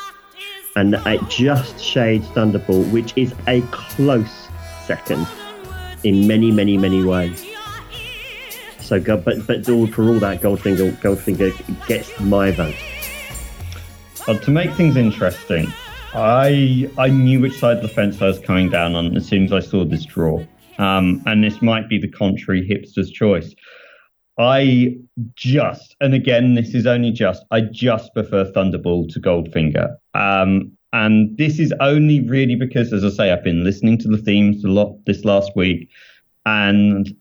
And 0.78 0.94
it 0.94 1.28
just 1.28 1.82
shades 1.82 2.28
Thunderball, 2.30 2.90
which 2.92 3.12
is 3.18 3.36
a 3.46 3.60
close 3.72 4.48
second 4.86 5.28
in 6.06 6.28
many, 6.28 6.50
many, 6.50 6.78
many 6.78 7.04
ways. 7.04 7.57
So, 8.88 9.02
but 9.02 9.46
but 9.46 9.66
for 9.66 10.04
all 10.08 10.20
that, 10.20 10.42
Goldfinger 10.42 10.92
Goldfinger 11.02 11.88
gets 11.88 12.18
my 12.22 12.52
vote. 12.52 12.76
Well, 14.26 14.40
to 14.40 14.50
make 14.50 14.72
things 14.76 14.96
interesting, 14.96 15.68
I 16.14 16.90
I 16.98 17.10
knew 17.10 17.42
which 17.42 17.60
side 17.60 17.78
of 17.78 17.84
the 17.84 17.90
fence 17.90 18.22
I 18.22 18.28
was 18.28 18.40
coming 18.40 18.70
down 18.70 18.96
on 18.96 19.18
as 19.18 19.28
soon 19.28 19.44
as 19.44 19.52
I 19.52 19.60
saw 19.60 19.84
this 19.84 20.06
draw, 20.06 20.42
um, 20.78 21.22
and 21.26 21.44
this 21.44 21.62
might 21.62 21.90
be 21.90 22.00
the 22.00 22.08
contrary 22.08 22.66
hipster's 22.66 23.12
choice. 23.12 23.54
I 24.40 24.96
just, 25.34 25.96
and 26.00 26.14
again, 26.14 26.54
this 26.54 26.74
is 26.74 26.86
only 26.86 27.12
just, 27.12 27.44
I 27.52 27.62
just 27.62 28.14
prefer 28.14 28.46
Thunderball 28.46 29.12
to 29.12 29.20
Goldfinger. 29.20 29.96
Um, 30.14 30.72
and 30.94 31.36
this 31.38 31.60
is 31.60 31.74
only 31.80 32.22
really 32.22 32.56
because, 32.56 32.94
as 32.94 33.04
I 33.04 33.10
say, 33.10 33.32
I've 33.32 33.44
been 33.44 33.64
listening 33.64 33.98
to 33.98 34.08
the 34.08 34.18
themes 34.18 34.64
a 34.64 34.70
lot 34.70 34.96
this 35.06 35.26
last 35.26 35.56
week, 35.56 35.90
and 36.46 37.14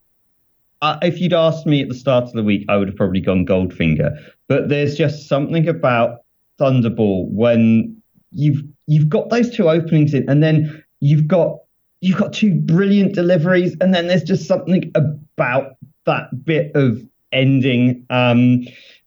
uh, 0.83 0.99
if 1.03 1.21
you'd 1.21 1.33
asked 1.33 1.67
me 1.67 1.83
at 1.83 1.89
the 1.89 1.95
start 1.95 2.25
of 2.25 2.33
the 2.33 2.43
week, 2.43 2.65
I 2.69 2.77
would 2.77 2.89
have 2.89 2.97
probably 2.97 3.21
gone 3.21 3.47
Goldfinger. 3.47 4.17
But 4.49 4.69
there's 4.69 4.97
just 4.97 5.29
something 5.29 5.69
about 5.69 6.21
Thunderball 6.61 7.29
when 7.31 8.01
you've 8.33 8.63
you've 8.87 9.09
got 9.09 9.31
those 9.31 9.51
two 9.51 9.69
openings 9.69 10.15
in, 10.15 10.29
and 10.29 10.43
then 10.43 10.83
you've 11.01 11.27
got 11.27 11.59
you've 12.01 12.19
got 12.19 12.33
two 12.33 12.55
brilliant 12.55 13.15
deliveries, 13.15 13.77
and 13.81 13.95
then 13.95 14.07
there's 14.07 14.23
just 14.23 14.47
something 14.47 14.93
about 14.95 15.77
that 16.05 16.45
bit 16.45 16.71
of 16.75 17.03
ending 17.33 18.05
um, 18.11 18.65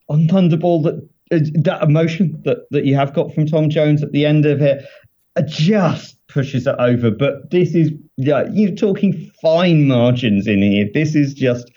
on 0.10 0.28
Thunderball 0.28 0.84
that 0.84 1.08
that 1.64 1.84
emotion 1.84 2.42
that 2.46 2.70
that 2.72 2.86
you 2.86 2.96
have 2.96 3.14
got 3.14 3.34
from 3.34 3.46
Tom 3.46 3.70
Jones 3.70 4.04
at 4.04 4.12
the 4.12 4.26
end 4.26 4.46
of 4.46 4.62
it 4.62 4.86
just 5.46 6.19
pushes 6.30 6.66
it 6.66 6.76
over. 6.80 7.12
But 7.12 7.52
this 7.52 7.76
is 7.76 7.92
yeah, 8.18 8.46
you're 8.52 8.76
talking 8.76 9.30
fine 9.42 9.88
margins 9.88 10.48
in 10.48 10.62
here. 10.62 10.88
This 10.94 11.16
is 11.16 11.34
just 11.34 11.72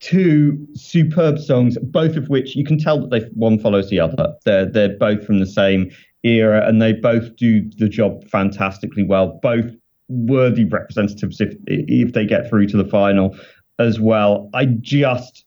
two 0.00 0.66
superb 0.74 1.38
songs, 1.38 1.76
both 1.82 2.16
of 2.16 2.28
which 2.28 2.56
you 2.56 2.64
can 2.64 2.78
tell 2.78 3.00
that 3.00 3.10
they 3.10 3.20
one 3.34 3.58
follows 3.58 3.90
the 3.90 4.00
other. 4.00 4.34
They're 4.44 4.66
they're 4.66 4.96
both 4.96 5.24
from 5.24 5.38
the 5.38 5.46
same 5.46 5.90
era, 6.22 6.66
and 6.66 6.80
they 6.80 6.92
both 6.92 7.36
do 7.36 7.68
the 7.78 7.88
job 7.88 8.26
fantastically 8.28 9.02
well. 9.02 9.38
Both 9.42 9.66
worthy 10.08 10.64
representatives 10.64 11.40
if 11.40 11.54
if 11.66 12.12
they 12.12 12.24
get 12.24 12.48
through 12.48 12.68
to 12.68 12.76
the 12.76 12.88
final 12.88 13.36
as 13.78 14.00
well. 14.00 14.48
I 14.54 14.66
just 14.66 15.44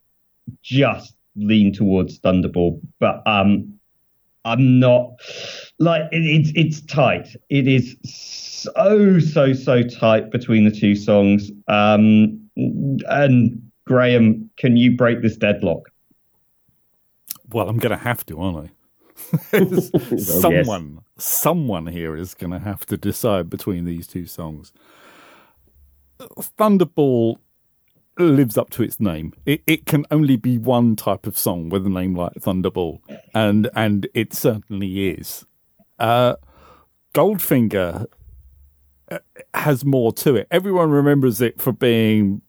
just 0.61 1.15
lean 1.35 1.73
towards 1.73 2.19
Thunderball, 2.19 2.81
but 2.99 3.21
um, 3.25 3.73
I'm 4.45 4.79
not 4.79 5.11
like 5.79 6.03
it, 6.11 6.25
it's 6.25 6.51
it's 6.55 6.81
tight. 6.81 7.35
It 7.49 7.67
is 7.67 7.95
so 8.61 9.19
so 9.19 9.53
so 9.53 9.83
tight 9.83 10.31
between 10.31 10.65
the 10.65 10.71
two 10.71 10.95
songs. 10.95 11.51
Um, 11.67 12.49
and 12.55 13.61
Graham, 13.85 14.49
can 14.57 14.77
you 14.77 14.95
break 14.95 15.21
this 15.21 15.37
deadlock? 15.37 15.89
Well, 17.51 17.67
I'm 17.67 17.77
going 17.77 17.97
to 17.97 18.03
have 18.03 18.25
to, 18.27 18.39
aren't 18.39 18.69
I? 18.69 18.71
someone, 20.17 20.99
yes. 21.17 21.25
someone 21.25 21.87
here 21.87 22.15
is 22.15 22.33
going 22.33 22.51
to 22.51 22.59
have 22.59 22.85
to 22.87 22.97
decide 22.97 23.49
between 23.49 23.85
these 23.85 24.07
two 24.07 24.25
songs. 24.27 24.71
Thunderball 26.19 27.37
lives 28.19 28.57
up 28.57 28.69
to 28.71 28.83
its 28.83 28.99
name. 28.99 29.33
It, 29.45 29.61
it 29.65 29.85
can 29.85 30.05
only 30.11 30.35
be 30.35 30.57
one 30.57 30.95
type 30.95 31.25
of 31.25 31.37
song 31.37 31.69
with 31.69 31.85
a 31.85 31.89
name 31.89 32.15
like 32.15 32.33
Thunderball, 32.33 32.99
and 33.33 33.69
and 33.73 34.07
it 34.13 34.33
certainly 34.33 35.09
is. 35.09 35.45
Uh, 35.97 36.35
Goldfinger 37.13 38.07
has 39.53 39.85
more 39.85 40.11
to 40.13 40.35
it. 40.35 40.47
Everyone 40.51 40.89
remembers 40.89 41.41
it 41.41 41.61
for 41.61 41.71
being 41.71 42.41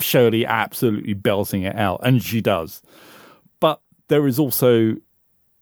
Shirley 0.00 0.46
absolutely 0.46 1.14
belting 1.14 1.62
it 1.62 1.76
out, 1.76 2.00
and 2.02 2.22
she 2.22 2.40
does. 2.40 2.82
But 3.60 3.80
there 4.08 4.26
is 4.26 4.38
also 4.38 4.96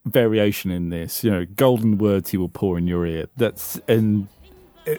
variation 0.05 0.71
in 0.71 0.91
this. 0.91 1.25
You 1.25 1.31
know, 1.31 1.45
golden 1.45 1.99
words 1.99 2.31
he 2.31 2.37
will 2.37 2.49
pour 2.49 2.79
in 2.79 2.87
your 2.87 3.07
ear. 3.07 3.27
That's 3.37 3.81
and 3.89 4.29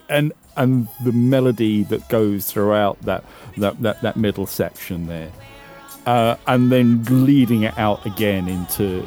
and 0.09 0.34
and 0.55 0.88
the 1.03 1.11
melody 1.11 1.84
that 1.84 2.07
goes 2.09 2.51
throughout 2.51 3.01
that 3.03 3.23
that 3.57 3.82
that, 3.82 4.01
that 4.01 4.17
middle 4.17 4.47
section 4.47 5.07
there. 5.07 5.32
Uh, 6.05 6.38
and 6.47 6.71
then 6.71 7.03
leading 7.25 7.63
it 7.63 7.78
out 7.78 8.05
again 8.05 8.47
into 8.47 9.05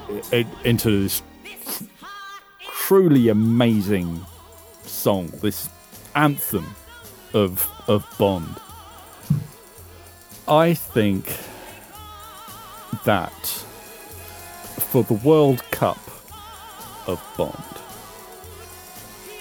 into 0.64 1.02
this 1.02 1.22
truly 2.90 3.28
amazing 3.28 4.20
song, 4.82 5.28
this 5.40 5.70
anthem 6.14 6.74
of 7.34 7.68
of 7.86 8.06
Bond. 8.18 8.56
I 10.48 10.74
think 10.74 11.26
that 13.04 13.32
for 14.90 15.04
the 15.04 15.14
World 15.14 15.62
Cup 15.70 15.98
of 17.06 17.22
Bond, 17.36 17.54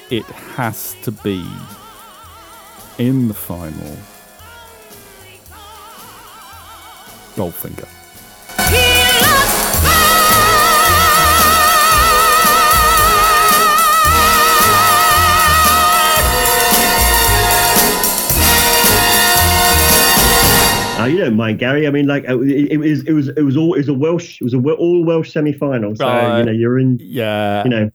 it 0.10 0.26
has 0.26 0.96
to 1.04 1.12
be 1.12 1.44
in 2.98 3.28
the 3.28 3.34
final 3.34 3.98
Goldfinger. 7.36 7.99
Oh, 21.00 21.06
you 21.06 21.20
don't 21.20 21.36
mind, 21.36 21.60
Gary. 21.60 21.88
I 21.88 21.92
mean, 21.92 22.08
like 22.08 22.26
it, 22.26 22.72
it, 22.72 22.78
was, 22.78 23.04
it 23.06 23.14
was, 23.14 23.30
it 23.30 23.42
was 23.42 23.56
all, 23.56 23.74
it 23.74 23.80
was 23.80 23.90
a 23.90 23.94
Welsh, 23.94 24.42
it 24.42 24.44
was 24.44 24.54
a 24.54 24.58
all 24.58 25.06
Welsh 25.06 25.32
semi-final. 25.32 25.96
So 25.96 26.08
uh, 26.08 26.40
you 26.40 26.46
know, 26.46 26.52
you're 26.52 26.78
in. 26.78 27.00
Yeah. 27.02 27.64
You 27.64 27.70
know. 27.70 27.92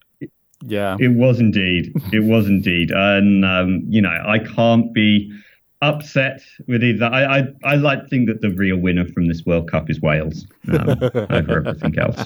Yeah. 0.66 0.96
It 0.98 1.08
was 1.08 1.40
indeed. 1.40 1.92
It 2.12 2.24
was 2.24 2.46
indeed, 2.46 2.90
and 2.90 3.44
um, 3.44 3.82
you 3.86 4.00
know, 4.00 4.16
I 4.26 4.38
can't 4.38 4.92
be 4.94 5.30
upset 5.82 6.40
with 6.66 6.82
either. 6.82 7.04
I, 7.04 7.40
I, 7.40 7.46
I 7.64 7.74
like 7.76 8.04
to 8.04 8.08
think 8.08 8.28
that 8.28 8.40
the 8.40 8.50
real 8.50 8.78
winner 8.78 9.06
from 9.06 9.28
this 9.28 9.44
World 9.44 9.70
Cup 9.70 9.90
is 9.90 10.00
Wales 10.00 10.46
um, 10.72 10.88
over 11.30 11.66
everything 11.66 11.98
else. 11.98 12.24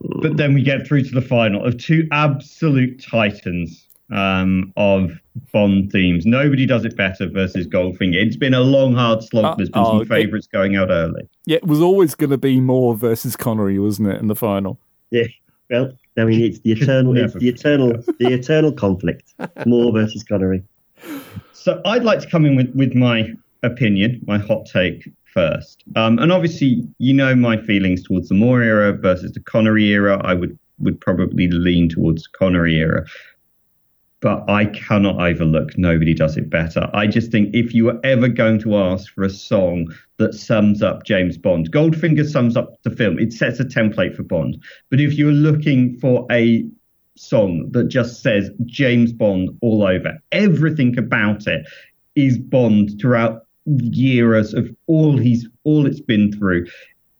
but 0.00 0.36
then 0.36 0.54
we 0.54 0.62
get 0.62 0.86
through 0.86 1.04
to 1.04 1.10
the 1.10 1.20
final 1.20 1.64
of 1.64 1.76
two 1.76 2.08
absolute 2.12 3.04
titans 3.04 3.83
um, 4.14 4.72
of 4.76 5.10
Bond 5.52 5.90
themes. 5.90 6.24
Nobody 6.24 6.64
does 6.64 6.84
it 6.84 6.96
better 6.96 7.28
versus 7.28 7.66
Goldfinger. 7.66 8.14
It's 8.14 8.36
been 8.36 8.54
a 8.54 8.60
long, 8.60 8.94
hard 8.94 9.22
slog. 9.22 9.44
Uh, 9.44 9.54
There's 9.56 9.68
been 9.68 9.82
oh, 9.82 9.98
some 9.98 10.06
favourites 10.06 10.46
going 10.46 10.76
out 10.76 10.90
early. 10.90 11.28
Yeah, 11.46 11.56
it 11.56 11.66
was 11.66 11.80
always 11.80 12.14
going 12.14 12.30
to 12.30 12.38
be 12.38 12.60
Moore 12.60 12.94
versus 12.94 13.36
Connery, 13.36 13.78
wasn't 13.78 14.08
it, 14.08 14.20
in 14.20 14.28
the 14.28 14.36
final? 14.36 14.78
Yeah. 15.10 15.24
Well, 15.70 15.92
I 16.16 16.24
mean, 16.24 16.40
it's 16.42 16.60
the 16.60 16.72
eternal, 16.72 17.16
it's 17.18 17.34
the 17.34 17.48
eternal, 17.48 17.92
the 18.18 18.32
eternal 18.32 18.72
conflict. 18.72 19.34
Moore 19.66 19.92
versus 19.92 20.22
Connery. 20.22 20.62
So 21.52 21.80
I'd 21.84 22.04
like 22.04 22.20
to 22.20 22.28
come 22.28 22.44
in 22.44 22.54
with, 22.54 22.72
with 22.74 22.94
my 22.94 23.32
opinion, 23.64 24.20
my 24.26 24.38
hot 24.38 24.66
take 24.66 25.10
first. 25.24 25.82
Um, 25.96 26.18
and 26.20 26.30
obviously, 26.30 26.86
you 26.98 27.12
know 27.12 27.34
my 27.34 27.56
feelings 27.56 28.04
towards 28.04 28.28
the 28.28 28.34
Moore 28.34 28.62
era 28.62 28.92
versus 28.92 29.32
the 29.32 29.40
Connery 29.40 29.86
era. 29.86 30.20
I 30.24 30.34
would 30.34 30.56
would 30.80 31.00
probably 31.00 31.48
lean 31.48 31.88
towards 31.88 32.26
Connery 32.26 32.76
era 32.76 33.06
but 34.24 34.42
I 34.48 34.64
cannot 34.64 35.20
overlook 35.20 35.76
Nobody 35.76 36.14
Does 36.14 36.38
It 36.38 36.48
Better. 36.48 36.88
I 36.94 37.06
just 37.06 37.30
think 37.30 37.54
if 37.54 37.74
you 37.74 37.84
were 37.84 38.00
ever 38.04 38.26
going 38.26 38.58
to 38.60 38.74
ask 38.78 39.12
for 39.12 39.22
a 39.22 39.28
song 39.28 39.94
that 40.16 40.32
sums 40.32 40.82
up 40.82 41.04
James 41.04 41.36
Bond, 41.36 41.70
Goldfinger 41.70 42.26
sums 42.26 42.56
up 42.56 42.82
the 42.84 42.90
film. 42.90 43.18
It 43.18 43.34
sets 43.34 43.60
a 43.60 43.66
template 43.66 44.16
for 44.16 44.22
Bond. 44.22 44.62
But 44.88 44.98
if 44.98 45.12
you're 45.12 45.30
looking 45.30 45.98
for 45.98 46.26
a 46.32 46.64
song 47.18 47.68
that 47.72 47.88
just 47.88 48.22
says 48.22 48.50
James 48.64 49.12
Bond 49.12 49.50
all 49.60 49.86
over, 49.86 50.18
everything 50.32 50.96
about 50.96 51.46
it 51.46 51.66
is 52.14 52.38
Bond 52.38 52.98
throughout 52.98 53.42
years 53.66 54.54
of 54.54 54.74
all 54.86 55.18
he's 55.18 55.46
all 55.64 55.86
it's 55.86 56.00
been 56.00 56.32
through 56.32 56.66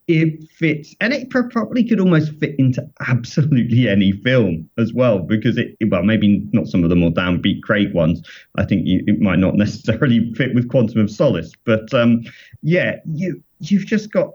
it 0.07 0.47
fits, 0.51 0.95
and 1.01 1.13
it 1.13 1.29
probably 1.29 1.83
could 1.83 1.99
almost 1.99 2.31
fit 2.33 2.55
into 2.59 2.87
absolutely 3.07 3.87
any 3.87 4.11
film 4.11 4.69
as 4.77 4.93
well, 4.93 5.19
because 5.19 5.57
it, 5.57 5.75
well, 5.89 6.03
maybe 6.03 6.47
not 6.51 6.67
some 6.67 6.83
of 6.83 6.89
the 6.89 6.95
more 6.95 7.09
downbeat 7.09 7.63
Craig 7.63 7.93
ones. 7.93 8.21
I 8.55 8.65
think 8.65 8.85
you, 8.85 9.03
it 9.07 9.19
might 9.19 9.39
not 9.39 9.55
necessarily 9.55 10.31
fit 10.33 10.53
with 10.53 10.69
Quantum 10.69 11.01
of 11.01 11.09
Solace, 11.09 11.51
but 11.65 11.91
um, 11.93 12.23
yeah, 12.61 12.97
you 13.05 13.41
you've 13.59 13.85
just 13.85 14.11
got 14.11 14.31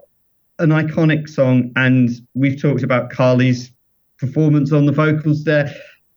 an 0.59 0.69
iconic 0.69 1.29
song, 1.29 1.71
and 1.75 2.09
we've 2.33 2.61
talked 2.61 2.83
about 2.83 3.09
Carly's 3.09 3.71
performance 4.17 4.71
on 4.71 4.85
the 4.85 4.91
vocals 4.91 5.45
there. 5.45 5.73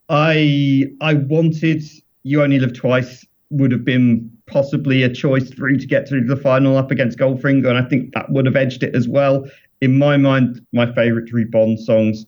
I 0.09 0.90
I 1.00 1.14
wanted 1.14 1.84
You 2.24 2.42
Only 2.42 2.59
Live 2.59 2.74
Twice 2.74 3.24
would 3.50 3.70
have 3.70 3.84
been 3.84 4.34
possibly 4.47 5.03
a 5.03 5.12
choice 5.12 5.51
him 5.51 5.78
to 5.78 5.86
get 5.86 6.09
through 6.09 6.24
the 6.24 6.36
final 6.36 6.76
up 6.76 6.90
against 6.90 7.18
Goldfinger, 7.18 7.68
and 7.68 7.78
I 7.78 7.82
think 7.88 8.12
that 8.14 8.30
would 8.30 8.47
have 8.47 8.57
edged 8.57 8.82
it 8.82 8.95
as 8.95 9.09
well. 9.09 9.49
In 9.80 9.99
my 9.99 10.16
mind, 10.16 10.64
my 10.72 10.92
favourite 10.95 11.28
three 11.28 11.45
Bond 11.45 11.80
songs 11.80 12.26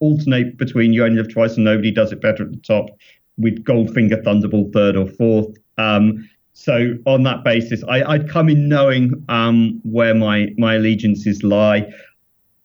alternate 0.00 0.56
between 0.56 0.92
You 0.92 1.04
Only 1.04 1.22
Live 1.22 1.32
Twice 1.32 1.54
and 1.54 1.64
Nobody 1.64 1.90
Does 1.90 2.12
It 2.12 2.20
Better 2.20 2.42
at 2.44 2.50
the 2.50 2.58
top, 2.58 2.90
with 3.38 3.64
Goldfinger, 3.64 4.22
Thunderball 4.22 4.72
third 4.72 4.96
or 4.96 5.06
fourth. 5.06 5.56
Um, 5.78 6.28
so 6.54 6.94
on 7.06 7.22
that 7.22 7.44
basis, 7.44 7.82
I, 7.84 8.18
would 8.18 8.28
come 8.28 8.48
in 8.48 8.68
knowing 8.68 9.24
um, 9.28 9.80
where 9.84 10.14
my 10.14 10.48
my 10.58 10.74
allegiances 10.74 11.42
lie. 11.42 11.90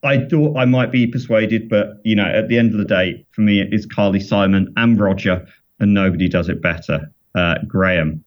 I 0.04 0.26
thought 0.26 0.58
I 0.58 0.66
might 0.66 0.92
be 0.92 1.08
persuaded, 1.08 1.70
but 1.70 2.00
you 2.04 2.16
know, 2.16 2.26
at 2.26 2.50
the 2.50 2.58
end 2.58 2.74
of 2.74 2.80
the 2.80 2.86
day, 2.86 3.26
for 3.32 3.42
me, 3.42 3.60
it 3.62 3.74
is 3.74 3.86
Carly 3.86 4.20
Simon 4.20 4.74
and 4.76 5.00
Roger, 5.00 5.46
and 5.80 5.94
nobody 5.94 6.28
does 6.28 6.50
it 6.50 6.62
better. 6.62 7.12
Uh, 7.34 7.56
Graham, 7.68 8.24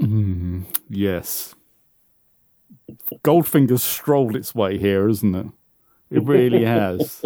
Mm, 0.00 0.64
yes. 0.88 1.54
Goldfinger's 3.22 3.82
strolled 3.82 4.36
its 4.36 4.54
way 4.54 4.78
here, 4.78 5.08
isn't 5.08 5.34
it? 5.34 5.46
It 6.10 6.22
really 6.24 6.64
has. 6.64 7.24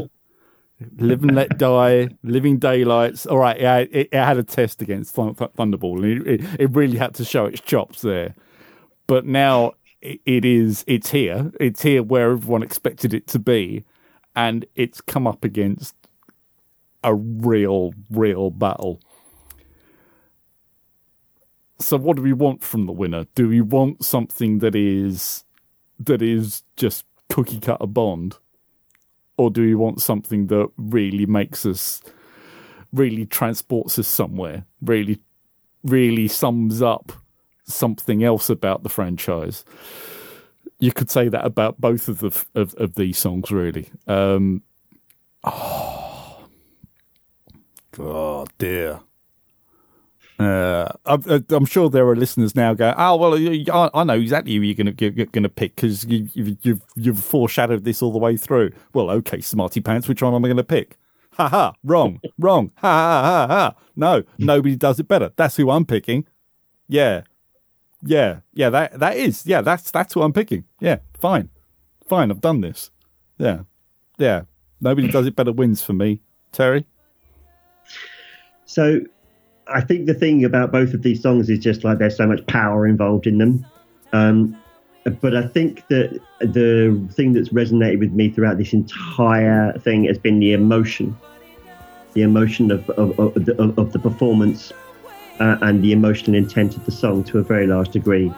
Live 0.97 1.23
and 1.23 1.35
Let 1.35 1.59
Die, 1.59 2.09
Living 2.23 2.59
Daylights. 2.59 3.27
All 3.27 3.39
right, 3.39 3.61
yeah, 3.61 3.79
it, 3.79 4.09
it 4.13 4.15
had 4.15 4.39
a 4.39 4.45
test 4.45 4.81
against 4.81 5.15
Thunderball, 5.17 6.03
and 6.03 6.27
it, 6.27 6.41
it, 6.41 6.61
it, 6.61 6.71
really 6.71 6.99
had 6.99 7.15
to 7.15 7.25
show 7.25 7.47
its 7.47 7.61
chops 7.61 8.03
there. 8.03 8.35
But 9.09 9.27
now 9.27 9.73
it, 10.01 10.21
it 10.25 10.45
is, 10.45 10.85
it's 10.87 11.11
here. 11.11 11.51
It's 11.59 11.83
here 11.83 12.05
where 12.05 12.31
everyone 12.31 12.63
expected 12.63 13.13
it 13.13 13.27
to 13.29 13.41
be, 13.41 13.85
and 14.37 14.67
it's 14.77 15.01
come 15.01 15.27
up 15.27 15.45
against 15.45 15.97
a 17.03 17.15
real, 17.15 17.93
real 18.09 18.51
battle. 18.51 19.01
So 21.81 21.97
what 21.97 22.17
do 22.17 22.23
we 22.23 22.33
want 22.33 22.63
from 22.63 22.87
the 22.87 22.93
winner? 22.93 23.27
Do 23.35 23.49
we 23.49 23.61
want 23.61 24.05
something 24.05 24.59
that 24.59 24.75
is 24.75 25.45
that 26.01 26.23
is 26.23 26.63
just 26.77 27.05
cookie 27.29 27.61
cutter 27.61 27.87
Bond? 27.87 28.37
Or 29.37 29.51
do 29.51 29.63
we 29.63 29.77
want 29.77 30.03
something 30.03 30.49
that 30.49 30.69
really 30.77 31.27
makes 31.27 31.65
us 31.65 32.03
really 32.93 33.27
transports 33.27 33.99
us 33.99 34.09
somewhere, 34.09 34.65
really 34.83 35.21
really 35.85 36.27
sums 36.27 36.83
up 36.83 37.13
something 37.65 38.25
else 38.25 38.51
about 38.51 38.83
the 38.83 38.89
franchise? 38.89 39.65
You 40.81 40.93
could 40.93 41.11
say 41.11 41.29
that 41.29 41.45
about 41.45 41.81
both 41.81 42.09
of 42.09 42.19
the 42.19 42.45
of, 42.57 42.75
of 42.75 42.95
these 42.97 43.19
songs, 43.19 43.53
really. 43.53 43.89
Um, 44.09 44.63
oh, 45.45 46.37
dear. 48.59 49.01
Uh, 50.39 50.89
I'm, 51.05 51.45
I'm, 51.51 51.65
sure 51.65 51.91
there 51.91 52.07
are 52.07 52.15
listeners 52.15 52.55
now 52.55 52.73
going, 52.73 52.95
"Oh 52.97 53.17
well, 53.17 53.91
I 53.93 54.05
know 54.05 54.15
exactly 54.15 54.55
who 54.55 54.61
you're 54.63 54.75
going 54.75 54.95
to 54.95 55.27
going 55.27 55.43
to 55.43 55.49
pick 55.49 55.75
because 55.75 56.05
you, 56.05 56.29
have 56.37 56.57
you've 56.63 56.83
you've 56.95 57.19
foreshadowed 57.19 57.83
this 57.83 58.03
all 58.03 58.13
the 58.13 58.19
way 58.19 58.37
through." 58.37 58.71
Well, 58.93 59.11
okay, 59.11 59.41
smarty 59.41 59.81
pants, 59.81 60.07
which 60.07 60.23
one 60.23 60.33
am 60.35 60.45
I 60.45 60.49
going 60.49 60.57
to 60.59 60.65
pick? 60.65 60.97
Ha 61.33 61.49
ha! 61.49 61.75
Wrong, 61.83 62.21
wrong. 62.39 62.71
Ha 62.77 62.89
ha 62.89 63.23
ha 63.23 63.47
ha! 63.49 63.75
No, 63.97 64.23
nobody 64.39 64.77
does 64.77 65.01
it 65.01 65.09
better. 65.09 65.33
That's 65.35 65.57
who 65.57 65.71
I'm 65.71 65.85
picking. 65.85 66.25
Yeah, 66.87 67.23
yeah, 68.03 68.41
yeah, 68.55 68.71
that 68.71 69.01
that 69.01 69.17
is, 69.17 69.45
yeah, 69.45 69.61
that's 69.61 69.91
that's 69.91 70.15
what 70.15 70.23
I'm 70.23 70.33
picking. 70.33 70.65
Yeah, 70.81 70.99
fine, 71.19 71.49
fine, 72.07 72.31
I've 72.31 72.41
done 72.41 72.61
this. 72.61 72.93
Yeah, 73.39 73.63
yeah, 74.19 74.43
nobody 74.81 75.09
does 75.09 75.27
it 75.27 75.35
better 75.35 75.53
wins 75.53 75.83
for 75.83 75.95
me, 75.95 76.21
Terry. 76.53 76.87
So, 78.67 79.01
I 79.73 79.81
think 79.81 80.07
the 80.07 80.15
thing 80.15 80.45
about 80.45 80.73
both 80.73 80.95
of 80.95 81.03
these 81.03 81.23
songs 81.23 81.51
is 81.51 81.59
just 81.59 81.85
like 81.85 81.99
there's 81.99 82.17
so 82.17 82.27
much 82.27 82.47
power 82.47 82.87
involved 82.87 83.27
in 83.27 83.39
them. 83.39 83.67
Um, 84.13 84.57
but 85.21 85.37
I 85.37 85.47
think 85.47 85.87
that 85.89 86.21
the 86.41 87.09
thing 87.13 87.33
that's 87.33 87.51
resonated 87.51 88.01
with 88.01 88.13
me 88.13 88.31
throughout 88.31 88.59
this 88.59 88.73
entire 88.73 89.73
thing 89.79 90.05
has 90.05 90.19
been 90.19 90.41
the 90.41 90.53
emotion, 90.53 91.17
the 92.15 92.23
emotion 92.23 92.71
of 92.71 92.89
of, 92.91 93.19
of, 93.19 93.35
the, 93.35 93.75
of 93.79 93.93
the 93.93 93.99
performance 93.99 94.73
uh, 95.41 95.57
and 95.63 95.83
the 95.83 95.93
emotional 95.93 96.37
intent 96.37 96.77
of 96.77 96.85
the 96.85 96.93
song 96.93 97.25
to 97.25 97.39
a 97.39 97.43
very 97.43 97.67
large 97.67 97.91
degree. 97.91 98.33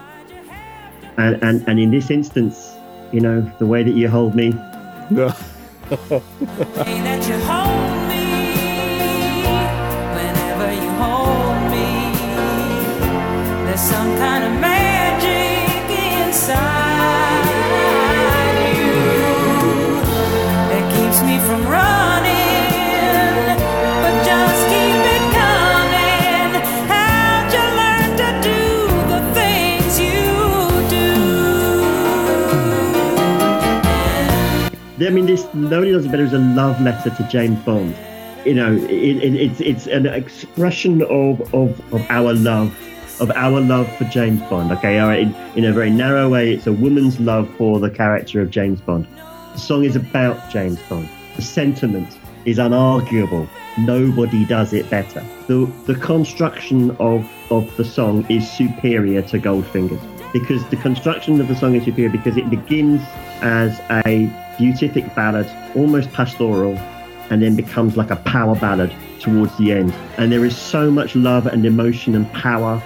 And, 1.17 1.43
and 1.43 1.69
and 1.69 1.81
in 1.81 1.91
this 1.91 2.11
instance, 2.11 2.73
you 3.13 3.21
know, 3.21 3.41
the 3.59 3.67
way 3.67 3.83
that 3.83 3.93
you 3.93 4.09
hold 4.09 4.35
me. 4.35 4.55
nobody 35.55 35.93
does 35.93 36.07
it 36.07 36.11
better 36.11 36.25
as 36.25 36.33
a 36.33 36.39
love 36.39 36.81
letter 36.81 37.11
to 37.11 37.29
James 37.29 37.59
Bond. 37.65 37.95
You 38.45 38.55
know, 38.55 38.75
it, 38.75 39.17
it, 39.23 39.35
it's 39.35 39.61
it's 39.61 39.87
an 39.87 40.07
expression 40.07 41.03
of, 41.03 41.55
of, 41.55 41.95
of 41.95 42.07
our 42.11 42.33
love 42.33 42.75
of 43.21 43.31
our 43.33 43.61
love 43.61 43.95
for 43.97 44.05
James 44.05 44.41
Bond. 44.49 44.73
Okay, 44.73 44.99
all 44.99 45.09
right, 45.09 45.21
in, 45.21 45.35
in 45.57 45.65
a 45.67 45.73
very 45.73 45.91
narrow 45.91 46.29
way, 46.29 46.55
it's 46.55 46.67
a 46.67 46.73
woman's 46.73 47.21
love 47.21 47.49
for 47.57 47.79
the 47.79 47.91
character 47.91 48.41
of 48.41 48.51
James 48.51 48.81
Bond. 48.81 49.07
The 49.53 49.59
song 49.59 49.85
is 49.85 49.95
about 49.95 50.51
James 50.51 50.81
Bond. 50.89 51.09
The 51.37 51.43
sentiment 51.43 52.19
is 52.47 52.59
unarguable. 52.59 53.49
Nobody 53.79 54.47
does 54.47 54.73
it 54.73 54.89
better. 54.89 55.25
The 55.47 55.71
the 55.87 55.95
construction 55.97 56.93
of 56.99 57.31
of 57.51 57.77
the 57.77 57.85
song 57.85 58.27
is 58.31 58.51
superior 58.51 59.23
to 59.23 59.39
Goldfinger's 59.39 60.20
because 60.33 60.65
the 60.69 60.77
construction 60.77 61.41
of 61.41 61.49
the 61.49 61.57
song 61.57 61.75
is 61.75 61.85
superior 61.85 62.11
because 62.11 62.37
it 62.37 62.49
begins 62.51 63.03
as 63.43 63.81
a 64.07 64.31
beatific 64.59 65.15
ballad, 65.15 65.49
almost 65.75 66.13
pastoral, 66.13 66.77
and 67.31 67.43
then 67.43 67.57
becomes 67.57 67.97
like 67.97 68.11
a 68.11 68.17
power 68.17 68.55
ballad 68.57 68.93
towards 69.21 69.57
the 69.59 69.73
end. 69.73 69.93
And 70.19 70.33
there 70.33 70.45
is 70.45 70.57
so 70.57 70.91
much 70.91 71.15
love 71.15 71.47
and 71.47 71.65
emotion 71.65 72.15
and 72.15 72.31
power 72.33 72.83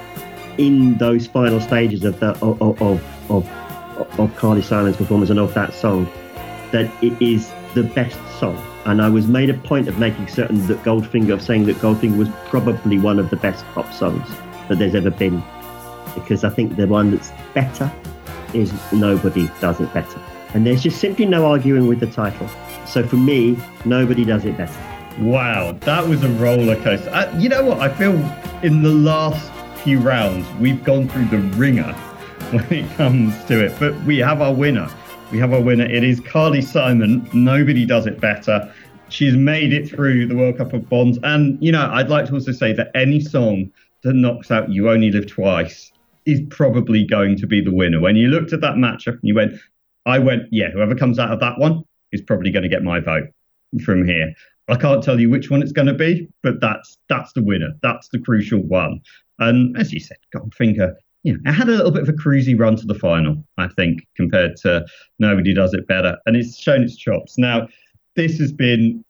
in 0.58 0.96
those 0.98 1.26
final 1.26 1.60
stages 1.60 2.04
of 2.04 2.20
the 2.20 2.30
of 2.40 2.60
of 2.80 3.30
of, 3.30 4.20
of 4.20 4.36
Carly 4.36 4.62
Simon's 4.62 4.96
performance 4.96 5.30
and 5.30 5.38
of 5.38 5.54
that 5.54 5.72
song 5.74 6.08
that 6.72 6.90
it 7.02 7.20
is 7.20 7.52
the 7.74 7.82
best 7.82 8.18
song. 8.38 8.56
And 8.84 9.00
I 9.00 9.08
was 9.08 9.26
made 9.26 9.48
a 9.48 9.54
point 9.54 9.88
of 9.88 9.98
making 9.98 10.28
certain 10.28 10.66
that 10.66 10.82
Goldfinger 10.82 11.32
of 11.32 11.42
saying 11.42 11.64
that 11.66 11.76
Goldfinger 11.76 12.16
was 12.16 12.28
probably 12.46 12.98
one 12.98 13.18
of 13.18 13.30
the 13.30 13.36
best 13.36 13.64
pop 13.66 13.92
songs 13.92 14.28
that 14.68 14.78
there's 14.78 14.94
ever 14.94 15.10
been. 15.10 15.42
Because 16.14 16.44
I 16.44 16.50
think 16.50 16.76
the 16.76 16.86
one 16.86 17.10
that's 17.10 17.32
better 17.54 17.92
is 18.54 18.72
Nobody 18.92 19.50
Does 19.60 19.80
It 19.80 19.92
Better. 19.92 20.20
And 20.54 20.64
there's 20.66 20.82
just 20.82 21.00
simply 21.00 21.26
no 21.26 21.46
arguing 21.46 21.88
with 21.88 22.00
the 22.00 22.06
title. 22.06 22.48
So 22.86 23.06
for 23.06 23.16
me, 23.16 23.58
nobody 23.84 24.24
does 24.24 24.44
it 24.44 24.56
better. 24.56 24.80
Wow, 25.18 25.72
that 25.80 26.06
was 26.06 26.22
a 26.22 26.28
roller 26.28 26.76
coaster. 26.82 27.10
Uh, 27.10 27.36
you 27.38 27.48
know 27.48 27.64
what? 27.64 27.80
I 27.80 27.92
feel 27.92 28.12
in 28.62 28.82
the 28.82 28.90
last 28.90 29.50
few 29.82 29.98
rounds, 29.98 30.46
we've 30.60 30.82
gone 30.84 31.08
through 31.08 31.26
the 31.26 31.38
ringer 31.56 31.92
when 32.50 32.72
it 32.72 32.90
comes 32.96 33.44
to 33.46 33.64
it. 33.64 33.78
But 33.78 34.00
we 34.02 34.18
have 34.18 34.40
our 34.40 34.54
winner. 34.54 34.88
We 35.32 35.38
have 35.38 35.52
our 35.52 35.60
winner. 35.60 35.84
It 35.84 36.04
is 36.04 36.20
Carly 36.20 36.62
Simon. 36.62 37.28
Nobody 37.32 37.84
does 37.84 38.06
it 38.06 38.20
better. 38.20 38.72
She's 39.08 39.36
made 39.36 39.72
it 39.72 39.88
through 39.88 40.26
the 40.26 40.36
World 40.36 40.58
Cup 40.58 40.72
of 40.72 40.88
Bonds. 40.88 41.18
And, 41.22 41.62
you 41.62 41.72
know, 41.72 41.88
I'd 41.92 42.08
like 42.08 42.26
to 42.26 42.34
also 42.34 42.52
say 42.52 42.72
that 42.72 42.90
any 42.94 43.20
song 43.20 43.70
that 44.02 44.14
knocks 44.14 44.50
out 44.50 44.70
You 44.70 44.90
Only 44.90 45.10
Live 45.10 45.26
Twice 45.26 45.92
is 46.26 46.40
probably 46.50 47.04
going 47.04 47.36
to 47.36 47.46
be 47.46 47.60
the 47.60 47.74
winner. 47.74 48.00
When 48.00 48.16
you 48.16 48.28
looked 48.28 48.52
at 48.52 48.60
that 48.60 48.76
matchup 48.76 49.14
and 49.14 49.22
you 49.22 49.34
went, 49.34 49.54
I 50.06 50.18
went, 50.18 50.44
yeah, 50.50 50.70
whoever 50.70 50.94
comes 50.94 51.18
out 51.18 51.30
of 51.30 51.40
that 51.40 51.58
one 51.58 51.82
is 52.12 52.22
probably 52.22 52.50
going 52.50 52.62
to 52.62 52.68
get 52.68 52.82
my 52.82 53.00
vote 53.00 53.28
from 53.84 54.06
here. 54.06 54.32
I 54.68 54.76
can't 54.76 55.02
tell 55.02 55.20
you 55.20 55.28
which 55.28 55.50
one 55.50 55.62
it's 55.62 55.72
going 55.72 55.88
to 55.88 55.94
be, 55.94 56.28
but 56.42 56.60
that's 56.60 56.96
that's 57.08 57.32
the 57.34 57.42
winner. 57.42 57.72
That's 57.82 58.08
the 58.08 58.18
crucial 58.18 58.60
one. 58.60 59.00
And 59.38 59.76
as 59.76 59.92
you 59.92 60.00
said, 60.00 60.16
Goldfinger, 60.34 60.94
know, 61.24 61.38
it 61.44 61.52
had 61.52 61.68
a 61.68 61.72
little 61.72 61.90
bit 61.90 62.02
of 62.02 62.08
a 62.08 62.12
cruisy 62.12 62.58
run 62.58 62.76
to 62.76 62.86
the 62.86 62.94
final, 62.94 63.44
I 63.58 63.68
think, 63.68 64.06
compared 64.16 64.56
to 64.58 64.86
Nobody 65.18 65.54
Does 65.54 65.74
It 65.74 65.86
Better. 65.86 66.16
And 66.26 66.36
it's 66.36 66.58
shown 66.58 66.82
its 66.82 66.96
chops. 66.96 67.38
Now, 67.38 67.68
this 68.16 68.38
has 68.38 68.52
been 68.52 69.04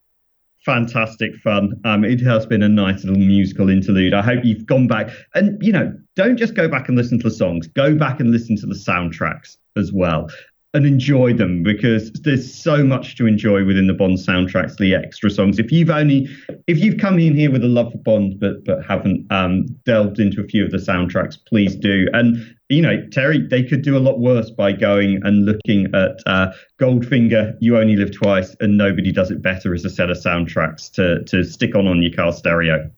fantastic 0.64 1.34
fun. 1.36 1.80
Um, 1.84 2.04
it 2.04 2.20
has 2.20 2.46
been 2.46 2.62
a 2.62 2.68
nice 2.68 3.04
little 3.04 3.20
musical 3.20 3.68
interlude. 3.68 4.14
I 4.14 4.22
hope 4.22 4.44
you've 4.44 4.66
gone 4.66 4.86
back 4.86 5.10
and, 5.34 5.62
you 5.62 5.72
know, 5.72 5.94
don't 6.16 6.36
just 6.36 6.54
go 6.54 6.68
back 6.68 6.88
and 6.88 6.96
listen 6.96 7.18
to 7.18 7.28
the 7.28 7.34
songs, 7.34 7.66
go 7.66 7.94
back 7.94 8.20
and 8.20 8.30
listen 8.30 8.56
to 8.56 8.66
the 8.66 8.74
soundtracks 8.74 9.56
as 9.76 9.92
well 9.92 10.28
and 10.74 10.86
enjoy 10.86 11.32
them 11.32 11.62
because 11.62 12.12
there's 12.24 12.52
so 12.52 12.82
much 12.82 13.16
to 13.16 13.26
enjoy 13.26 13.64
within 13.64 13.86
the 13.86 13.94
Bond 13.94 14.18
soundtracks, 14.18 14.76
the 14.76 14.92
extra 14.92 15.30
songs. 15.30 15.60
If 15.60 15.70
you've 15.70 15.88
only 15.88 16.28
if 16.66 16.78
you've 16.78 16.98
come 16.98 17.18
in 17.20 17.36
here 17.36 17.50
with 17.50 17.62
a 17.62 17.68
love 17.68 17.92
for 17.92 17.98
Bond 17.98 18.40
but 18.40 18.64
but 18.64 18.84
haven't 18.84 19.24
um, 19.30 19.66
delved 19.86 20.18
into 20.18 20.42
a 20.42 20.44
few 20.44 20.64
of 20.64 20.72
the 20.72 20.78
soundtracks, 20.78 21.38
please 21.46 21.76
do. 21.76 22.08
And 22.12 22.36
you 22.68 22.82
know, 22.82 23.06
Terry, 23.12 23.46
they 23.46 23.62
could 23.62 23.82
do 23.82 23.96
a 23.96 24.00
lot 24.00 24.18
worse 24.18 24.50
by 24.50 24.72
going 24.72 25.20
and 25.24 25.46
looking 25.46 25.94
at 25.94 26.18
uh, 26.26 26.50
Goldfinger, 26.80 27.56
You 27.60 27.78
Only 27.78 27.94
Live 27.94 28.12
Twice, 28.12 28.56
and 28.58 28.76
Nobody 28.76 29.12
Does 29.12 29.30
It 29.30 29.42
Better 29.42 29.74
as 29.74 29.84
a 29.84 29.90
set 29.90 30.10
of 30.10 30.16
soundtracks 30.16 30.90
to 30.92 31.22
to 31.24 31.44
stick 31.44 31.76
on 31.76 31.86
on 31.86 32.02
your 32.02 32.12
car 32.12 32.32
stereo. 32.32 32.90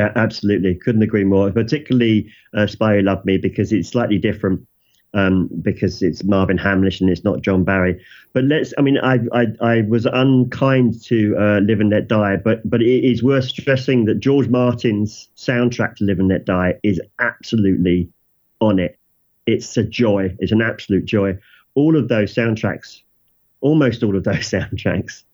Yeah, 0.00 0.12
absolutely. 0.16 0.76
Couldn't 0.76 1.02
agree 1.02 1.24
more. 1.24 1.50
Particularly 1.50 2.32
uh, 2.54 2.66
Spy 2.66 2.96
Who 2.96 3.02
Loved 3.02 3.26
Me 3.26 3.36
because 3.36 3.70
it's 3.70 3.90
slightly 3.90 4.16
different 4.16 4.66
um, 5.12 5.50
because 5.60 6.00
it's 6.00 6.24
Marvin 6.24 6.56
Hamlisch 6.56 7.02
and 7.02 7.10
it's 7.10 7.22
not 7.22 7.42
John 7.42 7.64
Barry. 7.64 8.02
But 8.32 8.44
let's, 8.44 8.72
I 8.78 8.80
mean, 8.80 8.96
I 8.96 9.18
I, 9.34 9.46
I 9.60 9.80
was 9.82 10.06
unkind 10.06 11.02
to 11.02 11.36
uh, 11.38 11.60
Live 11.60 11.80
and 11.80 11.90
Let 11.90 12.08
Die, 12.08 12.36
but 12.36 12.62
but 12.64 12.80
it 12.80 13.04
is 13.04 13.22
worth 13.22 13.44
stressing 13.44 14.06
that 14.06 14.20
George 14.20 14.48
Martin's 14.48 15.28
soundtrack 15.36 15.96
to 15.96 16.04
Live 16.04 16.18
and 16.18 16.28
Let 16.28 16.46
Die 16.46 16.74
is 16.82 16.98
absolutely 17.18 18.08
on 18.62 18.78
it. 18.78 18.98
It's 19.44 19.76
a 19.76 19.84
joy. 19.84 20.34
It's 20.38 20.52
an 20.52 20.62
absolute 20.62 21.04
joy. 21.04 21.36
All 21.74 21.94
of 21.94 22.08
those 22.08 22.34
soundtracks, 22.34 23.02
almost 23.60 24.02
all 24.02 24.16
of 24.16 24.24
those 24.24 24.48
soundtracks, 24.54 25.24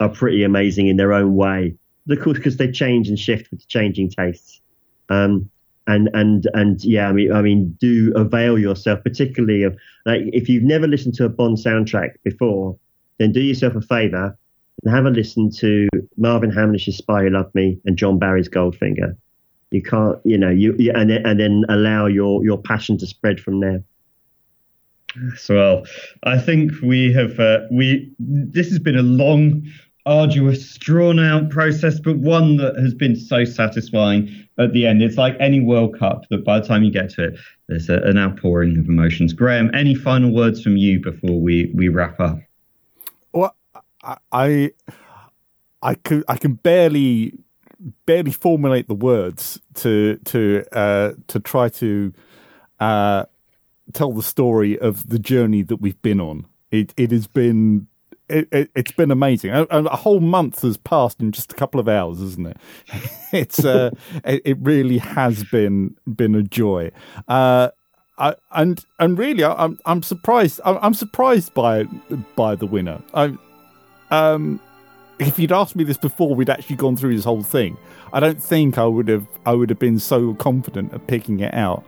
are 0.00 0.08
pretty 0.08 0.44
amazing 0.44 0.86
in 0.86 0.96
their 0.96 1.12
own 1.12 1.36
way. 1.36 1.76
Of 2.08 2.20
course, 2.20 2.36
because 2.36 2.58
they 2.58 2.70
change 2.70 3.08
and 3.08 3.18
shift 3.18 3.50
with 3.50 3.60
the 3.60 3.66
changing 3.66 4.10
tastes. 4.10 4.60
Um, 5.08 5.50
and 5.86 6.08
and 6.14 6.46
and 6.54 6.82
yeah, 6.84 7.08
I 7.08 7.12
mean, 7.12 7.32
I 7.32 7.42
mean, 7.42 7.76
do 7.80 8.12
avail 8.16 8.58
yourself, 8.58 9.02
particularly 9.02 9.62
of 9.62 9.76
like 10.06 10.22
if 10.32 10.48
you've 10.48 10.62
never 10.62 10.86
listened 10.86 11.14
to 11.14 11.24
a 11.24 11.28
Bond 11.28 11.58
soundtrack 11.58 12.14
before, 12.22 12.76
then 13.18 13.32
do 13.32 13.40
yourself 13.40 13.74
a 13.74 13.80
favour 13.80 14.36
and 14.82 14.94
have 14.94 15.06
a 15.06 15.10
listen 15.10 15.50
to 15.58 15.88
Marvin 16.16 16.50
Hamlisch's 16.50 16.96
"Spy 16.96 17.24
Who 17.24 17.30
Loved 17.30 17.54
Me" 17.54 17.78
and 17.84 17.96
John 17.96 18.18
Barry's 18.18 18.48
"Goldfinger." 18.48 19.16
You 19.70 19.82
can't, 19.82 20.18
you 20.24 20.38
know, 20.38 20.50
you, 20.50 20.74
you 20.78 20.92
and 20.94 21.10
then, 21.10 21.26
and 21.26 21.40
then 21.40 21.64
allow 21.68 22.06
your 22.06 22.44
your 22.44 22.58
passion 22.58 22.96
to 22.98 23.06
spread 23.06 23.40
from 23.40 23.60
there. 23.60 23.82
Well, 25.48 25.84
I 26.24 26.38
think 26.38 26.72
we 26.82 27.12
have 27.12 27.38
uh, 27.38 27.60
we. 27.70 28.10
This 28.18 28.68
has 28.70 28.78
been 28.78 28.96
a 28.96 29.02
long 29.02 29.66
arduous, 30.06 30.76
drawn 30.76 31.18
out 31.18 31.50
process, 31.50 31.98
but 31.98 32.18
one 32.18 32.56
that 32.56 32.76
has 32.76 32.94
been 32.94 33.16
so 33.16 33.44
satisfying 33.44 34.28
at 34.58 34.72
the 34.72 34.86
end. 34.86 35.02
It's 35.02 35.16
like 35.16 35.36
any 35.40 35.60
World 35.60 35.98
Cup 35.98 36.24
that 36.30 36.44
by 36.44 36.60
the 36.60 36.66
time 36.66 36.84
you 36.84 36.90
get 36.90 37.10
to 37.10 37.24
it, 37.24 37.38
there's 37.68 37.88
a, 37.88 37.98
an 38.02 38.18
outpouring 38.18 38.78
of 38.78 38.86
emotions. 38.86 39.32
Graham, 39.32 39.70
any 39.74 39.94
final 39.94 40.32
words 40.32 40.62
from 40.62 40.76
you 40.76 41.00
before 41.00 41.40
we, 41.40 41.72
we 41.74 41.88
wrap 41.88 42.20
up? 42.20 42.38
Well, 43.32 43.56
I, 44.30 44.72
I 45.82 45.94
can 45.94 46.24
I 46.28 46.36
can 46.36 46.54
barely 46.54 47.34
barely 48.06 48.32
formulate 48.32 48.88
the 48.88 48.94
words 48.94 49.60
to 49.74 50.18
to 50.24 50.64
uh, 50.72 51.12
to 51.28 51.40
try 51.40 51.68
to 51.70 52.12
uh, 52.80 53.24
tell 53.92 54.12
the 54.12 54.22
story 54.22 54.78
of 54.78 55.08
the 55.08 55.18
journey 55.18 55.62
that 55.62 55.76
we've 55.76 56.00
been 56.02 56.20
on. 56.20 56.46
It 56.70 56.94
it 56.96 57.10
has 57.10 57.26
been 57.26 57.86
it, 58.34 58.70
it, 58.74 58.88
has 58.88 58.96
been 58.96 59.10
amazing. 59.10 59.50
A, 59.50 59.64
a, 59.70 59.96
whole 59.96 60.20
month 60.20 60.62
has 60.62 60.76
passed 60.76 61.20
in 61.20 61.32
just 61.32 61.52
a 61.52 61.54
couple 61.54 61.78
of 61.80 61.88
hours, 61.88 62.20
isn't 62.20 62.46
it? 62.46 62.56
It's 63.32 63.64
uh, 63.64 63.90
it, 64.24 64.42
it, 64.44 64.58
really 64.60 64.98
has 64.98 65.42
been 65.44 65.96
been 66.06 66.36
a 66.36 66.42
joy. 66.42 66.92
Uh, 67.26 67.70
I, 68.16 68.36
and 68.52 68.84
and 69.00 69.18
really, 69.18 69.42
I, 69.42 69.52
I'm 69.54 69.78
I'm 69.86 70.02
surprised. 70.04 70.60
I'm, 70.64 70.78
I'm 70.80 70.94
surprised 70.94 71.52
by 71.52 71.84
by 72.36 72.54
the 72.54 72.66
winner. 72.66 73.02
I, 73.12 73.36
um, 74.10 74.60
if 75.18 75.38
you'd 75.38 75.50
asked 75.50 75.74
me 75.74 75.82
this 75.82 75.96
before, 75.96 76.34
we'd 76.34 76.50
actually 76.50 76.76
gone 76.76 76.96
through 76.96 77.16
this 77.16 77.24
whole 77.24 77.42
thing. 77.42 77.76
I 78.12 78.20
don't 78.20 78.40
think 78.40 78.78
I 78.78 78.84
would 78.84 79.08
have 79.08 79.26
I 79.46 79.52
would 79.52 79.70
have 79.70 79.80
been 79.80 79.98
so 79.98 80.34
confident 80.34 80.92
of 80.92 81.04
picking 81.06 81.40
it 81.40 81.54
out. 81.54 81.84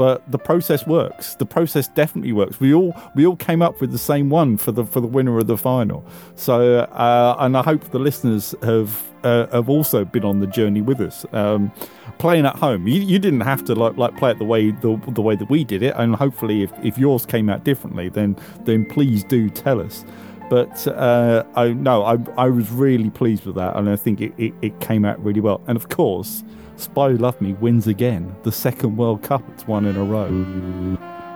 But 0.00 0.22
the 0.30 0.38
process 0.38 0.86
works. 0.86 1.34
The 1.34 1.44
process 1.44 1.86
definitely 1.86 2.32
works. 2.32 2.58
We 2.58 2.72
all 2.72 2.96
we 3.14 3.26
all 3.26 3.36
came 3.36 3.60
up 3.60 3.82
with 3.82 3.92
the 3.92 3.98
same 3.98 4.30
one 4.30 4.56
for 4.56 4.72
the 4.72 4.86
for 4.86 4.98
the 4.98 5.06
winner 5.06 5.36
of 5.36 5.46
the 5.46 5.58
final. 5.58 6.06
So 6.36 6.78
uh, 6.78 7.36
and 7.38 7.54
I 7.54 7.62
hope 7.62 7.90
the 7.90 7.98
listeners 7.98 8.54
have 8.62 9.02
uh, 9.24 9.46
have 9.48 9.68
also 9.68 10.06
been 10.06 10.24
on 10.24 10.40
the 10.40 10.46
journey 10.46 10.80
with 10.80 11.02
us. 11.02 11.26
Um, 11.34 11.70
playing 12.18 12.46
at 12.46 12.56
home, 12.56 12.86
you, 12.88 13.02
you 13.02 13.18
didn't 13.18 13.42
have 13.42 13.62
to 13.66 13.74
like 13.74 13.98
like 13.98 14.16
play 14.16 14.30
it 14.30 14.38
the 14.38 14.46
way 14.46 14.70
the, 14.70 14.98
the 15.08 15.20
way 15.20 15.36
that 15.36 15.50
we 15.50 15.64
did 15.64 15.82
it. 15.82 15.92
And 15.98 16.16
hopefully, 16.16 16.62
if, 16.62 16.72
if 16.82 16.96
yours 16.96 17.26
came 17.26 17.50
out 17.50 17.64
differently, 17.64 18.08
then 18.08 18.38
then 18.64 18.86
please 18.86 19.22
do 19.22 19.50
tell 19.50 19.82
us. 19.82 20.02
But 20.48 20.86
uh, 20.88 21.44
I 21.56 21.74
no, 21.74 22.04
I 22.04 22.16
I 22.38 22.48
was 22.48 22.70
really 22.70 23.10
pleased 23.10 23.44
with 23.44 23.56
that, 23.56 23.76
and 23.76 23.86
I 23.90 23.96
think 23.96 24.22
it, 24.22 24.32
it, 24.38 24.54
it 24.62 24.80
came 24.80 25.04
out 25.04 25.22
really 25.22 25.42
well. 25.42 25.60
And 25.66 25.76
of 25.76 25.90
course, 25.90 26.42
Spy 26.80 27.08
Love 27.08 27.40
Me 27.40 27.52
wins 27.54 27.86
again, 27.86 28.34
the 28.42 28.50
second 28.50 28.96
World 28.96 29.22
Cup 29.22 29.42
it's 29.52 29.66
won 29.66 29.84
in 29.84 29.96
a 29.96 30.02
row. 30.04 30.30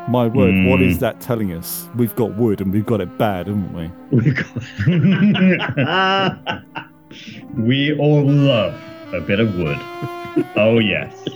My 0.08 0.26
word, 0.26 0.54
mm. 0.54 0.70
what 0.70 0.80
is 0.82 0.98
that 1.00 1.20
telling 1.20 1.52
us? 1.52 1.88
We've 1.96 2.14
got 2.14 2.34
wood 2.36 2.60
and 2.60 2.72
we've 2.72 2.86
got 2.86 3.00
it 3.00 3.18
bad, 3.18 3.46
haven't 3.46 3.72
we? 3.74 3.90
We've 4.10 4.34
got. 4.34 4.46
we 7.58 7.96
all 7.98 8.24
love 8.24 8.74
a 9.12 9.20
bit 9.20 9.40
of 9.40 9.54
wood. 9.56 9.78
oh 10.56 10.78
yes. 10.78 11.26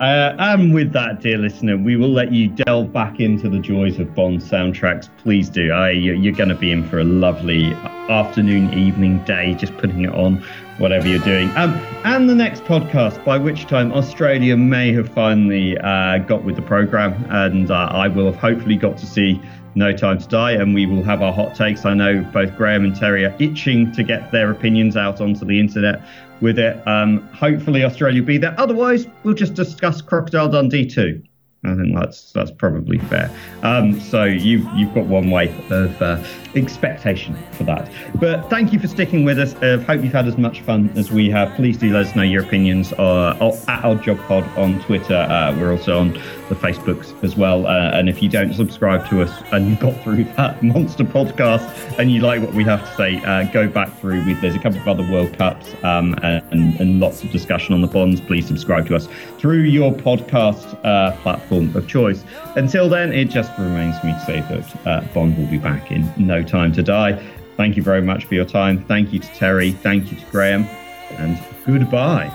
Uh, 0.00 0.36
and 0.38 0.74
with 0.74 0.92
that, 0.92 1.22
dear 1.22 1.38
listener, 1.38 1.78
we 1.78 1.96
will 1.96 2.12
let 2.12 2.30
you 2.30 2.48
delve 2.48 2.92
back 2.92 3.18
into 3.18 3.48
the 3.48 3.58
joys 3.58 3.98
of 3.98 4.14
Bond 4.14 4.40
soundtracks. 4.40 5.08
Please 5.16 5.48
do. 5.48 5.72
Uh, 5.72 5.86
you're 5.86 6.34
going 6.34 6.50
to 6.50 6.54
be 6.54 6.70
in 6.70 6.86
for 6.86 6.98
a 6.98 7.04
lovely 7.04 7.72
afternoon, 8.10 8.74
evening, 8.74 9.24
day, 9.24 9.54
just 9.54 9.74
putting 9.78 10.04
it 10.04 10.14
on, 10.14 10.36
whatever 10.76 11.08
you're 11.08 11.18
doing. 11.20 11.48
Um, 11.56 11.72
and 12.04 12.28
the 12.28 12.34
next 12.34 12.64
podcast, 12.64 13.24
by 13.24 13.38
which 13.38 13.66
time 13.68 13.90
Australia 13.92 14.54
may 14.54 14.92
have 14.92 15.08
finally 15.08 15.78
uh, 15.78 16.18
got 16.18 16.44
with 16.44 16.56
the 16.56 16.62
program, 16.62 17.14
and 17.30 17.70
uh, 17.70 17.88
I 17.90 18.08
will 18.08 18.26
have 18.26 18.36
hopefully 18.36 18.76
got 18.76 18.98
to 18.98 19.06
see 19.06 19.40
no 19.76 19.92
Time 19.92 20.18
to 20.18 20.26
Die, 20.26 20.52
and 20.52 20.74
we 20.74 20.86
will 20.86 21.02
have 21.02 21.20
our 21.20 21.32
hot 21.32 21.54
takes. 21.54 21.84
I 21.84 21.92
know 21.92 22.22
both 22.32 22.56
Graham 22.56 22.84
and 22.84 22.96
Terry 22.96 23.26
are 23.26 23.36
itching 23.38 23.92
to 23.92 24.02
get 24.02 24.32
their 24.32 24.50
opinions 24.50 24.96
out 24.96 25.20
onto 25.20 25.44
the 25.44 25.60
internet 25.60 26.00
with 26.40 26.58
it. 26.58 26.86
Um, 26.86 27.28
hopefully, 27.28 27.84
Australia 27.84 28.20
will 28.20 28.26
be 28.26 28.38
there. 28.38 28.54
Otherwise, 28.58 29.06
we'll 29.22 29.34
just 29.34 29.54
discuss 29.54 30.02
Crocodile 30.02 30.48
Dundee 30.48 30.86
too. 30.86 31.22
I 31.66 31.74
think 31.74 31.94
that's 31.94 32.32
that's 32.32 32.50
probably 32.50 32.98
fair. 32.98 33.30
Um, 33.62 34.00
so 34.00 34.24
you've 34.24 34.66
you've 34.74 34.94
got 34.94 35.06
one 35.06 35.30
way 35.30 35.48
of 35.70 36.00
uh, 36.00 36.22
expectation 36.54 37.36
for 37.52 37.64
that. 37.64 37.90
But 38.20 38.48
thank 38.48 38.72
you 38.72 38.78
for 38.78 38.86
sticking 38.86 39.24
with 39.24 39.38
us. 39.38 39.54
I 39.56 39.70
uh, 39.70 39.78
hope 39.80 40.02
you've 40.02 40.12
had 40.12 40.28
as 40.28 40.38
much 40.38 40.60
fun 40.60 40.90
as 40.96 41.10
we 41.10 41.28
have. 41.30 41.54
Please 41.56 41.76
do 41.76 41.92
let 41.92 42.06
us 42.06 42.14
know 42.14 42.22
your 42.22 42.44
opinions 42.44 42.92
uh, 42.92 43.54
at 43.68 43.84
Odd 43.84 44.02
Job 44.02 44.18
Pod 44.26 44.44
on 44.56 44.80
Twitter. 44.82 45.16
Uh, 45.16 45.56
we're 45.58 45.72
also 45.72 45.98
on 45.98 46.12
the 46.48 46.54
Facebooks 46.54 47.12
as 47.22 47.36
well. 47.36 47.66
Uh, 47.66 47.90
and 47.92 48.08
if 48.08 48.22
you 48.22 48.28
don't 48.28 48.54
subscribe 48.54 49.08
to 49.08 49.22
us 49.22 49.42
and 49.52 49.68
you 49.68 49.76
got 49.76 50.00
through 50.02 50.24
that 50.36 50.62
monster 50.62 51.04
podcast 51.04 51.98
and 51.98 52.10
you 52.10 52.20
like 52.20 52.40
what 52.42 52.54
we 52.54 52.64
have 52.64 52.80
to 52.88 52.96
say, 52.96 53.16
uh, 53.24 53.44
go 53.52 53.68
back 53.68 53.92
through. 53.98 54.24
With, 54.24 54.40
there's 54.40 54.54
a 54.54 54.58
couple 54.58 54.80
of 54.80 54.88
other 54.88 55.10
World 55.10 55.36
Cups 55.36 55.74
um, 55.82 56.14
and, 56.22 56.80
and, 56.80 57.00
lots 57.00 57.22
of 57.22 57.30
discussion 57.30 57.74
on 57.74 57.80
the 57.80 57.86
bonds. 57.86 58.20
Please 58.20 58.46
subscribe 58.46 58.86
to 58.86 58.96
us 58.96 59.08
through 59.38 59.62
your 59.62 59.92
podcast 59.92 60.78
uh, 60.84 61.12
platform 61.22 61.74
of 61.76 61.86
choice. 61.86 62.24
Until 62.56 62.88
then, 62.88 63.12
it 63.12 63.26
just 63.26 63.56
remains 63.58 63.98
for 63.98 64.06
me 64.06 64.12
to 64.12 64.20
say 64.20 64.40
that 64.40 64.86
uh, 64.86 65.00
Bond 65.12 65.36
will 65.36 65.46
be 65.46 65.58
back 65.58 65.90
in 65.90 66.10
no 66.16 66.42
time 66.42 66.72
to 66.72 66.82
die. 66.82 67.22
Thank 67.56 67.76
you 67.76 67.82
very 67.82 68.02
much 68.02 68.26
for 68.26 68.34
your 68.34 68.44
time. 68.44 68.84
Thank 68.84 69.12
you 69.12 69.18
to 69.18 69.28
Terry. 69.28 69.72
Thank 69.72 70.10
you 70.10 70.18
to 70.18 70.26
Graham. 70.26 70.64
And 71.12 71.42
goodbye. 71.64 72.32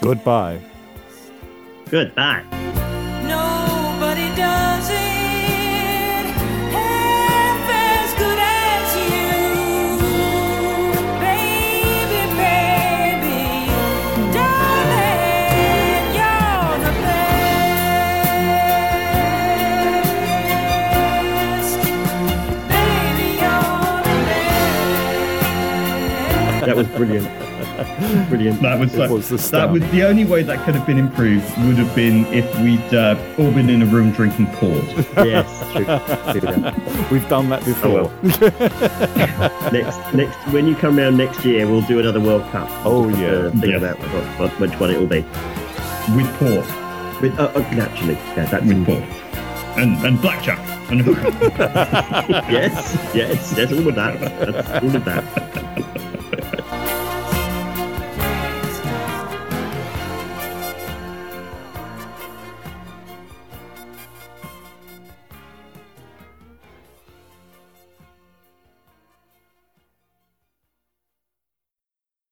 Goodbye. 0.00 0.60
Goodbye. 1.90 2.81
Was 26.82 26.96
brilliant. 26.96 28.28
Brilliant. 28.28 28.62
That 28.62 28.78
was, 28.78 28.96
was 28.96 29.28
the 29.28 29.36
that 29.56 29.70
was 29.70 29.82
the 29.90 30.04
only 30.04 30.24
way 30.24 30.42
that 30.42 30.64
could 30.64 30.74
have 30.74 30.86
been 30.86 30.98
improved 30.98 31.44
would 31.58 31.76
have 31.76 31.94
been 31.94 32.26
if 32.26 32.44
we'd 32.60 32.94
uh, 32.94 33.16
all 33.38 33.52
been 33.52 33.70
in 33.70 33.82
a 33.82 33.86
room 33.86 34.12
drinking 34.12 34.46
port. 34.54 34.84
yes, 35.16 35.46
true. 35.72 36.40
true 36.40 37.08
We've 37.10 37.28
done 37.28 37.48
that 37.50 37.64
before. 37.64 38.00
Oh, 38.00 38.12
well. 39.38 39.72
next, 39.72 40.14
next, 40.14 40.36
when 40.52 40.66
you 40.66 40.74
come 40.74 40.98
around 40.98 41.16
next 41.16 41.44
year, 41.44 41.66
we'll 41.66 41.82
do 41.82 42.00
another 42.00 42.20
World 42.20 42.42
Cup. 42.50 42.68
Oh 42.84 43.08
yeah. 43.08 43.28
Uh, 43.28 43.50
think 43.50 43.66
yes. 43.66 43.82
about 43.82 43.98
what, 43.98 44.50
what, 44.50 44.60
which 44.60 44.80
one 44.80 44.90
it 44.90 44.98
will 44.98 45.06
be. 45.06 45.22
With 46.16 46.28
port. 46.38 47.22
With 47.22 47.38
uh, 47.38 47.52
uh, 47.54 47.60
naturally, 47.74 48.14
yeah, 48.14 48.46
that's 48.46 48.64
with 48.64 48.86
port. 48.86 49.02
And 49.78 50.04
and 50.04 50.20
blackjack. 50.20 50.58
Yes, 50.92 52.98
yes, 53.14 53.54
yes, 53.56 53.72
all 53.72 53.88
of 53.88 53.94
that. 53.94 54.20
That's 54.20 54.84
all 54.84 54.94
of 54.94 55.04
that. 55.06 55.51